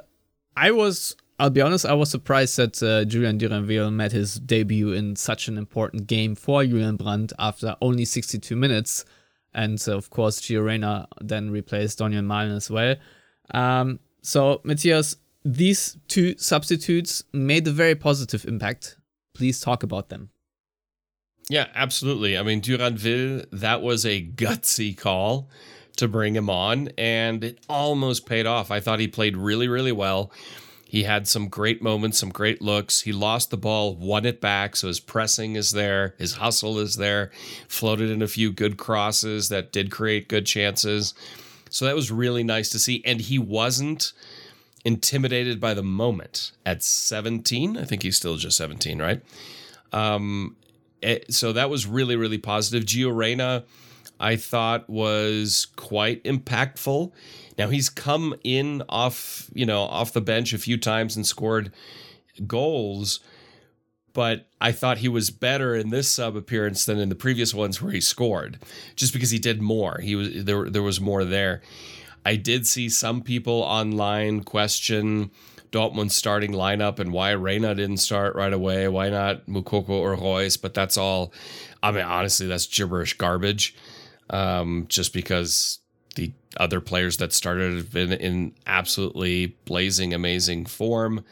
I 0.57 0.71
was 0.71 1.15
I'll 1.41 1.49
be 1.49 1.61
honest, 1.61 1.87
I 1.87 1.93
was 1.93 2.11
surprised 2.11 2.55
that 2.57 2.83
uh, 2.83 3.03
Julien 3.03 3.39
Duranville 3.39 3.91
made 3.91 4.11
his 4.11 4.35
debut 4.35 4.93
in 4.93 5.15
such 5.15 5.47
an 5.47 5.57
important 5.57 6.05
game 6.05 6.35
for 6.35 6.63
Julian 6.63 6.97
Brandt 6.97 7.33
after 7.39 7.75
only 7.81 8.05
62 8.05 8.55
minutes. 8.55 9.05
And 9.51 9.83
uh, 9.87 9.97
of 9.97 10.11
course, 10.11 10.39
Gio 10.39 10.63
Reyna 10.63 11.07
then 11.19 11.49
replaced 11.49 11.97
Donyell 11.97 12.27
Malen 12.27 12.55
as 12.55 12.69
well. 12.69 12.95
Um, 13.55 13.99
so, 14.21 14.61
Matthias, 14.63 15.15
these 15.43 15.97
two 16.07 16.37
substitutes 16.37 17.23
made 17.33 17.67
a 17.67 17.71
very 17.71 17.95
positive 17.95 18.45
impact. 18.45 18.97
Please 19.33 19.59
talk 19.59 19.81
about 19.81 20.09
them. 20.09 20.29
Yeah, 21.49 21.69
absolutely. 21.73 22.37
I 22.37 22.43
mean, 22.43 22.61
Duranville, 22.61 23.47
that 23.51 23.81
was 23.81 24.05
a 24.05 24.23
gutsy 24.23 24.95
call 24.95 25.49
to 25.97 26.07
bring 26.07 26.35
him 26.35 26.51
on, 26.51 26.89
and 26.99 27.43
it 27.43 27.65
almost 27.67 28.27
paid 28.27 28.45
off. 28.45 28.69
I 28.69 28.79
thought 28.79 28.99
he 28.99 29.07
played 29.07 29.35
really, 29.35 29.67
really 29.67 29.91
well. 29.91 30.31
He 30.91 31.03
had 31.03 31.25
some 31.25 31.47
great 31.47 31.81
moments, 31.81 32.19
some 32.19 32.31
great 32.31 32.61
looks. 32.61 32.99
He 32.99 33.13
lost 33.13 33.49
the 33.49 33.55
ball, 33.55 33.95
won 33.95 34.25
it 34.25 34.41
back. 34.41 34.75
So 34.75 34.89
his 34.89 34.99
pressing 34.99 35.55
is 35.55 35.71
there, 35.71 36.15
his 36.17 36.33
hustle 36.33 36.77
is 36.79 36.97
there, 36.97 37.31
floated 37.69 38.09
in 38.09 38.21
a 38.21 38.27
few 38.27 38.51
good 38.51 38.75
crosses 38.75 39.47
that 39.47 39.71
did 39.71 39.89
create 39.89 40.27
good 40.27 40.45
chances. 40.45 41.13
So 41.69 41.85
that 41.85 41.95
was 41.95 42.11
really 42.11 42.43
nice 42.43 42.69
to 42.71 42.77
see. 42.77 43.01
And 43.05 43.21
he 43.21 43.39
wasn't 43.39 44.11
intimidated 44.83 45.61
by 45.61 45.73
the 45.73 45.81
moment 45.81 46.51
at 46.65 46.83
17. 46.83 47.77
I 47.77 47.85
think 47.85 48.03
he's 48.03 48.17
still 48.17 48.35
just 48.35 48.57
17, 48.57 49.01
right? 49.01 49.21
Um, 49.93 50.57
it, 51.01 51.33
so 51.33 51.53
that 51.53 51.69
was 51.69 51.87
really, 51.87 52.17
really 52.17 52.37
positive. 52.37 52.83
Gio 52.83 53.15
Reyna, 53.15 53.63
I 54.19 54.35
thought 54.35 54.89
was 54.89 55.67
quite 55.77 56.21
impactful. 56.25 57.13
Now 57.57 57.69
he's 57.69 57.89
come 57.89 58.35
in 58.43 58.83
off, 58.89 59.49
you 59.53 59.65
know, 59.65 59.81
off 59.81 60.13
the 60.13 60.21
bench 60.21 60.53
a 60.53 60.57
few 60.57 60.77
times 60.77 61.15
and 61.15 61.25
scored 61.25 61.71
goals, 62.47 63.19
but 64.13 64.47
I 64.59 64.71
thought 64.71 64.99
he 64.99 65.07
was 65.07 65.29
better 65.29 65.75
in 65.75 65.89
this 65.89 66.09
sub 66.09 66.35
appearance 66.35 66.85
than 66.85 66.99
in 66.99 67.09
the 67.09 67.15
previous 67.15 67.53
ones 67.53 67.81
where 67.81 67.91
he 67.91 68.01
scored, 68.01 68.59
just 68.95 69.13
because 69.13 69.31
he 69.31 69.39
did 69.39 69.61
more. 69.61 69.99
He 70.01 70.15
was 70.15 70.45
there. 70.45 70.69
There 70.69 70.83
was 70.83 70.99
more 70.99 71.23
there. 71.23 71.61
I 72.25 72.35
did 72.35 72.67
see 72.67 72.89
some 72.89 73.21
people 73.21 73.61
online 73.61 74.43
question 74.43 75.31
Dortmund's 75.71 76.15
starting 76.15 76.51
lineup 76.51 76.99
and 76.99 77.13
why 77.13 77.31
Reyna 77.31 77.73
didn't 77.73 77.97
start 77.97 78.35
right 78.35 78.51
away. 78.51 78.87
Why 78.87 79.09
not 79.09 79.45
Moukoko 79.47 79.89
or 79.89 80.15
Reus? 80.15 80.57
But 80.57 80.73
that's 80.73 80.97
all. 80.97 81.33
I 81.81 81.91
mean, 81.91 82.03
honestly, 82.03 82.47
that's 82.47 82.67
gibberish 82.67 83.17
garbage. 83.17 83.75
Um, 84.29 84.85
just 84.87 85.13
because 85.13 85.79
the 86.15 86.31
other 86.57 86.81
players 86.81 87.17
that 87.17 87.33
started 87.33 87.75
have 87.75 87.91
been 87.91 88.11
in 88.11 88.53
absolutely 88.67 89.57
blazing, 89.65 90.13
amazing 90.13 90.65
form. 90.65 91.23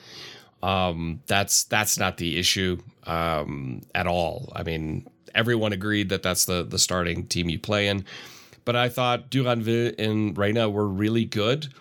Um, 0.62 1.22
that's 1.28 1.64
that's 1.66 1.98
not 1.98 2.18
the 2.18 2.38
issue 2.38 2.78
um, 3.06 3.82
at 3.96 4.08
all. 4.08 4.52
I 4.56 4.64
mean, 4.64 5.08
everyone 5.36 5.74
agreed 5.74 6.10
that 6.10 6.24
that's 6.24 6.46
the 6.46 6.64
the 6.64 6.80
starting 6.80 7.28
team 7.28 7.50
you 7.50 7.60
play 7.60 7.88
in. 7.88 8.06
But 8.66 8.76
I 8.76 8.90
thought 8.90 9.32
Duranville 9.32 9.96
and 9.98 10.38
Reyna 10.38 10.70
were 10.70 10.88
really 10.88 11.26
good. 11.26 11.74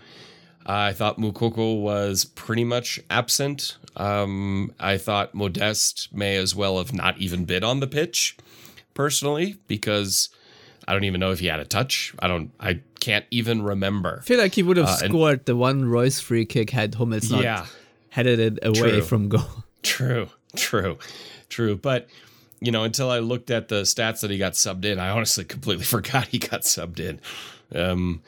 I 0.64 0.92
thought 0.92 1.18
Moukoko 1.18 1.80
was 1.80 2.24
pretty 2.24 2.64
much 2.64 3.00
absent. 3.10 3.78
Um, 3.96 4.72
I 4.78 4.98
thought 4.98 5.34
Modeste 5.34 6.12
may 6.12 6.36
as 6.36 6.54
well 6.54 6.78
have 6.78 6.92
not 6.92 7.18
even 7.18 7.46
been 7.46 7.64
on 7.64 7.80
the 7.80 7.86
pitch, 7.86 8.36
personally, 8.94 9.56
because 9.66 10.28
I 10.88 10.92
don't 10.92 11.04
even 11.04 11.20
know 11.20 11.30
if 11.32 11.38
he 11.40 11.46
had 11.46 11.60
a 11.60 11.64
touch. 11.64 12.14
I 12.18 12.26
don't. 12.28 12.50
I 12.58 12.80
can't 12.98 13.26
even 13.30 13.62
remember. 13.62 14.18
I 14.22 14.24
feel 14.24 14.38
like 14.40 14.54
he 14.54 14.62
would 14.62 14.76
have 14.78 14.86
Uh, 14.88 14.98
and- 15.02 15.10
scored 15.12 15.44
the 15.46 15.54
one 15.54 15.84
Reus 15.84 16.18
free 16.20 16.46
kick 16.46 16.70
had 16.70 16.94
Hummels 16.94 17.30
not 17.30 17.42
Yeah. 17.42 17.66
headed 18.10 18.38
it 18.40 18.58
away 18.62 18.74
True. 18.92 19.02
from 19.02 19.28
goal. 19.28 19.64
True, 19.82 20.28
true, 20.56 20.98
true. 21.48 21.76
But 21.76 22.08
you 22.60 22.72
know, 22.72 22.82
until 22.84 23.10
I 23.10 23.20
looked 23.20 23.50
at 23.50 23.68
the 23.68 23.82
stats 23.82 24.20
that 24.22 24.30
he 24.30 24.38
got 24.38 24.54
subbed 24.54 24.84
in, 24.84 24.98
I 24.98 25.10
honestly 25.10 25.44
completely 25.44 25.84
forgot 25.96 26.28
he 26.28 26.38
got 26.38 26.62
subbed 26.62 26.98
in. 26.98 27.20
Um, 27.74 28.22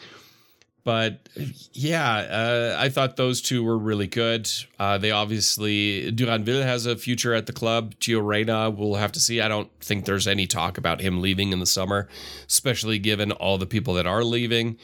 but 0.85 1.29
yeah, 1.73 2.12
uh, 2.12 2.77
I 2.79 2.88
thought 2.88 3.16
those 3.16 3.40
two 3.40 3.62
were 3.62 3.77
really 3.77 4.07
good. 4.07 4.51
Uh, 4.79 4.99
they 4.99 5.11
obviously 5.11 6.11
Duranville 6.12 6.62
has 6.62 6.87
a 6.87 6.97
future 6.97 7.35
at 7.35 7.47
the 7.47 7.53
club. 7.53 7.95
Gio 8.01 8.25
Reyna, 8.25 8.71
we'll 8.71 8.95
have 8.95 9.12
to 9.12 9.21
see. 9.21 9.40
I 9.40 9.49
don't 9.49 9.71
think 9.81 10.05
there's 10.05 10.27
any 10.27 10.47
talk 10.47 10.79
about 10.79 11.01
him 11.01 11.21
leaving 11.21 11.53
in 11.53 11.61
the 11.61 11.66
summer, 11.66 12.09
especially 12.47 12.99
given 12.99 13.33
all 13.33 13.59
the 13.59 13.66
people 13.66 13.95
that 13.95 14.07
are 14.07 14.25
leaving 14.25 14.79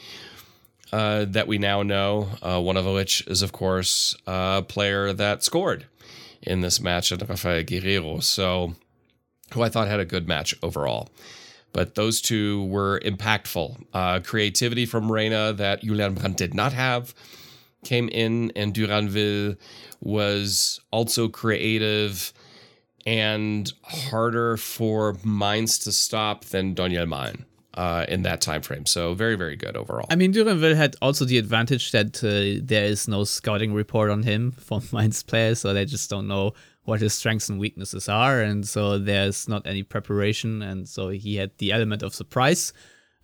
uh, 0.91 1.25
that 1.25 1.47
we 1.47 1.57
now 1.57 1.83
know. 1.83 2.29
Uh, 2.41 2.61
one 2.61 2.77
of 2.77 2.85
which 2.85 3.25
is, 3.27 3.41
of 3.41 3.51
course, 3.51 4.15
a 4.27 4.63
player 4.67 5.13
that 5.13 5.43
scored 5.43 5.85
in 6.41 6.61
this 6.61 6.79
match, 6.79 7.11
and 7.11 7.27
Rafael 7.27 7.63
Guerreiro. 7.63 8.21
So, 8.23 8.75
who 9.53 9.63
I 9.63 9.69
thought 9.69 9.87
had 9.87 9.99
a 9.99 10.05
good 10.05 10.27
match 10.27 10.55
overall. 10.61 11.09
But 11.77 11.93
those 11.93 12.21
two 12.21 12.65
were 12.65 12.99
impactful. 13.01 13.85
Uh, 13.93 14.19
creativity 14.21 14.87
from 14.87 15.11
Reyna 15.11 15.53
that 15.53 15.83
Julian 15.83 16.15
Brandt 16.15 16.35
did 16.35 16.55
not 16.55 16.73
have 16.73 17.13
came 17.85 18.09
in, 18.09 18.51
and 18.55 18.73
Duranville 18.73 19.57
was 20.01 20.79
also 20.89 21.27
creative 21.27 22.33
and 23.05 23.71
harder 23.83 24.57
for 24.57 25.17
Mainz 25.23 25.77
to 25.83 25.91
stop 25.91 26.45
than 26.45 26.73
Donyell 26.73 27.05
Malen 27.05 27.45
uh, 27.75 28.07
in 28.09 28.23
that 28.23 28.41
time 28.41 28.63
frame. 28.63 28.87
So 28.87 29.13
very, 29.13 29.35
very 29.35 29.55
good 29.55 29.77
overall. 29.77 30.07
I 30.09 30.15
mean, 30.15 30.33
Duranville 30.33 30.75
had 30.75 30.95
also 30.99 31.25
the 31.25 31.37
advantage 31.37 31.91
that 31.91 32.23
uh, 32.23 32.59
there 32.65 32.85
is 32.85 33.07
no 33.07 33.23
scouting 33.23 33.71
report 33.75 34.09
on 34.09 34.23
him 34.23 34.53
from 34.53 34.81
Mainz 34.91 35.21
players, 35.21 35.59
so 35.59 35.75
they 35.75 35.85
just 35.85 36.09
don't 36.09 36.27
know 36.27 36.53
what 36.87 37.01
his 37.01 37.13
strengths 37.13 37.49
and 37.49 37.59
weaknesses 37.59 38.07
are, 38.07 38.41
and 38.41 38.65
so 38.65 38.97
there's 38.97 39.49
not 39.49 39.67
any 39.67 39.83
preparation, 39.83 40.61
and 40.61 40.87
so 40.87 41.09
he 41.09 41.35
had 41.35 41.51
the 41.57 41.73
element 41.73 42.01
of 42.01 42.15
surprise, 42.15 42.71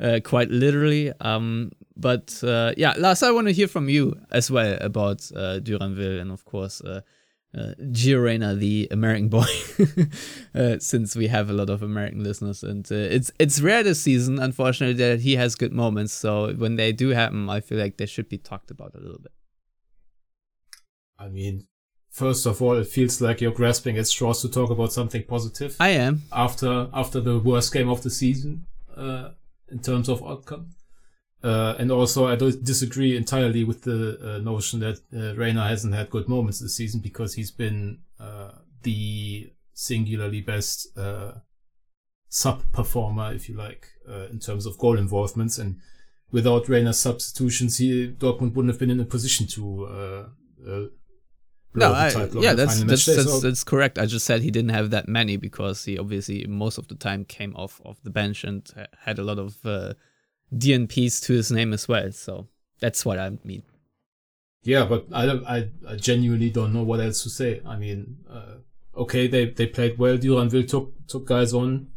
uh, 0.01 0.19
quite 0.21 0.49
literally. 0.49 1.13
Um, 1.21 1.71
but 1.95 2.43
uh, 2.43 2.73
yeah, 2.75 2.93
Lars, 2.97 3.23
I 3.23 3.31
want 3.31 3.47
to 3.47 3.53
hear 3.53 3.69
from 3.69 3.87
you 3.87 4.19
as 4.31 4.51
well 4.51 4.77
about 4.81 5.31
uh, 5.33 5.59
Duranville, 5.61 6.19
and 6.19 6.29
of 6.29 6.43
course. 6.43 6.81
Uh, 6.81 7.01
uh, 7.55 7.75
Gio 7.79 8.23
Reyna, 8.23 8.55
the 8.55 8.87
American 8.89 9.29
boy, 9.29 9.45
uh, 10.55 10.79
since 10.79 11.15
we 11.15 11.27
have 11.27 11.51
a 11.51 11.53
lot 11.53 11.69
of 11.69 11.83
American 11.83 12.23
listeners, 12.23 12.63
and 12.63 12.91
uh, 12.91 12.95
it's 12.95 13.31
it's 13.37 13.61
rare 13.61 13.83
this 13.83 14.01
season, 14.01 14.39
unfortunately, 14.39 14.95
that 14.95 15.19
he 15.19 15.35
has 15.35 15.53
good 15.53 15.71
moments. 15.71 16.13
So 16.13 16.51
when 16.55 16.77
they 16.77 16.91
do 16.91 17.09
happen, 17.09 17.47
I 17.51 17.59
feel 17.59 17.77
like 17.77 17.97
they 17.97 18.07
should 18.07 18.27
be 18.27 18.39
talked 18.39 18.71
about 18.71 18.95
a 18.95 18.99
little 18.99 19.19
bit. 19.19 19.31
I 21.19 21.29
mean, 21.29 21.67
first 22.13 22.45
of 22.45 22.61
all, 22.61 22.77
it 22.77 22.87
feels 22.87 23.19
like 23.19 23.41
you're 23.41 23.51
grasping 23.51 23.97
at 23.97 24.07
straws 24.07 24.41
to 24.41 24.49
talk 24.49 24.69
about 24.69 24.93
something 24.93 25.23
positive 25.23 25.75
I 25.79 25.89
am. 25.89 26.21
after 26.31 26.87
after 26.93 27.19
the 27.19 27.39
worst 27.39 27.73
game 27.73 27.89
of 27.89 28.03
the 28.03 28.09
season 28.09 28.67
uh, 28.95 29.29
in 29.69 29.79
terms 29.79 30.07
of 30.07 30.23
outcome. 30.23 30.67
Uh, 31.43 31.75
and 31.77 31.91
also, 31.91 32.25
I 32.25 32.37
don't 32.37 32.63
disagree 32.63 33.17
entirely 33.17 33.65
with 33.65 33.81
the 33.81 34.35
uh, 34.35 34.37
notion 34.37 34.79
that 34.79 34.99
uh, 35.13 35.35
Reyna 35.35 35.67
hasn't 35.67 35.93
had 35.93 36.09
good 36.09 36.29
moments 36.29 36.59
this 36.59 36.77
season 36.77 37.01
because 37.01 37.33
he's 37.33 37.51
been 37.51 37.97
uh, 38.17 38.51
the 38.83 39.51
singularly 39.73 40.39
best 40.39 40.97
uh, 40.97 41.33
sub 42.29 42.61
performer, 42.71 43.33
if 43.33 43.49
you 43.49 43.55
like, 43.57 43.87
uh, 44.09 44.27
in 44.31 44.39
terms 44.39 44.65
of 44.65 44.77
goal 44.77 44.97
involvements. 44.97 45.57
And 45.57 45.81
without 46.31 46.69
Reyna's 46.69 46.99
substitutions, 46.99 47.77
he, 47.77 48.07
Dortmund 48.07 48.53
wouldn't 48.53 48.73
have 48.73 48.79
been 48.79 48.91
in 48.91 49.01
a 49.01 49.05
position 49.05 49.45
to. 49.47 50.29
No, 51.75 51.91
I, 51.91 52.09
yeah, 52.35 52.53
that's 52.53 52.83
that's 52.83 53.05
that's, 53.05 53.23
So- 53.23 53.39
that's 53.39 53.63
correct. 53.63 53.97
I 53.97 54.05
just 54.05 54.25
said 54.25 54.41
he 54.41 54.51
didn't 54.51 54.69
have 54.71 54.91
that 54.91 55.07
many 55.07 55.37
because 55.37 55.85
he 55.85 55.97
obviously 55.97 56.45
most 56.47 56.77
of 56.77 56.87
the 56.87 56.95
time 56.95 57.25
came 57.25 57.55
off 57.55 57.81
of 57.83 57.97
the 58.03 58.09
bench 58.11 58.43
and 58.43 58.69
had 58.99 59.17
a 59.19 59.23
lot 59.23 59.39
of 59.39 59.57
uh, 59.65 59.93
DNPs 60.55 61.21
to 61.25 61.33
his 61.33 61.51
name 61.51 61.73
as 61.73 61.87
well. 61.87 62.11
So 62.11 62.47
that's 62.79 63.05
what 63.05 63.17
I 63.17 63.31
mean. 63.43 63.63
Yeah, 64.63 64.85
but 64.85 65.07
I 65.11 65.25
don't, 65.25 65.45
I, 65.45 65.69
I 65.87 65.95
genuinely 65.95 66.49
don't 66.49 66.73
know 66.73 66.83
what 66.83 67.01
else 67.01 67.23
to 67.23 67.29
say. 67.29 67.61
I 67.65 67.75
mean, 67.75 68.17
uh, 68.29 68.55
okay, 68.95 69.27
they, 69.27 69.49
they 69.49 69.65
played 69.67 69.97
well. 69.97 70.17
Duranville 70.17 70.67
took, 70.67 70.93
took 71.07 71.25
guys 71.25 71.53
on. 71.53 71.87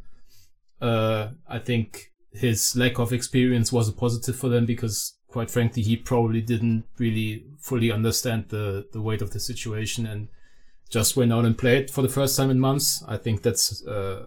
Uh, 0.80 1.28
I 1.48 1.58
think 1.60 2.12
his 2.32 2.74
lack 2.76 2.98
of 2.98 3.12
experience 3.12 3.72
was 3.72 3.88
a 3.88 3.92
positive 3.92 4.36
for 4.36 4.48
them 4.48 4.66
because 4.66 5.15
quite 5.36 5.50
frankly, 5.50 5.82
he 5.82 5.96
probably 5.96 6.40
didn't 6.40 6.86
really 6.96 7.44
fully 7.58 7.92
understand 7.92 8.46
the, 8.48 8.86
the 8.94 9.02
weight 9.02 9.20
of 9.20 9.32
the 9.32 9.38
situation 9.38 10.06
and 10.06 10.28
just 10.88 11.14
went 11.14 11.30
out 11.30 11.44
and 11.44 11.58
played 11.58 11.90
for 11.90 12.00
the 12.00 12.08
first 12.08 12.38
time 12.38 12.48
in 12.48 12.58
months. 12.58 13.04
I 13.06 13.18
think 13.18 13.42
that's, 13.42 13.86
uh, 13.86 14.24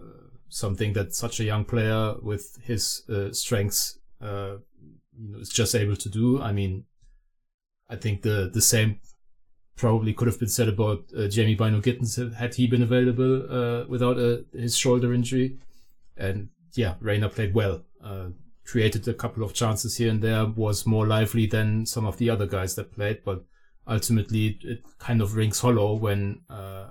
something 0.48 0.92
that 0.92 1.12
such 1.12 1.40
a 1.40 1.44
young 1.44 1.64
player 1.64 2.14
with 2.22 2.58
his, 2.62 3.02
uh, 3.08 3.32
strengths, 3.32 3.98
uh, 4.22 4.58
is 5.40 5.48
just 5.48 5.74
able 5.74 5.96
to 5.96 6.08
do. 6.08 6.40
I 6.40 6.52
mean, 6.52 6.84
I 7.88 7.96
think 7.96 8.22
the 8.22 8.48
the 8.54 8.62
same 8.62 9.00
probably 9.74 10.12
could 10.14 10.28
have 10.28 10.38
been 10.38 10.54
said 10.58 10.68
about 10.68 11.00
uh, 11.18 11.26
Jamie 11.26 11.56
Bynoe-Gittens 11.56 12.34
had 12.34 12.54
he 12.54 12.68
been 12.68 12.84
available 12.84 13.32
uh, 13.50 13.84
without 13.88 14.16
uh, 14.16 14.36
his 14.52 14.78
shoulder 14.78 15.12
injury. 15.12 15.58
And 16.16 16.50
yeah, 16.74 16.94
Reyna 17.00 17.28
played 17.28 17.52
well. 17.52 17.82
Created 18.64 19.06
a 19.08 19.14
couple 19.14 19.42
of 19.42 19.52
chances 19.54 19.96
here 19.96 20.10
and 20.10 20.22
there. 20.22 20.46
Was 20.46 20.86
more 20.86 21.06
lively 21.06 21.46
than 21.46 21.86
some 21.86 22.06
of 22.06 22.18
the 22.18 22.30
other 22.30 22.46
guys 22.46 22.74
that 22.76 22.92
played, 22.92 23.24
but 23.24 23.44
ultimately 23.86 24.58
it 24.62 24.82
kind 24.98 25.20
of 25.20 25.34
rings 25.34 25.60
hollow 25.60 25.94
when 25.94 26.40
uh, 26.48 26.86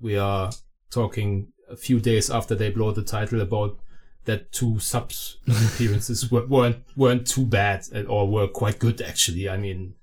we 0.00 0.16
are 0.16 0.50
talking 0.90 1.48
a 1.70 1.76
few 1.76 2.00
days 2.00 2.30
after 2.30 2.54
they 2.54 2.70
blow 2.70 2.92
the 2.92 3.02
title 3.02 3.40
about 3.42 3.78
that 4.24 4.50
two 4.52 4.78
subs 4.78 5.38
appearances 5.74 6.30
were- 6.30 6.46
weren't 6.46 6.82
weren't 6.96 7.26
too 7.26 7.44
bad 7.44 7.84
at- 7.92 8.08
or 8.08 8.26
were 8.28 8.48
quite 8.48 8.78
good 8.78 9.02
actually. 9.02 9.48
I 9.48 9.56
mean, 9.58 9.94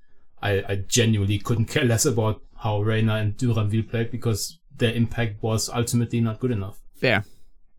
I, 0.42 0.64
I 0.68 0.76
genuinely 0.88 1.40
couldn't 1.40 1.66
care 1.66 1.86
less 1.86 2.06
about 2.06 2.42
how 2.58 2.82
Reyna 2.82 3.16
and 3.16 3.36
Duranville 3.38 3.90
played 3.90 4.12
because 4.12 4.60
their 4.78 4.94
impact 4.94 5.42
was 5.42 5.70
ultimately 5.70 6.22
not 6.22 6.40
good 6.40 6.52
enough. 6.52 6.80
Fair. 6.96 7.24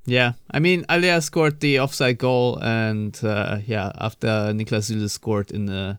Yeah, 0.06 0.34
I 0.48 0.60
mean, 0.60 0.86
Alia 0.88 1.20
scored 1.20 1.58
the 1.58 1.80
offside 1.80 2.18
goal, 2.18 2.58
and 2.62 3.18
uh, 3.24 3.58
yeah, 3.66 3.90
after 3.98 4.28
Niklas 4.28 4.90
Süle 4.90 5.10
scored 5.10 5.50
in 5.50 5.66
the, 5.66 5.98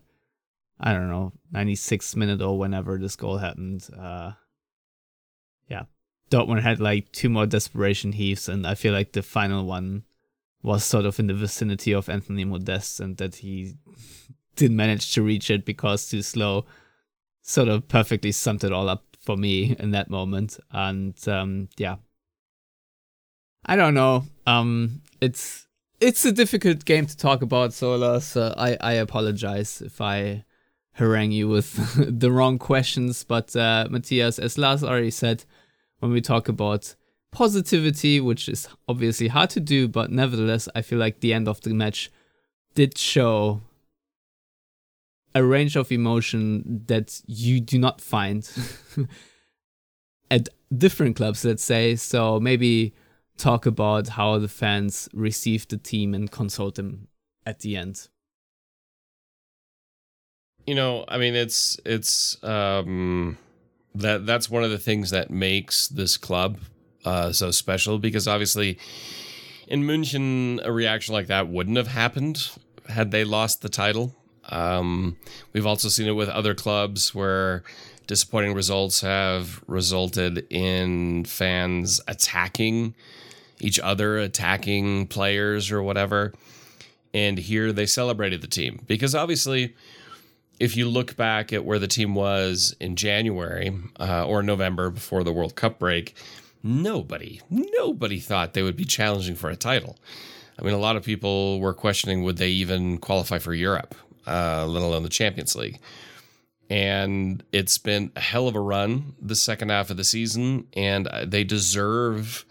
I 0.80 0.94
don't 0.94 1.10
know, 1.10 1.32
96th 1.54 2.16
minute 2.16 2.40
or 2.40 2.58
whenever 2.58 2.96
this 2.96 3.16
goal 3.16 3.36
happened, 3.36 3.86
uh, 3.98 4.32
yeah, 5.68 5.82
Dortmund 6.30 6.62
had 6.62 6.80
like 6.80 7.12
two 7.12 7.28
more 7.28 7.44
desperation 7.44 8.12
heaves, 8.12 8.48
and 8.48 8.66
I 8.66 8.74
feel 8.74 8.94
like 8.94 9.12
the 9.12 9.22
final 9.22 9.66
one 9.66 10.04
was 10.62 10.84
sort 10.84 11.04
of 11.04 11.18
in 11.20 11.26
the 11.26 11.34
vicinity 11.34 11.92
of 11.92 12.08
Anthony 12.08 12.46
Modeste, 12.46 13.00
and 13.00 13.18
that 13.18 13.36
he 13.36 13.74
didn't 14.56 14.76
manage 14.76 15.12
to 15.14 15.22
reach 15.22 15.50
it 15.50 15.66
because 15.66 16.08
too 16.08 16.22
slow, 16.22 16.64
sort 17.42 17.68
of 17.68 17.88
perfectly 17.88 18.32
summed 18.32 18.64
it 18.64 18.72
all 18.72 18.88
up 18.88 19.04
for 19.20 19.36
me 19.36 19.76
in 19.78 19.90
that 19.90 20.08
moment, 20.08 20.58
and 20.70 21.28
um, 21.28 21.68
yeah. 21.76 21.96
I 23.68 23.76
don't 23.76 23.94
know. 23.94 24.24
Um, 24.46 25.02
it's 25.20 25.66
it's 26.00 26.24
a 26.24 26.32
difficult 26.32 26.84
game 26.86 27.06
to 27.06 27.16
talk 27.16 27.42
about, 27.42 27.74
Sola. 27.74 28.20
So 28.20 28.54
I 28.56 28.76
I 28.80 28.92
apologize 28.94 29.82
if 29.82 30.00
I 30.00 30.44
harangue 30.92 31.32
you 31.32 31.48
with 31.48 31.94
the 32.20 32.32
wrong 32.32 32.58
questions. 32.58 33.24
But 33.24 33.54
uh, 33.54 33.86
Matthias, 33.90 34.38
as 34.38 34.56
Lars 34.56 34.82
already 34.82 35.10
said, 35.10 35.44
when 36.00 36.10
we 36.10 36.22
talk 36.22 36.48
about 36.48 36.94
positivity, 37.30 38.20
which 38.20 38.48
is 38.48 38.68
obviously 38.88 39.28
hard 39.28 39.50
to 39.50 39.60
do, 39.60 39.86
but 39.86 40.10
nevertheless, 40.10 40.68
I 40.74 40.80
feel 40.80 40.98
like 40.98 41.20
the 41.20 41.34
end 41.34 41.46
of 41.46 41.60
the 41.60 41.74
match 41.74 42.10
did 42.74 42.96
show 42.96 43.60
a 45.34 45.44
range 45.44 45.76
of 45.76 45.92
emotion 45.92 46.84
that 46.86 47.20
you 47.26 47.60
do 47.60 47.78
not 47.78 48.00
find 48.00 48.50
at 50.30 50.48
different 50.74 51.16
clubs, 51.16 51.44
let's 51.44 51.62
say. 51.62 51.96
So 51.96 52.40
maybe 52.40 52.94
talk 53.38 53.64
about 53.64 54.08
how 54.08 54.38
the 54.38 54.48
fans 54.48 55.08
received 55.14 55.70
the 55.70 55.78
team 55.78 56.12
and 56.12 56.30
consult 56.30 56.74
them 56.74 57.08
at 57.46 57.60
the 57.60 57.76
end. 57.76 58.08
You 60.66 60.74
know, 60.74 61.04
I 61.08 61.16
mean, 61.16 61.34
it's 61.34 61.80
it's 61.86 62.42
um, 62.44 63.38
that 63.94 64.26
that's 64.26 64.50
one 64.50 64.64
of 64.64 64.70
the 64.70 64.78
things 64.78 65.10
that 65.10 65.30
makes 65.30 65.88
this 65.88 66.18
club 66.18 66.58
uh, 67.04 67.32
so 67.32 67.50
special 67.50 67.98
because 67.98 68.28
obviously 68.28 68.78
in 69.66 69.82
München 69.84 70.60
a 70.64 70.72
reaction 70.72 71.14
like 71.14 71.28
that 71.28 71.48
wouldn't 71.48 71.76
have 71.76 71.86
happened 71.86 72.50
had 72.88 73.10
they 73.10 73.24
lost 73.24 73.62
the 73.62 73.68
title. 73.68 74.14
Um, 74.50 75.16
we've 75.52 75.66
also 75.66 75.88
seen 75.88 76.06
it 76.06 76.12
with 76.12 76.28
other 76.28 76.54
clubs 76.54 77.14
where 77.14 77.62
disappointing 78.06 78.54
results 78.54 79.02
have 79.02 79.62
resulted 79.66 80.46
in 80.50 81.24
fans 81.24 82.00
attacking 82.08 82.94
each 83.60 83.78
other, 83.78 84.18
attacking 84.18 85.06
players 85.08 85.70
or 85.70 85.82
whatever. 85.82 86.32
And 87.14 87.38
here 87.38 87.72
they 87.72 87.86
celebrated 87.86 88.42
the 88.42 88.48
team 88.48 88.80
because 88.86 89.14
obviously, 89.14 89.74
if 90.60 90.76
you 90.76 90.88
look 90.88 91.16
back 91.16 91.52
at 91.52 91.64
where 91.64 91.78
the 91.78 91.86
team 91.86 92.14
was 92.14 92.74
in 92.80 92.96
January 92.96 93.72
uh, 93.98 94.26
or 94.26 94.42
November 94.42 94.90
before 94.90 95.24
the 95.24 95.32
World 95.32 95.54
Cup 95.54 95.78
break, 95.78 96.14
nobody, 96.62 97.40
nobody 97.48 98.18
thought 98.18 98.54
they 98.54 98.62
would 98.62 98.76
be 98.76 98.84
challenging 98.84 99.36
for 99.36 99.50
a 99.50 99.56
title. 99.56 99.96
I 100.58 100.64
mean, 100.64 100.74
a 100.74 100.78
lot 100.78 100.96
of 100.96 101.04
people 101.04 101.60
were 101.60 101.74
questioning 101.74 102.24
would 102.24 102.36
they 102.36 102.48
even 102.48 102.98
qualify 102.98 103.38
for 103.38 103.54
Europe, 103.54 103.94
uh, 104.26 104.66
let 104.66 104.82
alone 104.82 105.04
the 105.04 105.08
Champions 105.08 105.54
League. 105.54 105.78
And 106.68 107.42
it's 107.52 107.78
been 107.78 108.10
a 108.16 108.20
hell 108.20 108.48
of 108.48 108.56
a 108.56 108.60
run 108.60 109.14
the 109.22 109.36
second 109.36 109.70
half 109.70 109.90
of 109.90 109.96
the 109.96 110.04
season, 110.04 110.66
and 110.74 111.06
uh, 111.06 111.24
they 111.24 111.44
deserve 111.44 112.44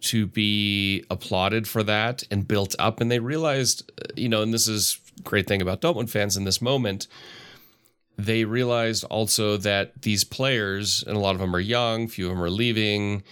to 0.00 0.26
be 0.26 1.04
applauded 1.10 1.66
for 1.66 1.82
that 1.82 2.22
and 2.30 2.46
built 2.46 2.74
up. 2.78 3.00
And 3.00 3.10
they 3.10 3.18
realized, 3.18 3.90
uh, 4.00 4.06
you 4.16 4.28
know, 4.28 4.42
and 4.42 4.52
this 4.54 4.68
is 4.68 5.00
great 5.24 5.46
thing 5.46 5.62
about 5.62 5.80
Dortmund 5.80 6.10
fans 6.10 6.36
in 6.36 6.44
this 6.44 6.62
moment. 6.62 7.06
They 8.16 8.44
realized 8.44 9.04
also 9.04 9.56
that 9.58 10.02
these 10.02 10.24
players, 10.24 11.04
and 11.06 11.16
a 11.16 11.20
lot 11.20 11.34
of 11.34 11.40
them 11.40 11.54
are 11.54 11.60
young, 11.60 12.08
few 12.08 12.26
of 12.26 12.32
them 12.32 12.42
are 12.42 12.50
leaving, 12.50 13.22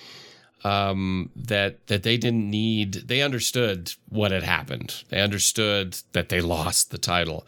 um, 0.62 1.30
that 1.36 1.86
that 1.88 2.02
they 2.02 2.16
didn't 2.16 2.48
need. 2.50 2.94
They 3.08 3.22
understood 3.22 3.92
what 4.08 4.30
had 4.30 4.42
happened. 4.42 5.04
They 5.08 5.20
understood 5.20 5.98
that 6.12 6.28
they 6.28 6.40
lost 6.40 6.90
the 6.90 6.98
title, 6.98 7.46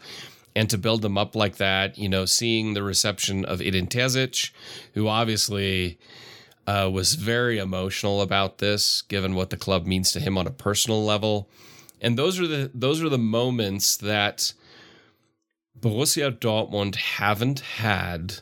and 0.55 0.69
to 0.69 0.77
build 0.77 1.01
them 1.01 1.17
up 1.17 1.35
like 1.35 1.57
that, 1.57 1.97
you 1.97 2.09
know, 2.09 2.25
seeing 2.25 2.73
the 2.73 2.83
reception 2.83 3.45
of 3.45 3.61
Edin 3.61 3.87
Terzic, 3.87 4.51
who 4.93 5.07
obviously 5.07 5.97
uh, 6.69 6.87
was 6.87 7.15
very 7.15 7.57
emotional 7.57 8.21
about 8.21 8.59
this, 8.59 9.01
given 9.01 9.33
what 9.33 9.49
the 9.49 9.57
club 9.57 9.87
means 9.87 10.11
to 10.11 10.19
him 10.19 10.37
on 10.37 10.45
a 10.45 10.51
personal 10.51 11.03
level, 11.03 11.49
and 11.99 12.15
those 12.15 12.39
are 12.39 12.45
the 12.45 12.69
those 12.75 13.01
are 13.01 13.09
the 13.09 13.17
moments 13.17 13.97
that 13.97 14.53
Borussia 15.79 16.31
Dortmund 16.31 16.95
haven't 16.95 17.61
had 17.61 18.35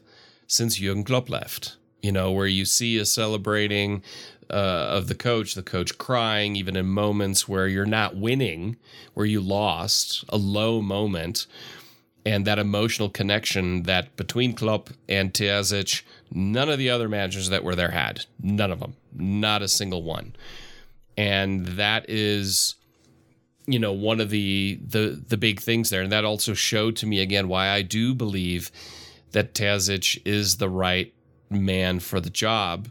since 0.46 0.76
Jurgen 0.76 1.06
Klopp 1.06 1.30
left. 1.30 1.78
You 2.02 2.12
know, 2.12 2.32
where 2.32 2.48
you 2.48 2.66
see 2.66 2.98
a 2.98 3.06
celebrating 3.06 4.04
uh, 4.50 4.98
of 4.98 5.08
the 5.08 5.16
coach, 5.16 5.56
the 5.56 5.64
coach 5.64 5.98
crying, 5.98 6.58
even 6.58 6.76
in 6.76 6.86
moments 6.86 7.48
where 7.48 7.68
you're 7.68 7.86
not 7.86 8.18
winning, 8.18 8.76
where 9.14 9.26
you 9.26 9.40
lost, 9.40 10.26
a 10.28 10.38
low 10.38 10.82
moment, 10.82 11.48
and 12.26 12.44
that 12.44 12.60
emotional 12.60 13.10
connection 13.10 13.84
that 13.84 14.18
between 14.18 14.54
Klopp 14.54 14.90
and 15.08 15.34
Terzic, 15.34 16.02
none 16.32 16.70
of 16.70 16.78
the 16.78 16.90
other 16.90 17.10
managers 17.10 17.50
that 17.50 17.64
were 17.64 17.76
there 17.76 17.92
had. 17.92 18.26
None 18.42 18.72
of 18.72 18.80
them. 18.80 18.96
Not 19.14 19.62
a 19.62 19.68
single 19.68 20.04
one. 20.04 20.36
And 21.18 21.66
that 21.66 22.10
is 22.10 22.76
you 23.68 23.78
know 23.78 23.92
one 23.92 24.22
of 24.22 24.30
the 24.30 24.80
the 24.82 25.22
the 25.28 25.38
big 25.38 25.60
things 25.60 25.90
there 25.90 26.02
and 26.02 26.12
that 26.12 26.24
also 26.26 26.54
showed 26.54 26.96
to 26.96 27.06
me 27.06 27.20
again 27.20 27.50
why 27.50 27.68
I 27.68 27.82
do 27.82 28.16
believe 28.16 28.72
that 29.34 29.54
Terzic 29.54 30.22
is 30.26 30.58
the 30.58 30.70
right 30.70 31.14
man 31.50 32.00
for 32.00 32.20
the 32.20 32.30
job. 32.30 32.90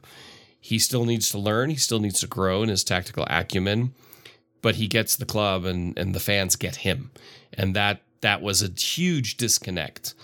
He 0.61 0.79
still 0.79 1.05
needs 1.05 1.31
to 1.31 1.39
learn, 1.39 1.71
he 1.71 1.77
still 1.77 2.01
needs 2.01 2.21
to 2.21 2.27
grow 2.27 2.63
in 2.63 2.69
his 2.69 2.85
tactical 2.85 3.27
acumen, 3.31 3.95
but 4.61 4.75
he 4.75 4.87
gets 4.87 5.17
the 5.17 5.25
club 5.25 5.65
and 5.65 5.99
and 5.99 6.15
the 6.15 6.21
fans 6.21 6.57
get 6.57 6.77
him. 6.77 7.11
And 7.55 7.75
that 7.75 8.03
that 8.21 8.43
was 8.43 8.63
a 8.63 8.69
huge 8.69 9.37
disconnect 9.37 10.15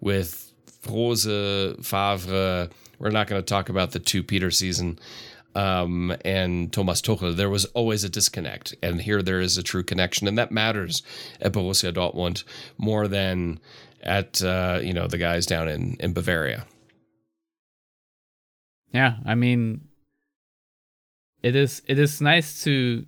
with 0.00 0.45
Rose 0.88 1.24
Favre. 1.24 2.68
We're 2.98 3.10
not 3.10 3.26
going 3.26 3.40
to 3.40 3.46
talk 3.46 3.68
about 3.68 3.92
the 3.92 3.98
two 3.98 4.22
Peter 4.22 4.50
season 4.50 4.98
um, 5.56 6.14
and 6.22 6.70
Thomas 6.70 7.00
Tuchel, 7.00 7.34
there 7.34 7.48
was 7.48 7.64
always 7.66 8.04
a 8.04 8.10
disconnect. 8.10 8.74
And 8.82 9.00
here 9.00 9.22
there 9.22 9.40
is 9.40 9.56
a 9.56 9.62
true 9.62 9.82
connection. 9.82 10.28
And 10.28 10.36
that 10.36 10.52
matters 10.52 11.02
at 11.40 11.52
Borussia 11.52 11.92
Dortmund 11.92 12.44
more 12.76 13.08
than 13.08 13.58
at, 14.02 14.42
uh, 14.44 14.80
you 14.82 14.92
know, 14.92 15.06
the 15.06 15.16
guys 15.16 15.46
down 15.46 15.66
in, 15.66 15.96
in 15.98 16.12
Bavaria. 16.12 16.66
Yeah, 18.92 19.16
I 19.24 19.34
mean, 19.34 19.88
it 21.42 21.56
is 21.56 21.82
it 21.86 21.98
is 21.98 22.20
nice 22.20 22.62
to 22.64 23.06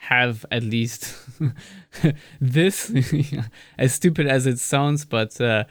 have 0.00 0.44
at 0.50 0.62
least 0.62 1.14
this, 2.40 2.92
as 3.78 3.94
stupid 3.94 4.26
as 4.26 4.46
it 4.46 4.58
sounds, 4.58 5.04
but 5.04 5.40
uh, 5.40 5.64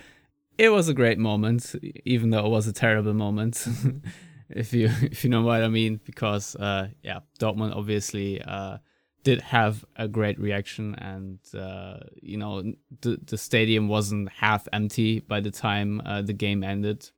it 0.58 0.70
was 0.70 0.90
a 0.90 0.94
great 0.94 1.20
moment, 1.20 1.76
even 2.06 2.32
though 2.32 2.46
it 2.46 2.50
was 2.50 2.68
a 2.68 2.74
terrible 2.74 3.14
moment. 3.14 3.66
if 4.50 4.74
you 4.74 4.86
if 5.02 5.24
you 5.24 5.30
know 5.30 5.42
what 5.42 5.64
I 5.64 5.68
mean, 5.68 6.00
because 6.04 6.56
uh, 6.56 6.90
yeah, 7.04 7.20
Dortmund 7.40 7.76
obviously 7.76 8.42
uh, 8.42 8.78
did 9.24 9.42
have 9.42 9.86
a 9.96 10.08
great 10.08 10.40
reaction, 10.40 10.96
and 10.96 11.40
uh, 11.56 11.98
you 12.22 12.38
know 12.38 12.74
the 13.02 13.20
the 13.26 13.38
stadium 13.38 13.88
wasn't 13.88 14.30
half 14.30 14.68
empty 14.74 15.20
by 15.20 15.40
the 15.40 15.52
time 15.52 16.02
uh, 16.06 16.22
the 16.22 16.34
game 16.34 16.64
ended, 16.64 17.10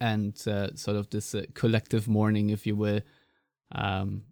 and 0.00 0.36
uh, 0.46 0.74
sort 0.74 0.96
of 0.96 1.10
this 1.10 1.34
uh, 1.34 1.44
collective 1.54 2.08
mourning, 2.08 2.50
if 2.50 2.66
you 2.66 2.74
will, 2.76 3.00
um, 3.72 4.22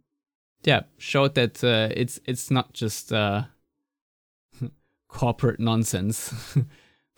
yeah, 0.65 0.83
showed 0.99 1.35
that 1.37 1.63
it's 1.63 2.21
it's 2.25 2.51
not 2.51 2.73
just 2.73 3.13
corporate 5.09 5.61
nonsense 5.61 6.57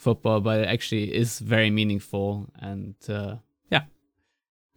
football, 0.02 0.40
but 0.40 0.60
it 0.60 0.68
actually 0.68 1.14
is 1.14 1.38
very 1.38 1.70
meaningful 1.70 2.50
and 2.58 2.96
uh, 3.08 3.36
yeah, 3.70 3.84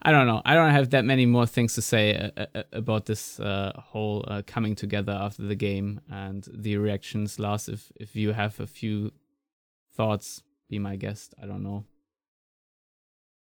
I 0.02 0.12
don't 0.12 0.28
know. 0.28 0.42
I 0.46 0.54
don't 0.54 0.70
have 0.70 0.92
that 0.92 1.04
many 1.04 1.26
more 1.26 1.48
things 1.48 1.74
to 1.74 1.82
say 1.82 2.32
uh, 2.38 2.46
uh, 2.54 2.64
about 2.72 3.08
this 3.08 3.40
uh, 3.40 3.72
whole 3.76 4.24
uh, 4.28 4.44
coming 4.46 4.76
together 4.76 5.14
after 5.14 5.42
the 5.42 5.56
game 5.56 6.02
and 6.12 6.48
the 6.54 6.78
reactions. 6.78 7.40
Lars, 7.40 7.68
if 7.68 7.92
if 7.96 8.16
you 8.16 8.34
have 8.34 8.60
a 8.60 8.68
few 8.68 9.12
thoughts, 9.96 10.44
be 10.70 10.78
my 10.80 10.96
guest. 10.96 11.34
I 11.42 11.48
don't 11.48 11.64
know. 11.64 11.86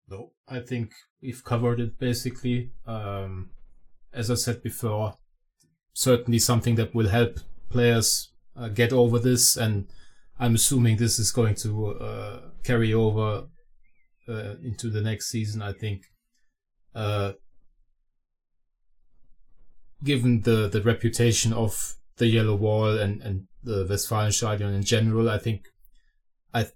No, 0.07 0.34
I 0.47 0.59
think 0.59 0.91
we've 1.21 1.43
covered 1.43 1.79
it 1.79 1.97
basically. 1.97 2.71
Um, 2.86 3.49
as 4.13 4.29
I 4.29 4.36
said 4.36 4.61
before, 4.61 5.15
certainly 5.93 6.39
something 6.39 6.75
that 6.75 6.93
will 6.93 7.09
help 7.09 7.39
players 7.69 8.29
uh, 8.55 8.67
get 8.67 8.93
over 8.93 9.17
this, 9.17 9.57
and 9.57 9.88
I'm 10.41 10.55
assuming 10.55 10.97
this 10.97 11.19
is 11.19 11.31
going 11.31 11.55
to 11.55 11.87
uh, 11.93 12.39
carry 12.63 12.93
over 12.93 13.45
into 14.63 14.89
the 14.89 15.01
next 15.01 15.29
season. 15.29 15.61
I 15.61 15.73
think 15.73 16.05
uh, 16.95 17.33
given 20.03 20.41
the, 20.41 20.67
the 20.67 20.81
reputation 20.81 21.53
of 21.53 21.95
the 22.17 22.27
Yellow 22.27 22.55
Wall 22.55 22.97
and, 22.97 23.21
and 23.21 23.47
the 23.63 23.85
Westfalenstadion 23.85 24.73
in 24.73 24.83
general, 24.83 25.29
I 25.29 25.37
think 25.37 25.67
I 26.53 26.67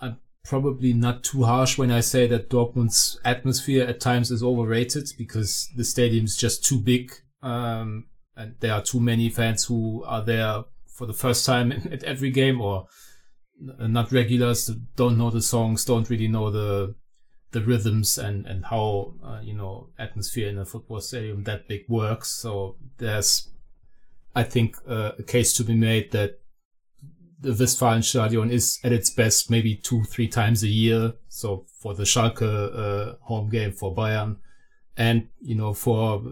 I'm 0.00 0.18
probably 0.44 0.92
not 0.92 1.24
too 1.24 1.44
harsh 1.44 1.78
when 1.78 1.90
I 1.90 2.00
say 2.00 2.26
that 2.26 2.50
Dortmund's 2.50 3.18
atmosphere 3.24 3.84
at 3.86 4.00
times 4.00 4.30
is 4.30 4.42
overrated 4.42 5.08
because 5.16 5.70
the 5.74 5.84
stadium 5.84 6.26
is 6.26 6.36
just 6.36 6.64
too 6.64 6.78
big, 6.78 7.12
um, 7.42 8.06
and 8.36 8.56
there 8.60 8.74
are 8.74 8.82
too 8.82 9.00
many 9.00 9.30
fans 9.30 9.64
who 9.64 10.04
are 10.04 10.22
there 10.22 10.64
for 10.94 11.06
the 11.06 11.12
first 11.12 11.44
time 11.44 11.72
at 11.92 12.02
every 12.04 12.30
game 12.30 12.60
or 12.60 12.86
not 13.60 14.12
regulars, 14.12 14.70
don't 14.96 15.18
know 15.18 15.30
the 15.30 15.42
songs, 15.42 15.84
don't 15.84 16.08
really 16.10 16.28
know 16.28 16.50
the 16.50 16.94
the 17.50 17.60
rhythms 17.60 18.18
and 18.18 18.46
and 18.46 18.64
how 18.66 19.14
uh, 19.24 19.40
you 19.42 19.54
know 19.54 19.88
atmosphere 19.98 20.48
in 20.48 20.58
a 20.58 20.64
football 20.64 21.00
stadium 21.00 21.44
that 21.44 21.68
big 21.68 21.82
works. 21.88 22.28
So 22.30 22.76
there's 22.98 23.50
I 24.34 24.42
think 24.42 24.76
uh, 24.88 25.12
a 25.18 25.22
case 25.22 25.52
to 25.54 25.64
be 25.64 25.74
made 25.74 26.10
that 26.12 26.40
the 27.40 27.50
Westfalenstadion 27.50 28.50
is 28.50 28.80
at 28.82 28.92
its 28.92 29.10
best 29.10 29.50
maybe 29.50 29.76
two, 29.76 30.02
three 30.04 30.28
times 30.28 30.62
a 30.62 30.68
year. 30.68 31.12
So 31.28 31.66
for 31.80 31.94
the 31.94 32.04
Schalke 32.04 32.42
uh, 32.42 33.16
home 33.20 33.50
game 33.50 33.72
for 33.72 33.94
Bayern, 33.94 34.38
and 34.96 35.28
you 35.40 35.54
know 35.54 35.74
for 35.74 36.22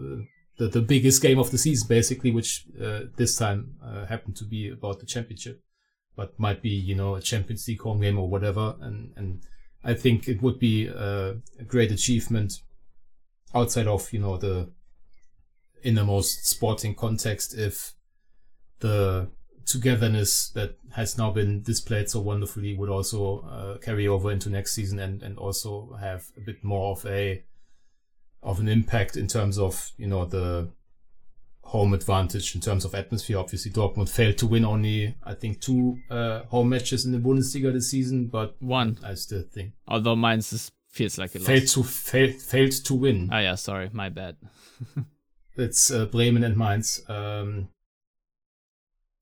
the, 0.57 0.67
the 0.67 0.81
biggest 0.81 1.21
game 1.21 1.39
of 1.39 1.51
the 1.51 1.57
season, 1.57 1.87
basically, 1.87 2.31
which 2.31 2.65
uh, 2.81 3.01
this 3.15 3.37
time 3.37 3.75
uh, 3.83 4.05
happened 4.05 4.35
to 4.37 4.45
be 4.45 4.69
about 4.69 4.99
the 4.99 5.05
championship, 5.05 5.61
but 6.15 6.37
might 6.39 6.61
be 6.61 6.69
you 6.69 6.95
know 6.95 7.15
a 7.15 7.21
Champions 7.21 7.67
League 7.67 7.81
home 7.81 8.01
game 8.01 8.19
or 8.19 8.29
whatever. 8.29 8.75
And 8.81 9.13
and 9.15 9.41
I 9.83 9.93
think 9.93 10.27
it 10.27 10.41
would 10.41 10.59
be 10.59 10.89
uh, 10.89 11.33
a 11.59 11.63
great 11.65 11.91
achievement 11.91 12.61
outside 13.55 13.87
of 13.87 14.11
you 14.13 14.19
know 14.19 14.37
the 14.37 14.69
innermost 15.83 16.47
sporting 16.47 16.95
context 16.95 17.53
if 17.57 17.93
the 18.79 19.29
togetherness 19.65 20.49
that 20.49 20.77
has 20.91 21.17
now 21.17 21.31
been 21.31 21.61
displayed 21.61 22.09
so 22.09 22.19
wonderfully 22.19 22.75
would 22.75 22.89
also 22.89 23.39
uh, 23.41 23.77
carry 23.79 24.07
over 24.07 24.31
into 24.31 24.49
next 24.49 24.73
season 24.73 24.99
and 24.99 25.23
and 25.23 25.37
also 25.37 25.97
have 25.99 26.25
a 26.37 26.41
bit 26.41 26.63
more 26.63 26.91
of 26.91 27.05
a 27.05 27.43
of 28.43 28.59
an 28.59 28.67
impact 28.67 29.15
in 29.17 29.27
terms 29.27 29.57
of 29.57 29.91
you 29.97 30.07
know 30.07 30.25
the 30.25 30.69
home 31.63 31.93
advantage 31.93 32.53
in 32.55 32.61
terms 32.61 32.85
of 32.85 32.93
atmosphere. 32.93 33.37
Obviously, 33.39 33.71
Dortmund 33.71 34.09
failed 34.09 34.37
to 34.39 34.45
win 34.47 34.65
only 34.65 35.15
I 35.23 35.33
think 35.33 35.61
two 35.61 35.97
uh, 36.09 36.43
home 36.43 36.69
matches 36.69 37.05
in 37.05 37.11
the 37.11 37.17
Bundesliga 37.19 37.71
this 37.73 37.89
season, 37.89 38.27
but 38.27 38.55
one 38.61 38.97
I 39.03 39.15
still 39.15 39.43
think 39.43 39.73
although 39.87 40.15
Mainz 40.15 40.51
is, 40.53 40.71
feels 40.89 41.17
like 41.17 41.33
a 41.35 41.39
failed 41.39 41.61
loss. 41.63 41.73
to 41.73 41.83
failed 41.83 42.35
failed 42.35 42.71
to 42.85 42.93
win. 42.93 43.29
Ah 43.31 43.39
yeah, 43.39 43.55
sorry, 43.55 43.89
my 43.93 44.09
bad. 44.09 44.35
It's 45.55 45.91
uh, 45.91 46.05
Bremen 46.07 46.43
and 46.43 46.57
Mainz. 46.57 47.01
Um, 47.07 47.69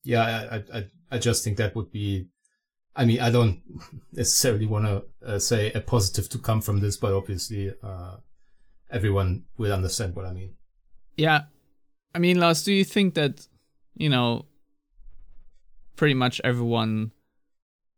yeah, 0.03 0.23
I, 0.23 0.55
I, 0.55 0.79
I- 0.79 0.91
I 1.13 1.17
just 1.17 1.43
think 1.43 1.57
that 1.57 1.75
would 1.75 1.91
be. 1.91 2.27
I 2.95 3.03
mean, 3.03 3.19
I 3.19 3.29
don't 3.31 3.59
necessarily 4.13 4.65
want 4.65 4.85
to 4.85 5.03
uh, 5.27 5.39
say 5.39 5.69
a 5.73 5.81
positive 5.81 6.29
to 6.29 6.37
come 6.37 6.61
from 6.61 6.79
this, 6.79 6.95
but 6.95 7.11
obviously, 7.11 7.73
uh, 7.83 8.15
everyone 8.91 9.43
will 9.57 9.73
understand 9.73 10.15
what 10.15 10.25
I 10.25 10.33
mean. 10.33 10.55
Yeah. 11.17 11.43
I 12.13 12.19
mean, 12.19 12.39
Lars, 12.39 12.63
do 12.63 12.73
you 12.73 12.83
think 12.83 13.13
that, 13.15 13.47
you 13.95 14.09
know, 14.09 14.45
pretty 15.95 16.13
much 16.13 16.41
everyone 16.43 17.11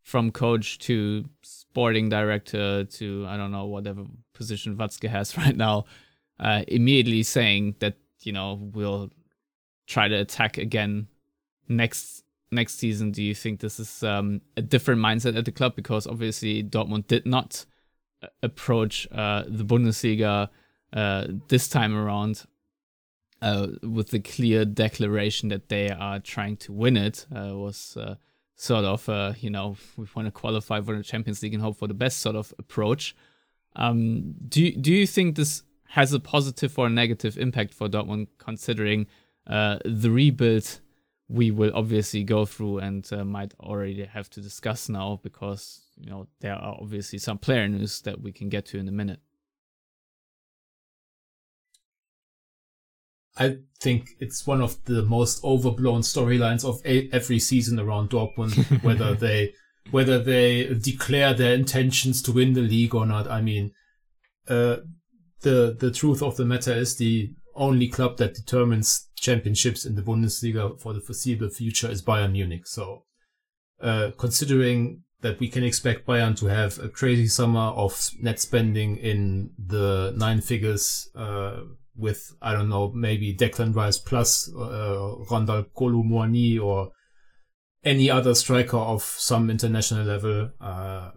from 0.04 0.32
coach 0.32 0.78
to 0.80 1.26
sporting 1.42 2.10
director 2.10 2.84
to, 2.84 3.26
I 3.28 3.38
don't 3.38 3.52
know, 3.52 3.66
whatever 3.66 4.04
position 4.34 4.78
Watzke 4.78 5.10
has 5.10 5.38
right 5.38 5.56
now, 5.56 5.86
uh, 6.40 6.64
immediately 6.68 7.24
saying 7.24 7.76
that, 7.80 7.98
you 8.22 8.32
know, 8.32 8.60
we'll 8.74 9.10
try 9.88 10.08
to 10.08 10.16
attack 10.16 10.58
again 10.58 11.08
next 11.68 12.24
next 12.52 12.76
season 12.76 13.12
do 13.12 13.24
you 13.24 13.34
think 13.34 13.60
this 13.60 13.80
is 13.80 14.04
um, 14.04 14.40
a 14.56 14.62
different 14.62 15.02
mindset 15.02 15.36
at 15.36 15.44
the 15.46 15.52
club 15.52 15.76
because 15.76 16.06
obviously 16.06 16.64
Dortmund 16.64 17.08
did 17.08 17.26
not 17.26 17.66
uh, 18.22 18.28
approach 18.44 19.08
uh, 19.12 19.44
the 19.48 19.66
Bundesliga 19.66 20.50
uh, 20.94 21.28
this 21.48 21.68
time 21.68 21.96
around 21.96 22.44
uh, 23.42 23.68
with 23.82 24.12
the 24.12 24.20
clear 24.20 24.64
declaration 24.64 25.50
that 25.50 25.70
they 25.70 25.90
are 25.90 26.20
trying 26.20 26.56
to 26.56 26.72
win 26.72 26.96
it 26.96 27.26
uh, 27.36 27.52
was 27.54 27.98
uh, 27.98 28.16
sort 28.56 28.86
of 28.86 29.08
uh, 29.10 29.34
you 29.40 29.50
know 29.50 29.76
we 29.98 30.06
want 30.16 30.28
to 30.28 30.32
qualify 30.32 30.80
for 30.82 30.96
the 30.96 31.04
Champions 31.04 31.42
League 31.44 31.54
and 31.54 31.64
hope 31.64 31.78
for 31.78 31.88
the 31.88 31.94
best 31.94 32.20
sort 32.20 32.36
of 32.36 32.54
approach. 32.60 33.16
Um, 33.76 34.36
do 34.48 34.72
do 34.72 34.94
you 34.94 35.08
think 35.08 35.36
this 35.36 35.64
has 35.90 36.14
a 36.14 36.20
positive 36.20 36.78
or 36.80 36.88
a 36.88 36.90
negative 36.90 37.38
impact 37.38 37.74
for 37.74 37.88
Dortmund 37.88 38.28
considering 38.40 39.08
the 39.46 40.10
rebuild 40.10 40.80
we 41.34 41.52
will 41.52 41.72
obviously 41.74 42.24
go 42.24 42.46
through 42.46 42.80
and 42.80 43.08
uh, 43.12 43.24
might 43.24 43.54
already 43.60 44.04
have 44.06 44.30
to 44.30 44.42
discuss 44.42 44.90
now 44.90 45.20
because 45.24 45.82
you 45.98 46.10
know 46.10 46.28
there 46.42 46.54
are 46.54 46.78
obviously 46.80 47.18
some 47.18 47.38
player 47.38 47.68
news 47.68 48.02
that 48.02 48.22
we 48.22 48.32
can 48.32 48.50
get 48.50 48.66
to 48.68 48.78
in 48.78 48.88
a 48.88 48.92
minute. 48.92 49.20
I 53.38 53.58
think 53.80 54.10
it's 54.20 54.46
one 54.46 54.62
of 54.62 54.84
the 54.86 55.04
most 55.04 55.44
overblown 55.44 56.02
storylines 56.02 56.64
of 56.64 56.80
a- 56.86 57.10
every 57.12 57.40
season 57.40 57.80
around 57.80 58.12
Dortmund, 58.12 58.84
whether 58.84 59.16
they 59.16 59.54
whether 59.92 60.18
they 60.20 60.74
declare 60.76 61.34
their 61.34 61.54
intentions 61.54 62.22
to 62.24 62.32
win 62.32 62.54
the 62.54 62.62
league 62.62 62.96
or 62.96 63.06
not. 63.06 63.30
I 63.30 63.42
mean, 63.42 63.72
uh, 64.48 64.78
the 65.42 65.76
the 65.78 65.92
truth 65.92 66.22
of 66.22 66.38
the 66.38 66.46
matter 66.46 66.74
is 66.74 66.98
the 66.98 67.34
only 67.56 67.88
club 67.88 68.18
that 68.18 68.34
determines 68.34 69.10
championships 69.16 69.86
in 69.86 69.96
the 69.96 70.02
Bundesliga 70.02 70.80
for 70.80 70.94
the 70.94 71.02
foreseeable 71.02 71.50
future 71.50 71.90
is 71.90 72.02
Bayern 72.02 72.32
Munich. 72.32 72.68
So, 72.68 73.04
uh, 73.82 74.12
considering 74.18 75.04
that 75.22 75.40
we 75.40 75.48
can 75.48 75.64
expect 75.64 76.06
Bayern 76.06 76.38
to 76.40 76.48
have 76.48 76.80
a 76.80 76.90
crazy 76.90 77.28
summer 77.28 77.72
of 77.72 78.10
net 78.20 78.40
spending 78.40 78.98
in 78.98 79.52
the 79.58 80.14
nine 80.18 80.42
figures, 80.42 81.10
uh, 81.16 81.62
with 81.96 82.36
I 82.42 82.54
don't 82.54 82.70
know 82.70 82.92
maybe 82.92 83.36
Declan 83.36 83.76
Rice 83.76 83.98
plus 83.98 84.50
uh, 84.56 85.16
Rondal 85.30 85.66
Kolumwani 85.76 86.60
or 86.62 86.92
any 87.84 88.10
other 88.10 88.34
striker 88.34 88.78
of 88.78 89.04
some 89.04 89.50
international 89.50 90.06
level. 90.06 90.52
Uh, 90.60 91.12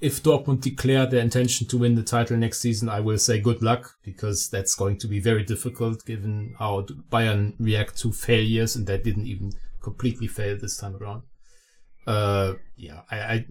if 0.00 0.22
Dortmund 0.22 0.60
declare 0.60 1.06
their 1.06 1.20
intention 1.20 1.66
to 1.68 1.78
win 1.78 1.94
the 1.94 2.02
title 2.02 2.36
next 2.36 2.60
season, 2.60 2.88
I 2.88 3.00
will 3.00 3.18
say 3.18 3.40
good 3.40 3.62
luck 3.62 3.94
because 4.04 4.48
that's 4.50 4.74
going 4.74 4.98
to 4.98 5.08
be 5.08 5.20
very 5.20 5.44
difficult 5.44 6.04
given 6.04 6.54
how 6.58 6.82
Bayern 7.10 7.54
react 7.58 7.98
to 7.98 8.12
failures 8.12 8.76
and 8.76 8.86
they 8.86 8.98
didn't 8.98 9.26
even 9.26 9.52
completely 9.82 10.26
fail 10.26 10.58
this 10.58 10.76
time 10.76 10.96
around. 10.96 11.22
Uh, 12.06 12.54
yeah, 12.76 13.02
I, 13.10 13.18
I 13.18 13.46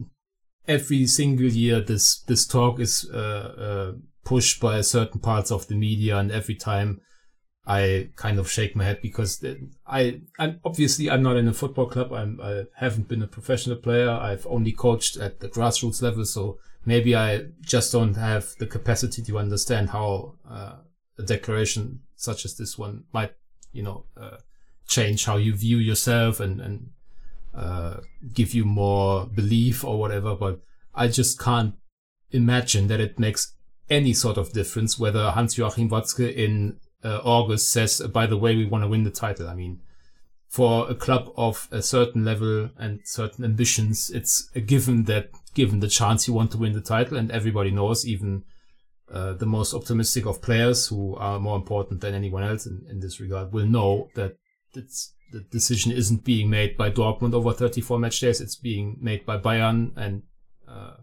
every 0.67 1.07
single 1.07 1.47
year 1.47 1.81
this 1.81 2.21
this 2.23 2.45
talk 2.45 2.79
is 2.79 3.09
uh, 3.13 3.17
uh, 3.17 3.91
pushed 4.23 4.59
by 4.59 4.81
certain 4.81 5.19
parts 5.19 5.51
of 5.51 5.67
the 5.67 5.75
media, 5.75 6.17
and 6.17 6.31
every 6.31 6.55
time 6.55 7.01
I 7.65 8.09
kind 8.17 8.39
of 8.39 8.51
shake 8.51 8.75
my 8.75 8.83
head 8.83 9.01
because 9.01 9.43
I 9.87 10.21
I'm 10.37 10.59
obviously 10.65 11.09
I'm 11.09 11.23
not 11.23 11.37
in 11.37 11.47
a 11.47 11.53
football 11.53 11.85
club. 11.85 12.11
I'm 12.11 12.39
I 12.41 12.63
haven't 12.75 13.07
been 13.07 13.23
a 13.23 13.27
professional 13.27 13.77
player. 13.77 14.09
I've 14.09 14.45
only 14.47 14.73
coached 14.73 15.15
at 15.17 15.39
the 15.39 15.47
grassroots 15.47 16.01
level, 16.01 16.25
so 16.25 16.57
maybe 16.85 17.15
I 17.15 17.45
just 17.61 17.91
don't 17.93 18.15
have 18.15 18.53
the 18.59 18.67
capacity 18.67 19.21
to 19.23 19.39
understand 19.39 19.91
how 19.91 20.35
uh, 20.49 20.75
a 21.17 21.23
declaration 21.23 22.01
such 22.17 22.43
as 22.43 22.57
this 22.57 22.77
one 22.77 23.05
might, 23.13 23.33
you 23.71 23.83
know, 23.83 24.05
uh, 24.19 24.37
change 24.87 25.23
how 25.23 25.37
you 25.37 25.55
view 25.55 25.77
yourself 25.77 26.41
and 26.41 26.59
and 26.59 26.89
uh, 27.53 27.97
give 28.33 28.53
you 28.53 28.65
more 28.65 29.25
belief 29.25 29.85
or 29.85 29.97
whatever. 29.97 30.35
But 30.35 30.59
I 30.93 31.07
just 31.07 31.39
can't 31.39 31.75
imagine 32.31 32.87
that 32.87 32.99
it 32.99 33.19
makes 33.19 33.53
any 33.89 34.13
sort 34.13 34.37
of 34.37 34.53
difference 34.53 34.97
whether 34.97 35.31
Hans 35.31 35.57
Joachim 35.57 35.89
Watzke 35.89 36.33
in 36.33 36.79
uh, 37.03 37.19
August 37.23 37.69
says, 37.69 38.01
by 38.01 38.25
the 38.25 38.37
way, 38.37 38.55
we 38.55 38.65
want 38.65 38.83
to 38.83 38.87
win 38.87 39.03
the 39.03 39.11
title. 39.11 39.47
I 39.47 39.55
mean, 39.55 39.81
for 40.47 40.89
a 40.89 40.95
club 40.95 41.31
of 41.35 41.67
a 41.71 41.81
certain 41.81 42.23
level 42.23 42.69
and 42.77 43.01
certain 43.03 43.43
ambitions, 43.43 44.09
it's 44.11 44.49
a 44.55 44.61
given 44.61 45.03
that 45.05 45.29
given 45.53 45.79
the 45.79 45.87
chance 45.87 46.27
you 46.27 46.33
want 46.33 46.51
to 46.51 46.57
win 46.57 46.73
the 46.73 46.81
title, 46.81 47.17
and 47.17 47.31
everybody 47.31 47.71
knows, 47.71 48.05
even 48.05 48.43
uh, 49.11 49.33
the 49.33 49.45
most 49.45 49.73
optimistic 49.73 50.25
of 50.25 50.41
players 50.41 50.87
who 50.87 51.15
are 51.15 51.39
more 51.39 51.55
important 51.55 52.01
than 52.01 52.13
anyone 52.13 52.43
else 52.43 52.65
in, 52.65 52.85
in 52.89 52.99
this 52.99 53.19
regard 53.19 53.51
will 53.51 53.65
know 53.65 54.09
that 54.15 54.37
it's, 54.75 55.13
the 55.31 55.41
decision 55.51 55.91
isn't 55.91 56.23
being 56.23 56.49
made 56.49 56.77
by 56.77 56.89
Dortmund 56.89 57.33
over 57.33 57.53
34 57.53 57.99
match 57.99 58.19
days. 58.19 58.39
It's 58.39 58.55
being 58.55 58.97
made 59.01 59.25
by 59.25 59.37
Bayern 59.37 59.91
and 59.97 60.23
uh, 60.67 60.97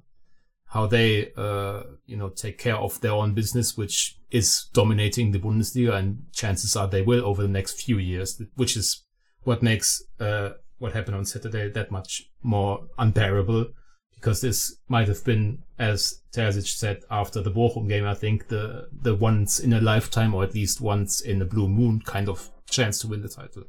how 0.70 0.86
they, 0.86 1.32
uh, 1.36 1.82
you 2.06 2.16
know, 2.16 2.28
take 2.28 2.56
care 2.56 2.76
of 2.76 3.00
their 3.00 3.12
own 3.12 3.34
business, 3.34 3.76
which 3.76 4.16
is 4.30 4.68
dominating 4.72 5.32
the 5.32 5.38
Bundesliga, 5.38 5.94
and 5.94 6.22
chances 6.32 6.76
are 6.76 6.86
they 6.86 7.02
will 7.02 7.24
over 7.26 7.42
the 7.42 7.48
next 7.48 7.82
few 7.82 7.98
years, 7.98 8.40
which 8.54 8.76
is 8.76 9.04
what 9.42 9.62
makes 9.62 10.02
uh, 10.20 10.50
what 10.78 10.92
happened 10.92 11.16
on 11.16 11.24
Saturday 11.24 11.68
that 11.70 11.90
much 11.90 12.30
more 12.42 12.86
unbearable. 12.98 13.66
Because 14.14 14.42
this 14.42 14.76
might 14.86 15.08
have 15.08 15.24
been, 15.24 15.62
as 15.78 16.20
Terzic 16.32 16.66
said 16.66 17.02
after 17.10 17.42
the 17.42 17.50
Bochum 17.50 17.88
game, 17.88 18.04
I 18.04 18.14
think 18.14 18.46
the 18.48 18.88
the 18.92 19.14
once 19.14 19.58
in 19.58 19.72
a 19.72 19.80
lifetime, 19.80 20.34
or 20.34 20.44
at 20.44 20.54
least 20.54 20.80
once 20.80 21.20
in 21.20 21.42
a 21.42 21.46
blue 21.46 21.68
moon, 21.68 22.00
kind 22.04 22.28
of 22.28 22.48
chance 22.68 23.00
to 23.00 23.08
win 23.08 23.22
the 23.22 23.28
title. 23.28 23.64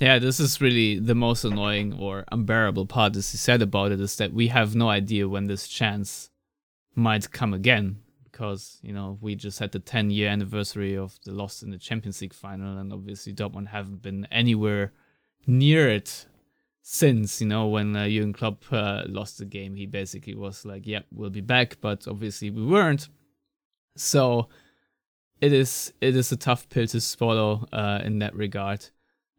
Yeah, 0.00 0.20
this 0.20 0.38
is 0.38 0.60
really 0.60 1.00
the 1.00 1.16
most 1.16 1.44
annoying 1.44 1.92
or 1.98 2.24
unbearable 2.30 2.86
part, 2.86 3.16
as 3.16 3.32
you 3.32 3.38
said 3.38 3.62
about 3.62 3.90
it, 3.90 4.00
is 4.00 4.14
that 4.16 4.32
we 4.32 4.46
have 4.48 4.76
no 4.76 4.88
idea 4.88 5.28
when 5.28 5.46
this 5.48 5.66
chance 5.66 6.30
might 6.94 7.32
come 7.32 7.52
again. 7.52 7.98
Because, 8.22 8.78
you 8.82 8.92
know, 8.92 9.18
we 9.20 9.34
just 9.34 9.58
had 9.58 9.72
the 9.72 9.80
10 9.80 10.10
year 10.10 10.28
anniversary 10.28 10.96
of 10.96 11.18
the 11.24 11.32
loss 11.32 11.62
in 11.62 11.70
the 11.70 11.78
Champions 11.78 12.20
League 12.20 12.32
final, 12.32 12.78
and 12.78 12.92
obviously 12.92 13.34
Dortmund 13.34 13.68
haven't 13.68 14.00
been 14.00 14.28
anywhere 14.30 14.92
near 15.48 15.88
it 15.88 16.26
since, 16.82 17.40
you 17.40 17.48
know, 17.48 17.66
when 17.66 17.96
uh, 17.96 18.04
Jurgen 18.04 18.32
Klopp 18.32 18.62
uh, 18.70 19.02
lost 19.08 19.38
the 19.38 19.44
game. 19.44 19.74
He 19.74 19.86
basically 19.86 20.36
was 20.36 20.64
like, 20.64 20.86
yep, 20.86 21.06
we'll 21.12 21.30
be 21.30 21.40
back, 21.40 21.78
but 21.80 22.06
obviously 22.06 22.50
we 22.50 22.64
weren't. 22.64 23.08
So 23.96 24.48
it 25.40 25.52
is 25.52 25.92
it 26.00 26.14
is 26.14 26.30
a 26.30 26.36
tough 26.36 26.68
pill 26.68 26.86
to 26.86 27.00
swallow 27.00 27.66
uh, 27.72 28.00
in 28.04 28.20
that 28.20 28.36
regard. 28.36 28.86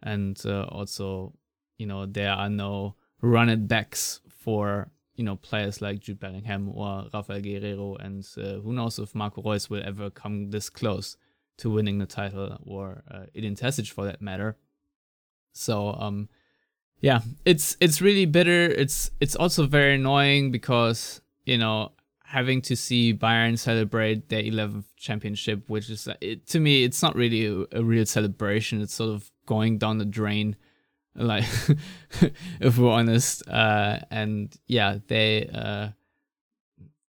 And 0.01 0.41
uh, 0.45 0.63
also 0.63 1.33
you 1.77 1.85
know 1.85 2.05
there 2.05 2.31
are 2.31 2.49
no 2.49 2.95
run 3.21 3.49
it 3.49 3.67
backs 3.67 4.21
for 4.29 4.91
you 5.15 5.23
know 5.23 5.35
players 5.35 5.81
like 5.81 5.99
Jude 5.99 6.19
Bellingham 6.19 6.69
or 6.73 7.07
Rafael 7.13 7.41
Guerreiro, 7.41 7.97
and 7.99 8.25
uh, 8.37 8.61
who 8.61 8.73
knows 8.73 8.99
if 8.99 9.13
Marco 9.13 9.41
Reus 9.41 9.69
will 9.69 9.83
ever 9.85 10.09
come 10.09 10.51
this 10.51 10.69
close 10.69 11.17
to 11.57 11.69
winning 11.69 11.97
the 11.97 12.05
title 12.05 12.57
or 12.65 13.03
uh, 13.11 13.25
Edin 13.35 13.55
for 13.55 14.05
that 14.05 14.21
matter. 14.21 14.57
So 15.51 15.93
um, 15.93 16.29
yeah, 17.01 17.19
it's 17.45 17.75
it's 17.79 18.01
really 18.01 18.25
bitter. 18.25 18.65
It's 18.65 19.11
it's 19.19 19.35
also 19.35 19.65
very 19.65 19.95
annoying 19.95 20.51
because 20.51 21.21
you 21.45 21.57
know 21.57 21.91
having 22.29 22.61
to 22.61 22.75
see 22.75 23.11
Bayern 23.11 23.57
celebrate 23.57 24.29
their 24.29 24.43
11th 24.43 24.85
championship, 24.95 25.67
which 25.67 25.89
is 25.89 26.07
it, 26.21 26.45
to 26.45 26.59
me, 26.59 26.83
it's 26.83 27.01
not 27.01 27.15
really 27.15 27.47
a, 27.47 27.79
a, 27.79 27.83
real 27.83 28.05
celebration. 28.05 28.81
It's 28.81 28.93
sort 28.93 29.09
of 29.09 29.31
going 29.47 29.79
down 29.79 29.97
the 29.97 30.05
drain, 30.05 30.55
like 31.15 31.43
if 32.61 32.77
we're 32.77 32.91
honest. 32.91 33.47
Uh, 33.47 33.97
and 34.11 34.55
yeah, 34.67 34.99
they 35.07 35.49
uh, 35.51 35.89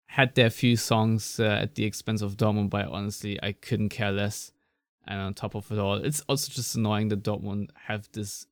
had 0.06 0.36
their 0.36 0.52
few 0.52 0.78
songs 0.78 1.40
uh, 1.40 1.58
at 1.64 1.74
the 1.74 1.86
expense 1.86 2.22
of 2.22 2.38
Dortmund, 2.38 2.70
but 2.70 2.86
honestly, 2.88 3.42
I 3.42 3.54
couldn't 3.54 3.90
care 3.90 4.12
less. 4.12 4.52
And 5.08 5.20
on 5.20 5.34
top 5.34 5.56
of 5.56 5.72
it 5.72 5.80
all, 5.80 5.96
it's 5.96 6.22
also 6.30 6.52
just 6.52 6.76
annoying 6.76 7.08
that 7.08 7.24
Dortmund 7.24 7.70
have 7.88 8.08
this 8.12 8.46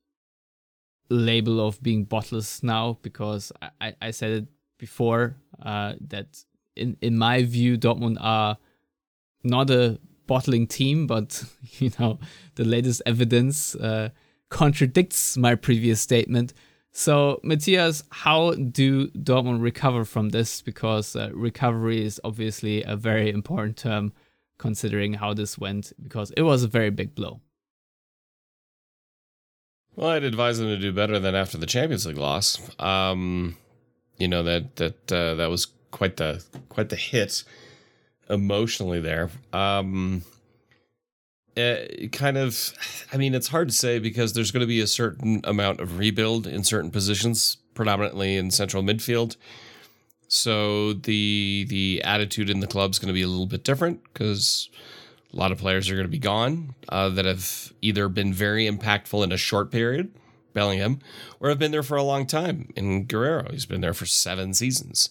label 1.08 1.64
of 1.64 1.80
being 1.80 2.04
bottlers 2.04 2.64
now 2.64 2.98
because 3.00 3.52
I, 3.80 3.94
I 4.02 4.10
said 4.10 4.30
it 4.32 4.46
before 4.76 5.36
uh, 5.62 5.94
that 6.08 6.44
in 6.78 6.96
in 7.00 7.18
my 7.18 7.42
view, 7.42 7.76
Dortmund 7.78 8.16
are 8.20 8.58
not 9.44 9.70
a 9.70 9.98
bottling 10.26 10.66
team, 10.66 11.06
but 11.06 11.44
you 11.78 11.90
know 11.98 12.18
the 12.54 12.64
latest 12.64 13.02
evidence 13.06 13.74
uh, 13.74 14.10
contradicts 14.50 15.36
my 15.36 15.54
previous 15.54 16.00
statement. 16.00 16.54
So, 16.90 17.38
Matthias, 17.44 18.02
how 18.10 18.54
do 18.54 19.08
Dortmund 19.10 19.62
recover 19.62 20.04
from 20.04 20.30
this? 20.30 20.62
Because 20.62 21.14
uh, 21.14 21.30
recovery 21.32 22.04
is 22.04 22.20
obviously 22.24 22.82
a 22.82 22.96
very 22.96 23.30
important 23.30 23.76
term, 23.76 24.12
considering 24.58 25.14
how 25.14 25.34
this 25.34 25.58
went, 25.58 25.92
because 26.02 26.32
it 26.32 26.42
was 26.42 26.64
a 26.64 26.68
very 26.68 26.90
big 26.90 27.14
blow. 27.14 27.40
Well, 29.94 30.10
I'd 30.10 30.24
advise 30.24 30.58
them 30.58 30.68
to 30.68 30.78
do 30.78 30.92
better 30.92 31.18
than 31.18 31.34
after 31.34 31.58
the 31.58 31.66
Champions 31.66 32.06
League 32.06 32.18
loss. 32.18 32.58
Um, 32.80 33.56
you 34.18 34.28
know 34.28 34.42
that 34.42 34.76
that 34.76 35.12
uh, 35.12 35.34
that 35.36 35.50
was 35.50 35.66
quite 35.90 36.16
the 36.16 36.44
quite 36.68 36.88
the 36.88 36.96
hit 36.96 37.44
emotionally 38.28 39.00
there. 39.00 39.30
Um, 39.52 40.22
it 41.56 41.96
eh, 41.98 42.06
kind 42.08 42.38
of, 42.38 42.72
I 43.12 43.16
mean, 43.16 43.34
it's 43.34 43.48
hard 43.48 43.68
to 43.68 43.74
say 43.74 43.98
because 43.98 44.32
there's 44.32 44.50
going 44.50 44.60
to 44.60 44.66
be 44.66 44.80
a 44.80 44.86
certain 44.86 45.40
amount 45.44 45.80
of 45.80 45.98
rebuild 45.98 46.46
in 46.46 46.62
certain 46.64 46.90
positions, 46.90 47.58
predominantly 47.74 48.36
in 48.36 48.50
central 48.50 48.82
midfield. 48.82 49.36
So 50.28 50.92
the 50.92 51.66
the 51.68 52.02
attitude 52.04 52.50
in 52.50 52.60
the 52.60 52.66
club 52.66 52.90
is 52.90 52.98
going 52.98 53.08
to 53.08 53.14
be 53.14 53.22
a 53.22 53.28
little 53.28 53.46
bit 53.46 53.64
different 53.64 54.02
because 54.04 54.68
a 55.32 55.36
lot 55.36 55.52
of 55.52 55.58
players 55.58 55.90
are 55.90 55.94
going 55.94 56.06
to 56.06 56.10
be 56.10 56.18
gone 56.18 56.74
uh, 56.90 57.08
that 57.10 57.24
have 57.24 57.72
either 57.80 58.08
been 58.08 58.32
very 58.32 58.68
impactful 58.68 59.24
in 59.24 59.32
a 59.32 59.36
short 59.38 59.70
period, 59.70 60.12
Bellingham, 60.52 61.00
or 61.40 61.48
have 61.48 61.58
been 61.58 61.70
there 61.70 61.82
for 61.82 61.96
a 61.96 62.02
long 62.02 62.26
time. 62.26 62.70
In 62.76 63.06
Guerreiro, 63.06 63.50
he's 63.50 63.66
been 63.66 63.80
there 63.80 63.94
for 63.94 64.06
seven 64.06 64.52
seasons 64.52 65.08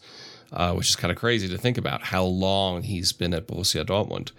uh, 0.51 0.73
which 0.73 0.89
is 0.89 0.95
kind 0.95 1.11
of 1.11 1.17
crazy 1.17 1.47
to 1.47 1.57
think 1.57 1.77
about 1.77 2.03
how 2.03 2.23
long 2.23 2.83
he's 2.83 3.11
been 3.11 3.33
at 3.33 3.47
Borussia 3.47 3.85
Dortmund. 3.85 4.31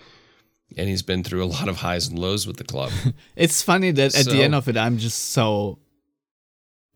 And 0.77 0.87
he's 0.87 1.03
been 1.03 1.25
through 1.25 1.43
a 1.43 1.47
lot 1.47 1.67
of 1.67 1.79
highs 1.79 2.09
and 2.09 2.19
lows 2.19 2.47
with 2.47 2.59
the 2.59 2.65
club. 2.65 2.93
it's 3.37 3.63
funny 3.63 3.91
that 3.93 4.15
at 4.15 4.25
so, 4.27 4.31
the 4.31 4.43
end 4.43 4.55
of 4.55 4.69
it, 4.69 4.77
I'm 4.77 4.99
just 4.99 5.31
so 5.31 5.79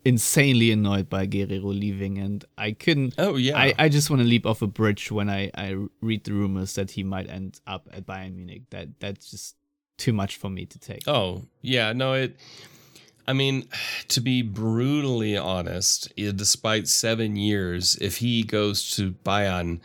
insanely 0.05 0.71
annoyed 0.71 1.09
by 1.09 1.27
Guerreiro 1.27 1.65
leaving, 1.65 2.19
and 2.19 2.45
I 2.59 2.73
couldn't. 2.73 3.15
Oh 3.19 3.37
yeah, 3.37 3.57
I, 3.57 3.75
I 3.79 3.89
just 3.89 4.11
want 4.11 4.21
to 4.21 4.29
leap 4.29 4.47
off 4.47 4.63
a 4.63 4.67
bridge 4.67 5.11
when 5.11 5.31
I 5.31 5.51
I 5.55 5.77
read 6.01 6.25
the 6.25 6.33
rumors 6.33 6.75
that 6.75 6.93
he 6.93 7.03
might 7.03 7.29
end 7.29 7.61
up 7.67 7.89
at 7.93 8.07
Bayern 8.07 8.35
Munich. 8.35 8.63
That 8.71 9.01
that's 9.01 9.31
just 9.31 9.57
too 9.97 10.13
much 10.13 10.37
for 10.37 10.51
me 10.51 10.67
to 10.67 10.79
take. 10.79 11.07
Oh 11.07 11.43
yeah, 11.61 11.93
no 11.93 12.15
it. 12.15 12.37
I 13.27 13.33
mean, 13.33 13.69
to 14.09 14.21
be 14.21 14.43
brutally 14.43 15.37
honest, 15.37 16.13
despite 16.17 16.89
seven 16.89 17.37
years, 17.37 17.97
if 18.01 18.19
he 18.19 18.43
goes 18.43 18.91
to 18.97 19.13
Bayern, 19.25 19.81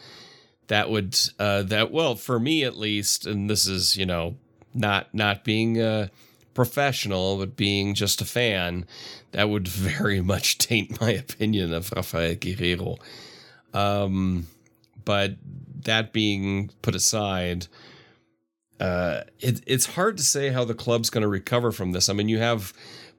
that 0.68 0.90
would 0.90 1.18
uh, 1.40 1.64
that 1.64 1.92
well 1.92 2.16
for 2.16 2.40
me 2.40 2.64
at 2.64 2.78
least, 2.78 3.26
and 3.26 3.50
this 3.50 3.68
is 3.68 3.96
you 3.96 4.06
know 4.06 4.36
not 4.74 5.14
not 5.14 5.44
being 5.44 5.82
a 5.82 6.10
professional, 6.54 7.38
but 7.38 7.56
being 7.56 7.94
just 7.94 8.20
a 8.22 8.26
fan, 8.26 8.86
that 9.32 9.50
would 9.50 9.68
very 9.68 10.22
much 10.22 10.58
taint 10.58 11.00
my 11.00 11.12
opinion 11.12 11.74
of 11.74 11.92
Rafael 11.96 12.36
Guerreiro. 12.36 12.98
Um, 13.74 14.48
but 15.06 15.36
that 15.84 16.12
being 16.12 16.72
put 16.82 16.96
aside, 16.96 17.68
uh, 18.80 19.22
it, 19.40 19.62
it's 19.68 19.86
hard 19.86 20.18
to 20.18 20.24
say 20.24 20.50
how 20.50 20.66
the 20.66 20.74
club's 20.74 21.10
going 21.10 21.22
to 21.22 21.28
recover 21.28 21.72
from 21.72 21.92
this. 21.92 22.10
I 22.10 22.14
mean, 22.14 22.28
you 22.28 22.40
have 22.40 22.74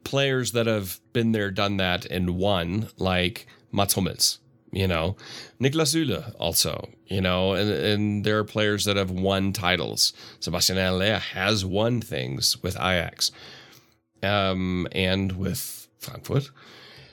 players 0.08 0.52
that 0.52 0.66
have 0.66 1.00
been 1.12 1.32
there, 1.32 1.50
done 1.50 1.76
that, 1.76 2.06
and 2.06 2.30
won, 2.30 2.88
like 2.96 3.46
Mats 3.70 3.92
Hummels, 3.92 4.38
you 4.72 4.88
know, 4.88 5.16
Niklas 5.60 5.94
Süle 5.94 6.34
also, 6.38 6.88
you 7.06 7.20
know, 7.20 7.52
and, 7.52 7.70
and 7.70 8.24
there 8.24 8.38
are 8.38 8.44
players 8.44 8.86
that 8.86 8.96
have 8.96 9.10
won 9.10 9.52
titles. 9.52 10.14
Sebastian 10.40 10.78
Haller 10.78 11.18
has 11.18 11.62
won 11.62 12.00
things 12.00 12.62
with 12.62 12.74
Ajax 12.76 13.30
um, 14.22 14.88
and 14.92 15.32
with 15.32 15.88
Frankfurt. 15.98 16.50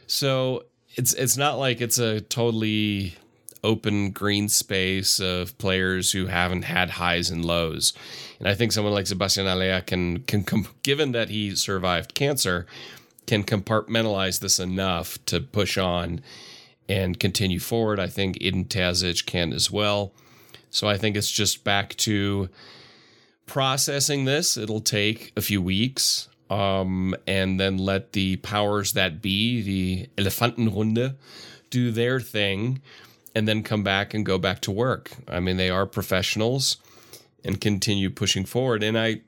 So 0.07 0.63
it's 0.95 1.13
it's 1.13 1.35
not 1.35 1.59
like 1.59 1.81
it's 1.81 1.97
a 1.97 2.21
totally 2.21 3.15
open 3.65 4.11
green 4.11 4.47
space 4.47 5.19
of 5.19 5.57
players 5.57 6.11
who 6.11 6.27
haven't 6.27 6.61
had 6.61 6.91
highs 6.91 7.29
and 7.29 7.43
lows. 7.43 7.93
And 8.39 8.47
I 8.47 8.53
think 8.53 8.71
someone 8.71 8.93
like 8.93 9.07
Sebastian 9.07 9.47
Haller 9.47 9.81
can 9.81 10.19
can 10.19 10.45
given 10.83 11.11
that 11.11 11.29
he 11.29 11.55
survived 11.55 12.13
cancer, 12.13 12.65
can 13.25 13.43
compartmentalize 13.43 14.39
this 14.39 14.59
enough 14.59 15.17
to 15.25 15.41
push 15.41 15.77
on 15.77 16.21
and 16.87 17.19
continue 17.19 17.59
forward. 17.59 17.99
I 17.99 18.07
think 18.07 18.37
Edin 18.39 18.65
Terzic 18.65 19.25
can 19.25 19.51
as 19.51 19.71
well. 19.71 20.13
So 20.69 20.87
I 20.87 20.97
think 20.97 21.15
it's 21.17 21.31
just 21.31 21.63
back 21.63 21.95
to 21.97 22.49
processing 23.47 24.25
this. 24.25 24.57
It'll 24.57 24.81
take 24.81 25.33
a 25.35 25.41
few 25.41 25.61
weeks. 25.61 26.29
Um, 26.47 27.15
and 27.25 27.59
then 27.59 27.79
let 27.79 28.11
the 28.13 28.35
powers 28.35 28.93
that 28.93 29.19
be, 29.19 29.63
the 29.63 30.09
Elefantenrunde, 30.15 31.15
do 31.71 31.89
their 31.89 32.19
thing 32.19 32.81
and 33.35 33.47
then 33.47 33.61
come 33.61 33.83
back 33.83 34.13
and 34.13 34.25
go 34.25 34.37
back 34.37 34.61
to 34.61 34.71
work. 34.71 35.11
I 35.27 35.41
mean, 35.41 35.57
they 35.57 35.69
are 35.69 35.85
professionals 35.85 36.77
and 37.43 37.59
continue 37.59 38.09
pushing 38.09 38.45
forward. 38.45 38.81
And 38.81 38.97
I, 38.97 39.21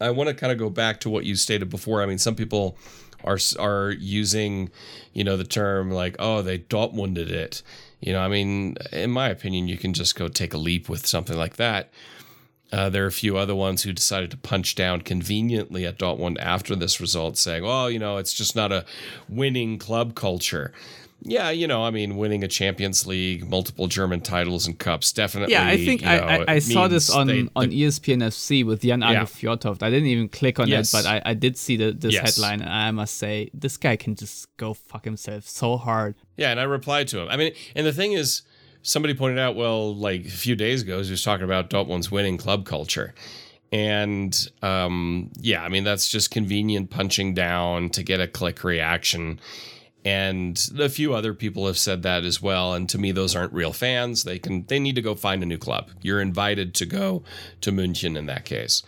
I 0.00 0.10
want 0.10 0.28
to 0.28 0.34
kind 0.34 0.52
of 0.52 0.58
go 0.58 0.68
back 0.68 1.00
to 1.00 1.10
what 1.10 1.24
you 1.24 1.36
stated 1.36 1.70
before. 1.70 2.02
I 2.02 2.06
mean, 2.06 2.18
some 2.18 2.34
people 2.34 2.76
are 3.24 3.38
are 3.58 3.90
using, 3.90 4.70
you 5.12 5.24
know, 5.24 5.36
the 5.36 5.44
term 5.44 5.90
like, 5.90 6.16
oh, 6.18 6.42
they 6.42 6.58
Dortmunded 6.58 7.30
it. 7.30 7.62
You 8.00 8.12
know, 8.12 8.20
I 8.20 8.28
mean, 8.28 8.76
in 8.92 9.10
my 9.10 9.28
opinion, 9.28 9.68
you 9.68 9.78
can 9.78 9.92
just 9.92 10.14
go 10.14 10.28
take 10.28 10.52
a 10.52 10.58
leap 10.58 10.88
with 10.88 11.06
something 11.06 11.36
like 11.36 11.56
that. 11.56 11.90
Uh, 12.70 12.90
there 12.90 13.02
are 13.04 13.08
a 13.08 13.12
few 13.12 13.38
other 13.38 13.54
ones 13.54 13.82
who 13.82 13.92
decided 13.92 14.30
to 14.30 14.36
punch 14.36 14.74
down 14.74 15.00
conveniently 15.00 15.86
at 15.86 15.98
Dortmund 15.98 16.36
after 16.38 16.76
this 16.76 17.00
result, 17.00 17.38
saying, 17.38 17.64
"Well, 17.64 17.90
you 17.90 17.98
know, 17.98 18.18
it's 18.18 18.34
just 18.34 18.54
not 18.54 18.72
a 18.72 18.84
winning 19.28 19.78
club 19.78 20.14
culture." 20.14 20.72
Yeah, 21.22 21.50
you 21.50 21.66
know, 21.66 21.84
I 21.84 21.90
mean, 21.90 22.16
winning 22.16 22.44
a 22.44 22.48
Champions 22.48 23.06
League, 23.06 23.48
multiple 23.48 23.88
German 23.88 24.20
titles 24.20 24.68
and 24.68 24.78
cups, 24.78 25.12
definitely. 25.12 25.52
Yeah, 25.52 25.66
I 25.66 25.76
think 25.76 26.06
I, 26.06 26.18
know, 26.18 26.44
I, 26.46 26.54
I 26.54 26.58
saw 26.60 26.86
this 26.86 27.10
on, 27.10 27.26
they, 27.26 27.48
on 27.56 27.70
ESPN 27.70 28.22
FC 28.22 28.64
with 28.64 28.82
Jan 28.82 29.00
Åge 29.00 29.12
yeah. 29.12 29.22
Fjørtoft. 29.24 29.82
I 29.82 29.90
didn't 29.90 30.06
even 30.06 30.28
click 30.28 30.60
on 30.60 30.68
yes. 30.68 30.94
it, 30.94 30.96
but 30.96 31.06
I, 31.06 31.22
I 31.24 31.34
did 31.34 31.56
see 31.56 31.76
the, 31.76 31.92
this 31.92 32.14
yes. 32.14 32.36
headline, 32.36 32.60
and 32.60 32.72
I 32.72 32.90
must 32.92 33.16
say, 33.16 33.50
this 33.52 33.76
guy 33.76 33.96
can 33.96 34.14
just 34.14 34.56
go 34.58 34.74
fuck 34.74 35.04
himself 35.04 35.48
so 35.48 35.76
hard. 35.76 36.14
Yeah, 36.36 36.52
and 36.52 36.60
I 36.60 36.64
replied 36.64 37.08
to 37.08 37.20
him. 37.20 37.28
I 37.28 37.36
mean, 37.36 37.52
and 37.74 37.84
the 37.84 37.92
thing 37.92 38.12
is, 38.12 38.42
somebody 38.82 39.14
pointed 39.14 39.40
out, 39.40 39.56
well, 39.56 39.94
like 39.94 40.24
a 40.24 40.30
few 40.30 40.54
days 40.54 40.82
ago, 40.82 41.02
he 41.02 41.10
was 41.10 41.24
talking 41.24 41.44
about 41.44 41.68
Dortmund's 41.68 42.12
winning 42.12 42.36
club 42.36 42.64
culture. 42.64 43.12
And 43.72 44.48
um, 44.62 45.30
yeah, 45.40 45.62
I 45.62 45.68
mean, 45.68 45.84
that's 45.84 46.08
just 46.08 46.30
convenient 46.30 46.90
punching 46.90 47.34
down 47.34 47.90
to 47.90 48.02
get 48.02 48.20
a 48.20 48.28
click 48.28 48.64
reaction 48.64 49.40
and 50.08 50.70
a 50.78 50.88
few 50.88 51.12
other 51.12 51.34
people 51.34 51.66
have 51.66 51.76
said 51.76 52.02
that 52.02 52.24
as 52.24 52.40
well. 52.40 52.72
And 52.72 52.88
to 52.88 52.96
me 52.96 53.12
those 53.12 53.36
aren't 53.36 53.52
real 53.52 53.74
fans. 53.74 54.22
They 54.24 54.38
can 54.38 54.64
they 54.64 54.78
need 54.78 54.94
to 54.94 55.02
go 55.02 55.14
find 55.14 55.42
a 55.42 55.46
new 55.46 55.58
club. 55.58 55.90
You're 56.00 56.22
invited 56.22 56.74
to 56.76 56.86
go 56.86 57.24
to 57.60 57.70
München 57.70 58.16
in 58.16 58.24
that 58.24 58.46
case. 58.46 58.82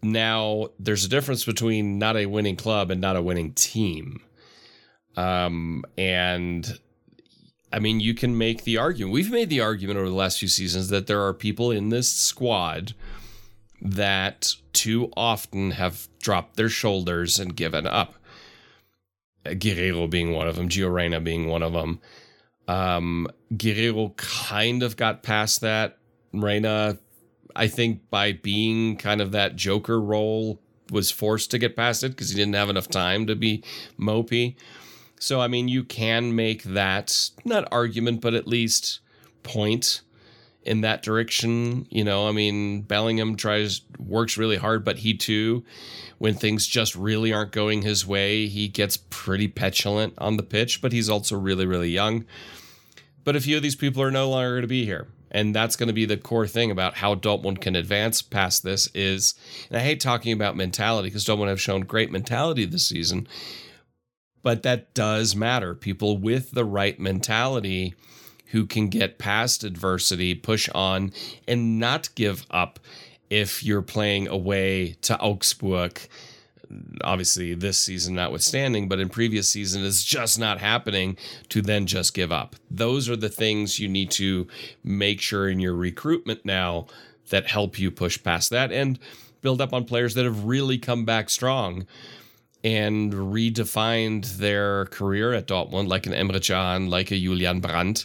Now 0.00 0.68
there's 0.78 1.04
a 1.04 1.08
difference 1.08 1.44
between 1.44 1.98
not 1.98 2.16
a 2.16 2.26
winning 2.26 2.54
club 2.54 2.92
and 2.92 3.00
not 3.00 3.16
a 3.16 3.22
winning 3.22 3.52
team. 3.54 4.20
Um 5.16 5.84
and 5.98 6.78
I 7.72 7.80
mean 7.80 7.98
you 7.98 8.14
can 8.14 8.38
make 8.38 8.62
the 8.62 8.78
argument 8.78 9.14
we've 9.14 9.32
made 9.32 9.50
the 9.50 9.60
argument 9.60 9.98
over 9.98 10.08
the 10.08 10.14
last 10.14 10.38
few 10.38 10.48
seasons 10.48 10.88
that 10.90 11.08
there 11.08 11.26
are 11.26 11.34
people 11.34 11.72
in 11.72 11.88
this 11.88 12.08
squad 12.08 12.94
that 13.80 14.54
too 14.72 15.12
often 15.16 15.72
have 15.72 16.06
dropped 16.20 16.54
their 16.54 16.68
shoulders 16.68 17.40
and 17.40 17.56
given 17.56 17.88
up. 17.88 18.14
Guerreiro 19.44 20.08
being 20.08 20.32
one 20.32 20.48
of 20.48 20.56
them, 20.56 20.68
Gio 20.68 20.92
Reyna 20.92 21.20
being 21.20 21.48
one 21.48 21.62
of 21.62 21.72
them. 21.72 22.00
Um, 22.68 23.28
Guerreiro 23.52 24.16
kind 24.16 24.82
of 24.82 24.96
got 24.96 25.22
past 25.22 25.60
that. 25.60 25.98
Reyna, 26.32 26.98
I 27.54 27.66
think, 27.68 28.08
by 28.10 28.32
being 28.32 28.96
kind 28.96 29.20
of 29.20 29.32
that 29.32 29.56
Joker 29.56 30.00
role, 30.00 30.60
was 30.90 31.10
forced 31.10 31.50
to 31.50 31.58
get 31.58 31.76
past 31.76 32.02
it 32.04 32.10
because 32.10 32.30
he 32.30 32.36
didn't 32.36 32.54
have 32.54 32.70
enough 32.70 32.88
time 32.88 33.26
to 33.26 33.34
be 33.34 33.64
mopey. 33.98 34.56
So, 35.18 35.40
I 35.40 35.48
mean, 35.48 35.68
you 35.68 35.84
can 35.84 36.34
make 36.34 36.64
that 36.64 37.30
not 37.44 37.68
argument, 37.72 38.20
but 38.20 38.34
at 38.34 38.46
least 38.46 39.00
point 39.42 40.02
in 40.64 40.82
that 40.82 41.02
direction. 41.02 41.86
You 41.90 42.04
know, 42.04 42.28
I 42.28 42.32
mean, 42.32 42.82
Bellingham 42.82 43.36
tries 43.36 43.82
works 43.98 44.36
really 44.36 44.56
hard, 44.56 44.84
but 44.84 44.98
he 44.98 45.14
too, 45.14 45.64
when 46.18 46.34
things 46.34 46.66
just 46.66 46.94
really 46.94 47.32
aren't 47.32 47.52
going 47.52 47.82
his 47.82 48.06
way, 48.06 48.46
he 48.46 48.68
gets 48.68 48.96
pretty 48.96 49.48
petulant 49.48 50.14
on 50.18 50.36
the 50.36 50.42
pitch. 50.42 50.80
But 50.80 50.92
he's 50.92 51.08
also 51.08 51.36
really, 51.36 51.66
really 51.66 51.90
young. 51.90 52.24
But 53.24 53.36
a 53.36 53.40
few 53.40 53.56
of 53.56 53.62
these 53.62 53.76
people 53.76 54.02
are 54.02 54.10
no 54.10 54.28
longer 54.30 54.50
going 54.50 54.62
to 54.62 54.68
be 54.68 54.84
here. 54.84 55.08
And 55.34 55.54
that's 55.54 55.76
going 55.76 55.86
to 55.86 55.94
be 55.94 56.04
the 56.04 56.18
core 56.18 56.46
thing 56.46 56.70
about 56.70 56.94
how 56.94 57.14
Dortmund 57.14 57.62
can 57.62 57.74
advance 57.74 58.20
past 58.20 58.62
this 58.62 58.88
is, 58.94 59.34
and 59.70 59.78
I 59.78 59.80
hate 59.80 59.98
talking 59.98 60.32
about 60.34 60.56
mentality 60.56 61.08
because 61.08 61.24
Dortmund 61.24 61.48
have 61.48 61.60
shown 61.60 61.80
great 61.82 62.12
mentality 62.12 62.66
this 62.66 62.86
season, 62.86 63.26
but 64.42 64.62
that 64.62 64.92
does 64.92 65.34
matter. 65.34 65.74
People 65.74 66.18
with 66.18 66.50
the 66.50 66.66
right 66.66 67.00
mentality 67.00 67.94
who 68.52 68.66
can 68.66 68.88
get 68.88 69.18
past 69.18 69.64
adversity, 69.64 70.34
push 70.34 70.68
on, 70.74 71.12
and 71.48 71.80
not 71.80 72.14
give 72.14 72.46
up 72.50 72.78
if 73.30 73.64
you're 73.64 73.82
playing 73.82 74.28
away 74.28 74.94
to 75.00 75.18
Augsburg. 75.18 75.98
Obviously, 77.02 77.54
this 77.54 77.78
season 77.78 78.14
notwithstanding, 78.14 78.88
but 78.88 79.00
in 79.00 79.08
previous 79.08 79.48
season 79.48 79.82
is 79.82 80.04
just 80.04 80.38
not 80.38 80.58
happening 80.58 81.16
to 81.48 81.62
then 81.62 81.86
just 81.86 82.12
give 82.12 82.30
up. 82.30 82.54
Those 82.70 83.08
are 83.08 83.16
the 83.16 83.30
things 83.30 83.78
you 83.78 83.88
need 83.88 84.10
to 84.12 84.46
make 84.84 85.20
sure 85.22 85.48
in 85.48 85.58
your 85.58 85.74
recruitment 85.74 86.44
now 86.44 86.86
that 87.30 87.46
help 87.46 87.78
you 87.78 87.90
push 87.90 88.22
past 88.22 88.50
that 88.50 88.70
and 88.70 88.98
build 89.40 89.62
up 89.62 89.72
on 89.72 89.86
players 89.86 90.12
that 90.14 90.26
have 90.26 90.44
really 90.44 90.76
come 90.76 91.06
back 91.06 91.30
strong 91.30 91.86
and 92.64 93.12
redefined 93.12 94.36
their 94.36 94.86
career 94.86 95.32
at 95.32 95.46
Dortmund, 95.48 95.88
like 95.88 96.06
an 96.06 96.12
Emre 96.12 96.46
Can, 96.46 96.90
like 96.90 97.10
a 97.10 97.18
Julian 97.18 97.60
Brandt, 97.60 98.04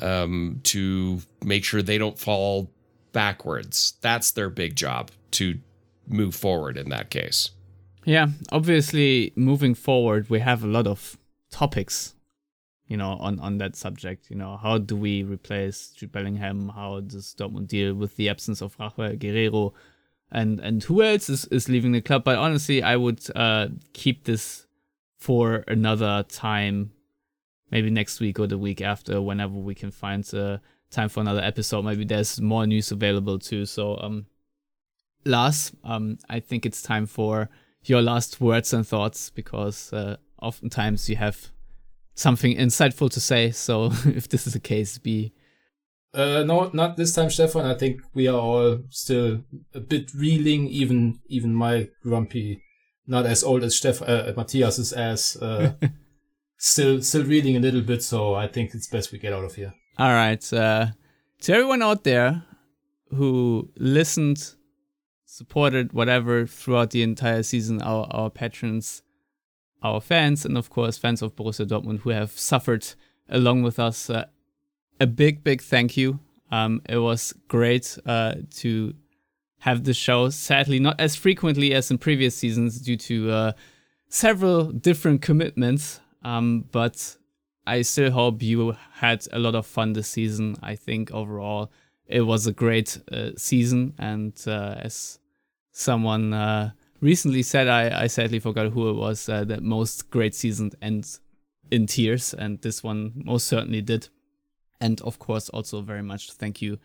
um, 0.00 0.60
to 0.64 1.20
make 1.44 1.64
sure 1.64 1.82
they 1.82 1.98
don't 1.98 2.18
fall 2.18 2.70
backwards. 3.12 3.94
That's 4.00 4.30
their 4.32 4.50
big 4.50 4.76
job 4.76 5.10
to 5.32 5.58
move 6.06 6.34
forward 6.34 6.76
in 6.76 6.88
that 6.90 7.10
case. 7.10 7.50
Yeah, 8.04 8.28
obviously, 8.52 9.32
moving 9.34 9.74
forward, 9.74 10.30
we 10.30 10.38
have 10.38 10.62
a 10.62 10.68
lot 10.68 10.86
of 10.86 11.18
topics, 11.50 12.14
you 12.86 12.96
know, 12.96 13.12
on, 13.12 13.40
on 13.40 13.58
that 13.58 13.74
subject. 13.74 14.30
You 14.30 14.36
know, 14.36 14.56
how 14.56 14.78
do 14.78 14.94
we 14.94 15.24
replace 15.24 15.88
Jude 15.88 16.12
Bellingham? 16.12 16.68
How 16.68 17.00
does 17.00 17.34
Dortmund 17.36 17.66
deal 17.66 17.94
with 17.94 18.14
the 18.16 18.28
absence 18.28 18.62
of 18.62 18.76
Rafael 18.78 19.16
Guerreiro? 19.16 19.72
And 20.30 20.60
and 20.60 20.82
who 20.82 21.02
else 21.02 21.28
is, 21.28 21.46
is 21.46 21.68
leaving 21.68 21.92
the 21.92 22.00
club? 22.00 22.22
But 22.24 22.38
honestly, 22.38 22.82
I 22.82 22.96
would 22.96 23.20
uh, 23.34 23.68
keep 23.92 24.24
this 24.24 24.66
for 25.18 25.64
another 25.66 26.24
time, 26.28 26.92
maybe 27.70 27.90
next 27.90 28.20
week 28.20 28.38
or 28.38 28.46
the 28.46 28.58
week 28.58 28.80
after, 28.80 29.20
whenever 29.20 29.54
we 29.54 29.74
can 29.74 29.90
find 29.90 30.28
uh, 30.34 30.58
time 30.90 31.08
for 31.08 31.20
another 31.20 31.42
episode. 31.42 31.84
Maybe 31.84 32.04
there's 32.04 32.40
more 32.40 32.66
news 32.66 32.90
available 32.92 33.38
too. 33.38 33.66
So, 33.66 33.98
um, 33.98 34.26
Lars, 35.24 35.72
um, 35.84 36.18
I 36.28 36.40
think 36.40 36.64
it's 36.64 36.82
time 36.82 37.06
for 37.06 37.48
your 37.84 38.02
last 38.02 38.40
words 38.40 38.72
and 38.72 38.86
thoughts 38.86 39.30
because 39.30 39.92
uh, 39.92 40.16
oftentimes 40.40 41.08
you 41.08 41.16
have 41.16 41.50
something 42.14 42.56
insightful 42.56 43.10
to 43.10 43.20
say. 43.20 43.50
So 43.50 43.86
if 44.06 44.28
this 44.28 44.46
is 44.46 44.54
the 44.54 44.60
case, 44.60 44.98
be. 44.98 45.32
Uh, 46.14 46.42
no, 46.44 46.70
not 46.72 46.96
this 46.96 47.14
time, 47.14 47.28
Stefan. 47.28 47.66
I 47.66 47.74
think 47.74 48.00
we 48.14 48.26
are 48.26 48.38
all 48.38 48.78
still 48.88 49.44
a 49.74 49.80
bit 49.80 50.14
reeling. 50.14 50.66
Even 50.68 51.20
even 51.26 51.52
my 51.54 51.90
grumpy, 52.02 52.62
not 53.06 53.26
as 53.26 53.44
old 53.44 53.62
as 53.62 53.76
Stefan, 53.76 54.08
uh, 54.08 54.32
Matthias 54.34 54.78
is 54.78 54.92
as 54.94 55.36
uh, 55.42 55.72
still 56.56 57.02
still 57.02 57.24
reeling 57.24 57.56
a 57.56 57.60
little 57.60 57.82
bit. 57.82 58.02
So 58.02 58.34
I 58.34 58.48
think 58.48 58.74
it's 58.74 58.86
best 58.86 59.12
we 59.12 59.18
get 59.18 59.32
out 59.32 59.44
of 59.44 59.54
here. 59.54 59.74
All 59.98 60.12
right. 60.12 60.52
Uh, 60.52 60.88
to 61.42 61.52
everyone 61.52 61.82
out 61.82 62.04
there 62.04 62.44
who 63.14 63.70
listened 63.76 64.56
supported 65.24 65.92
whatever 65.92 66.46
throughout 66.46 66.90
the 66.90 67.02
entire 67.02 67.42
season, 67.42 67.82
our, 67.82 68.06
our 68.10 68.30
patrons, 68.30 69.02
our 69.82 70.00
fans, 70.00 70.44
and 70.44 70.56
of 70.56 70.70
course, 70.70 70.96
fans 70.96 71.20
of 71.20 71.36
Borussia 71.36 71.66
Dortmund 71.66 72.00
who 72.00 72.10
have 72.10 72.30
suffered 72.30 72.86
along 73.28 73.62
with 73.62 73.78
us. 73.78 74.08
Uh, 74.08 74.24
a 74.98 75.06
big, 75.06 75.44
big 75.44 75.60
thank 75.60 75.96
you. 75.96 76.20
Um, 76.50 76.80
it 76.88 76.98
was 76.98 77.34
great 77.48 77.98
uh, 78.06 78.36
to 78.56 78.94
have 79.58 79.84
the 79.84 79.92
show. 79.92 80.30
Sadly, 80.30 80.78
not 80.78 80.98
as 80.98 81.16
frequently 81.16 81.74
as 81.74 81.90
in 81.90 81.98
previous 81.98 82.34
seasons 82.34 82.80
due 82.80 82.96
to 82.96 83.30
uh, 83.30 83.52
several 84.08 84.72
different 84.72 85.20
commitments. 85.20 86.00
Um, 86.26 86.64
but 86.72 87.16
I 87.68 87.82
still 87.82 88.10
hope 88.10 88.42
you 88.42 88.76
had 88.94 89.24
a 89.32 89.38
lot 89.38 89.54
of 89.54 89.64
fun 89.64 89.92
this 89.92 90.08
season. 90.08 90.56
I 90.60 90.74
think 90.74 91.12
overall 91.12 91.70
it 92.08 92.22
was 92.22 92.48
a 92.48 92.52
great 92.52 92.98
uh, 93.12 93.30
season, 93.36 93.94
and 93.96 94.32
uh, 94.44 94.74
as 94.78 95.20
someone 95.70 96.32
uh, 96.32 96.70
recently 97.00 97.44
said, 97.44 97.68
I, 97.68 98.02
I 98.02 98.06
sadly 98.08 98.40
forgot 98.40 98.72
who 98.72 98.90
it 98.90 98.94
was, 98.94 99.28
uh, 99.28 99.44
that 99.44 99.62
most 99.62 100.10
great 100.10 100.34
seasons 100.34 100.74
end 100.82 101.16
in 101.70 101.86
tears, 101.86 102.34
and 102.34 102.60
this 102.60 102.82
one 102.82 103.12
most 103.14 103.46
certainly 103.46 103.80
did. 103.80 104.08
And 104.80 105.00
of 105.02 105.20
course, 105.20 105.48
also 105.50 105.80
very 105.80 106.02
much 106.02 106.32
thank 106.32 106.60
you 106.60 106.80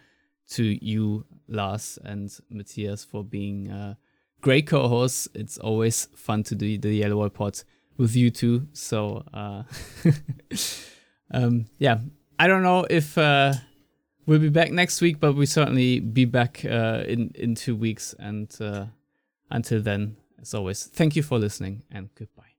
to 0.50 0.64
you, 0.86 1.26
Lars 1.48 1.98
and 2.04 2.32
Matthias, 2.52 3.04
for 3.04 3.24
being 3.24 3.72
uh, 3.72 3.96
great 4.42 4.68
co 4.68 4.88
hosts. 4.88 5.28
It's 5.34 5.58
always 5.58 6.10
fun 6.16 6.44
to 6.44 6.56
do 6.56 6.78
the 6.78 6.94
Yellow 6.94 7.18
Wall 7.18 7.30
Pod 7.30 7.64
with 8.02 8.16
you 8.16 8.32
two. 8.32 8.68
So, 8.74 9.24
uh, 9.34 9.64
um, 11.32 11.68
yeah, 11.78 12.00
I 12.40 12.48
don't 12.48 12.64
know 12.64 12.86
if 12.90 13.18
uh, 13.18 13.54
we'll 14.26 14.40
be 14.40 14.50
back 14.50 14.72
next 14.72 15.00
week, 15.00 15.20
but 15.20 15.34
we 15.34 15.46
certainly 15.46 16.00
be 16.00 16.26
back 16.26 16.66
uh, 16.66 17.04
in 17.08 17.32
in 17.36 17.56
two 17.56 17.76
weeks. 17.76 18.16
And 18.20 18.54
uh, 18.60 18.88
until 19.50 19.82
then, 19.82 20.18
as 20.42 20.54
always, 20.54 20.86
thank 20.88 21.16
you 21.16 21.24
for 21.24 21.38
listening 21.40 21.84
and 21.92 22.10
goodbye. 22.16 22.51